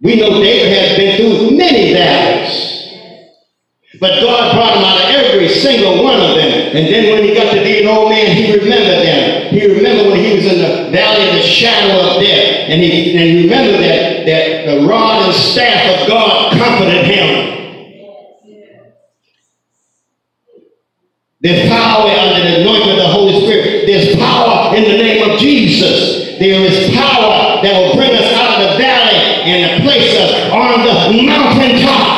We 0.00 0.16
know 0.16 0.40
David 0.40 0.72
has 0.72 0.96
been 0.96 1.16
through 1.16 1.56
many 1.56 1.92
valleys. 1.94 2.76
But 3.98 4.20
God 4.20 4.54
brought 4.54 4.76
him 4.76 4.84
out 4.84 5.04
of 5.04 5.10
every 5.10 5.48
single 5.48 6.04
one 6.04 6.20
of 6.20 6.36
them. 6.36 6.76
And 6.76 6.86
then 6.92 7.12
when 7.12 7.24
he 7.24 7.34
got 7.34 7.54
to 7.54 7.62
be 7.62 7.80
an 7.82 7.88
old 7.88 8.10
man, 8.10 8.36
he 8.36 8.52
remembered 8.52 9.06
them. 9.06 9.54
He 9.54 9.66
remembered 9.66 10.12
when 10.12 10.20
he 10.20 10.34
was 10.34 10.44
in 10.44 10.58
the 10.58 10.90
valley 10.90 11.28
of 11.28 11.34
the 11.36 11.42
shadow 11.42 12.10
of 12.10 12.22
death. 12.22 12.68
And 12.68 12.82
he, 12.82 13.12
and 13.12 13.20
he 13.20 13.42
remembered 13.44 13.80
that, 13.80 14.26
that 14.26 14.66
the 14.66 14.86
rod 14.86 15.24
and 15.24 15.34
staff 15.34 16.02
of 16.02 16.08
God 16.08 16.52
comforted 16.52 17.06
him. 17.06 17.65
There's 21.46 21.70
power 21.70 22.10
under 22.10 22.42
the 22.42 22.60
anointing 22.62 22.90
of 22.90 22.96
the 22.96 23.06
Holy 23.06 23.40
Spirit. 23.42 23.86
There's 23.86 24.16
power 24.16 24.74
in 24.74 24.82
the 24.82 24.98
name 24.98 25.30
of 25.30 25.38
Jesus. 25.38 26.40
There 26.40 26.60
is 26.62 26.92
power 26.92 27.62
that 27.62 27.72
will 27.72 27.94
bring 27.94 28.10
us 28.10 28.32
out 28.32 28.60
of 28.60 28.72
the 28.72 28.78
valley 28.78 29.14
and 29.46 29.80
place 29.84 30.12
us 30.16 30.50
on 30.50 30.80
the 30.82 31.22
mountaintop. 31.22 32.16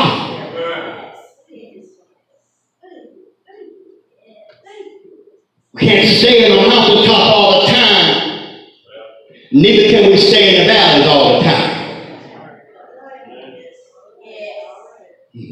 We 5.74 5.80
can't 5.80 6.08
stay 6.08 6.50
in 6.50 6.62
the 6.62 6.66
mountaintop 6.66 7.36
all 7.36 7.60
the 7.60 7.66
time. 7.66 8.64
Neither 9.52 9.90
can 9.90 10.10
we 10.10 10.16
stay 10.16 10.54
in 10.54 10.62
the 10.62 10.72
valleys 10.72 11.06
all 11.06 11.38
the 11.38 11.44
time. 11.44 11.68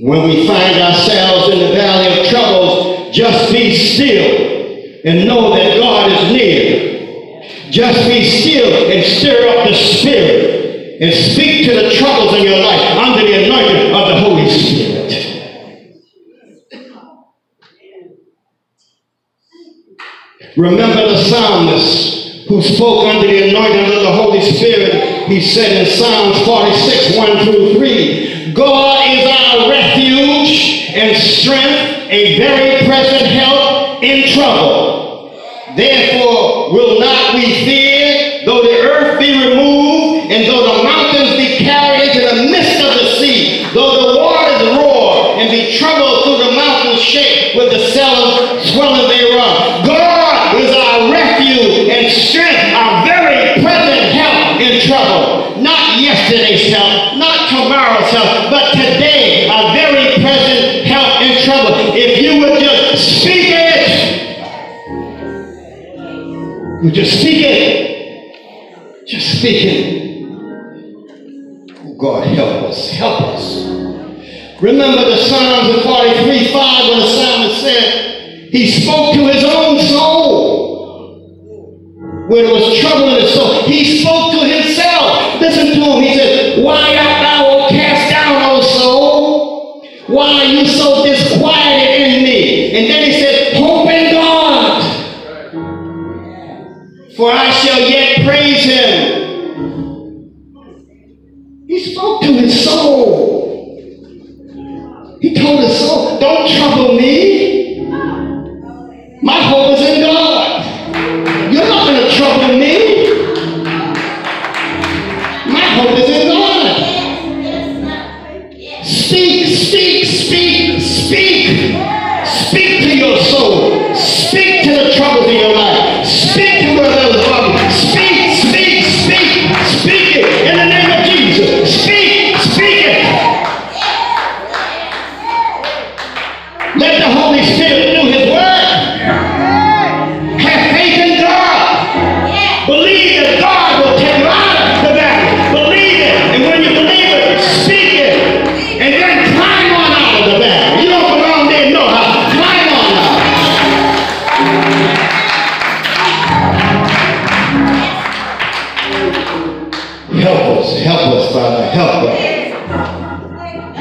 When 0.01 0.22
we 0.29 0.47
find 0.47 0.81
ourselves 0.81 1.16
and 5.07 5.27
know 5.27 5.55
that 5.55 5.79
God 5.79 6.11
is 6.11 6.33
near. 6.33 7.71
Just 7.71 8.09
be 8.09 8.25
still 8.25 8.91
and 8.91 9.05
stir 9.05 9.49
up 9.49 9.69
the 9.69 9.75
spirit 9.75 11.01
and 11.01 11.15
speak 11.15 11.67
to 11.69 11.75
the 11.75 11.95
troubles 11.95 12.35
in 12.35 12.43
your 12.43 12.59
life 12.59 12.99
under 12.99 13.23
the 13.23 13.45
anointing 13.45 13.95
of 13.95 14.09
the 14.09 14.19
Holy 14.19 14.49
Spirit. 14.49 14.97
Remember 20.57 21.09
the 21.09 21.23
psalmist 21.23 22.49
who 22.49 22.63
spoke 22.63 23.07
under 23.07 23.27
the 23.27 23.51
anointing 23.51 23.85
of 23.95 24.03
the 24.03 24.13
Holy 24.13 24.41
Spirit. 24.41 25.29
He 25.29 25.41
said 25.41 25.87
in 25.87 25.93
Psalms 25.93 26.45
46, 26.47 27.17
1 27.17 27.45
through 27.45 27.75
3, 27.75 28.53
God 28.55 29.09
is 29.11 29.27
our 29.27 29.69
refuge 29.69 30.91
and 30.95 31.17
strength, 31.17 32.11
a 32.11 32.39
very 32.39 32.87
present 32.87 33.27
help 33.27 34.03
in 34.03 34.33
trouble. 34.33 34.86
Therefore 35.77 36.72
will 36.72 36.99
not 36.99 37.35
we 37.35 37.43
fear, 37.66 37.86
just 66.97 67.20
speak 67.20 67.44
it. 67.44 67.66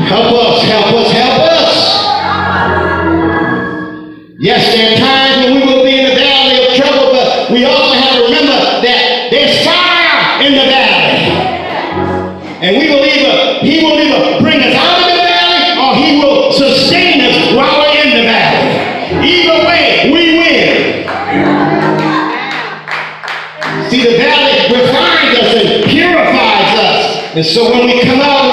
Help 0.05 0.31
us, 0.33 0.61
help 0.63 0.93
us, 0.93 1.11
help 1.11 1.39
us. 1.49 1.73
Yes, 4.37 4.61
there 4.75 4.93
are 4.93 4.97
times 5.01 5.45
when 5.45 5.55
we 5.57 5.65
will 5.65 5.83
be 5.83 5.97
in 5.97 6.05
the 6.05 6.15
valley 6.15 6.61
of 6.61 6.77
trouble, 6.77 7.09
but 7.11 7.49
we 7.49 7.65
also 7.65 7.97
have 7.97 8.13
to 8.13 8.21
remember 8.29 8.85
that 8.85 9.33
there's 9.33 9.65
fire 9.65 10.45
in 10.45 10.53
the 10.53 10.65
valley. 10.69 11.25
And 12.61 12.77
we 12.77 12.85
will 12.85 13.01
either, 13.01 13.65
he 13.65 13.81
will 13.81 13.97
either 13.97 14.41
bring 14.45 14.61
us 14.61 14.77
out 14.77 15.01
of 15.01 15.09
the 15.09 15.17
valley 15.25 15.73
or 15.73 15.89
he 15.97 16.21
will 16.21 16.53
sustain 16.53 17.21
us 17.25 17.55
while 17.57 17.81
we're 17.81 18.05
in 18.05 18.13
the 18.13 18.23
valley. 18.29 19.25
Either 19.25 19.57
way, 19.65 20.13
we 20.13 20.37
win. 20.37 21.09
See, 23.89 24.05
the 24.05 24.17
valley 24.21 24.69
refines 24.69 25.33
us 25.41 25.49
and 25.65 25.89
purifies 25.89 26.71
us. 26.77 27.33
And 27.35 27.45
so 27.45 27.71
when 27.73 27.87
we 27.87 28.01
come 28.03 28.21
out, 28.21 28.44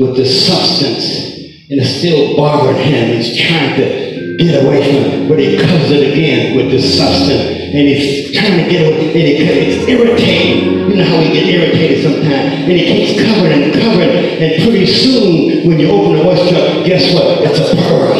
with 0.00 0.16
this 0.16 0.46
substance, 0.46 1.36
and 1.70 1.80
it 1.80 1.86
still 1.86 2.36
bothering 2.36 2.76
him. 2.76 3.16
He's 3.16 3.36
trying 3.40 3.76
to 3.76 4.36
get 4.38 4.64
away 4.64 4.82
from 4.84 5.10
it, 5.10 5.28
but 5.28 5.38
he 5.38 5.56
covers 5.56 5.90
it 5.90 6.12
again 6.12 6.56
with 6.56 6.70
this 6.70 6.98
substance 6.98 7.60
and 7.72 7.86
he's 7.86 8.36
trying 8.36 8.64
to 8.64 8.68
get 8.68 8.84
away, 8.84 9.06
and 9.10 9.16
it, 9.16 9.40
it's 9.40 9.88
irritating. 9.88 10.90
You 10.90 10.96
know 10.96 11.04
how 11.04 11.18
we 11.18 11.28
get 11.32 11.46
irritated 11.46 12.02
sometimes, 12.02 12.66
and 12.66 12.72
it 12.72 12.84
keeps 12.84 13.22
covering 13.22 13.62
and 13.62 13.72
covering, 13.72 14.10
and 14.10 14.62
pretty 14.64 14.86
soon, 14.86 15.68
when 15.68 15.78
you 15.78 15.88
open 15.88 16.14
the 16.14 16.26
oyster 16.26 16.82
guess 16.84 17.14
what? 17.14 17.38
It's 17.42 17.60
a 17.60 17.76
pearl. 17.76 18.18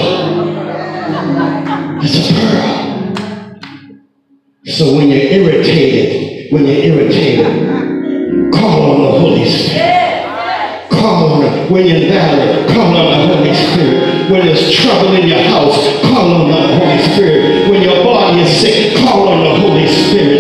It's 2.01 2.31
a 2.31 2.33
pearl. 2.33 2.71
So 4.67 4.97
when 4.97 5.09
you're 5.09 5.19
irritated, 5.19 6.53
when 6.53 6.67
you're 6.67 6.95
irritated, 6.95 8.53
call 8.55 8.93
on 8.93 9.03
the 9.03 9.11
Holy 9.19 9.45
Spirit. 9.47 10.00
When 11.71 11.87
you're 11.87 12.11
valley, 12.11 12.75
call 12.75 12.97
on 12.97 13.29
the 13.29 13.37
Holy 13.37 13.55
Spirit. 13.55 14.29
When 14.29 14.45
there's 14.45 14.73
trouble 14.73 15.15
in 15.15 15.29
your 15.29 15.39
house, 15.39 16.03
call 16.03 16.35
on 16.35 16.51
the 16.51 16.67
Holy 16.67 16.99
Spirit. 17.15 17.71
When 17.71 17.81
your 17.81 18.03
body 18.03 18.41
is 18.41 18.61
sick, 18.61 18.97
call 18.97 19.29
on 19.29 19.45
the 19.45 19.61
Holy 19.61 19.87
Spirit. 19.87 20.40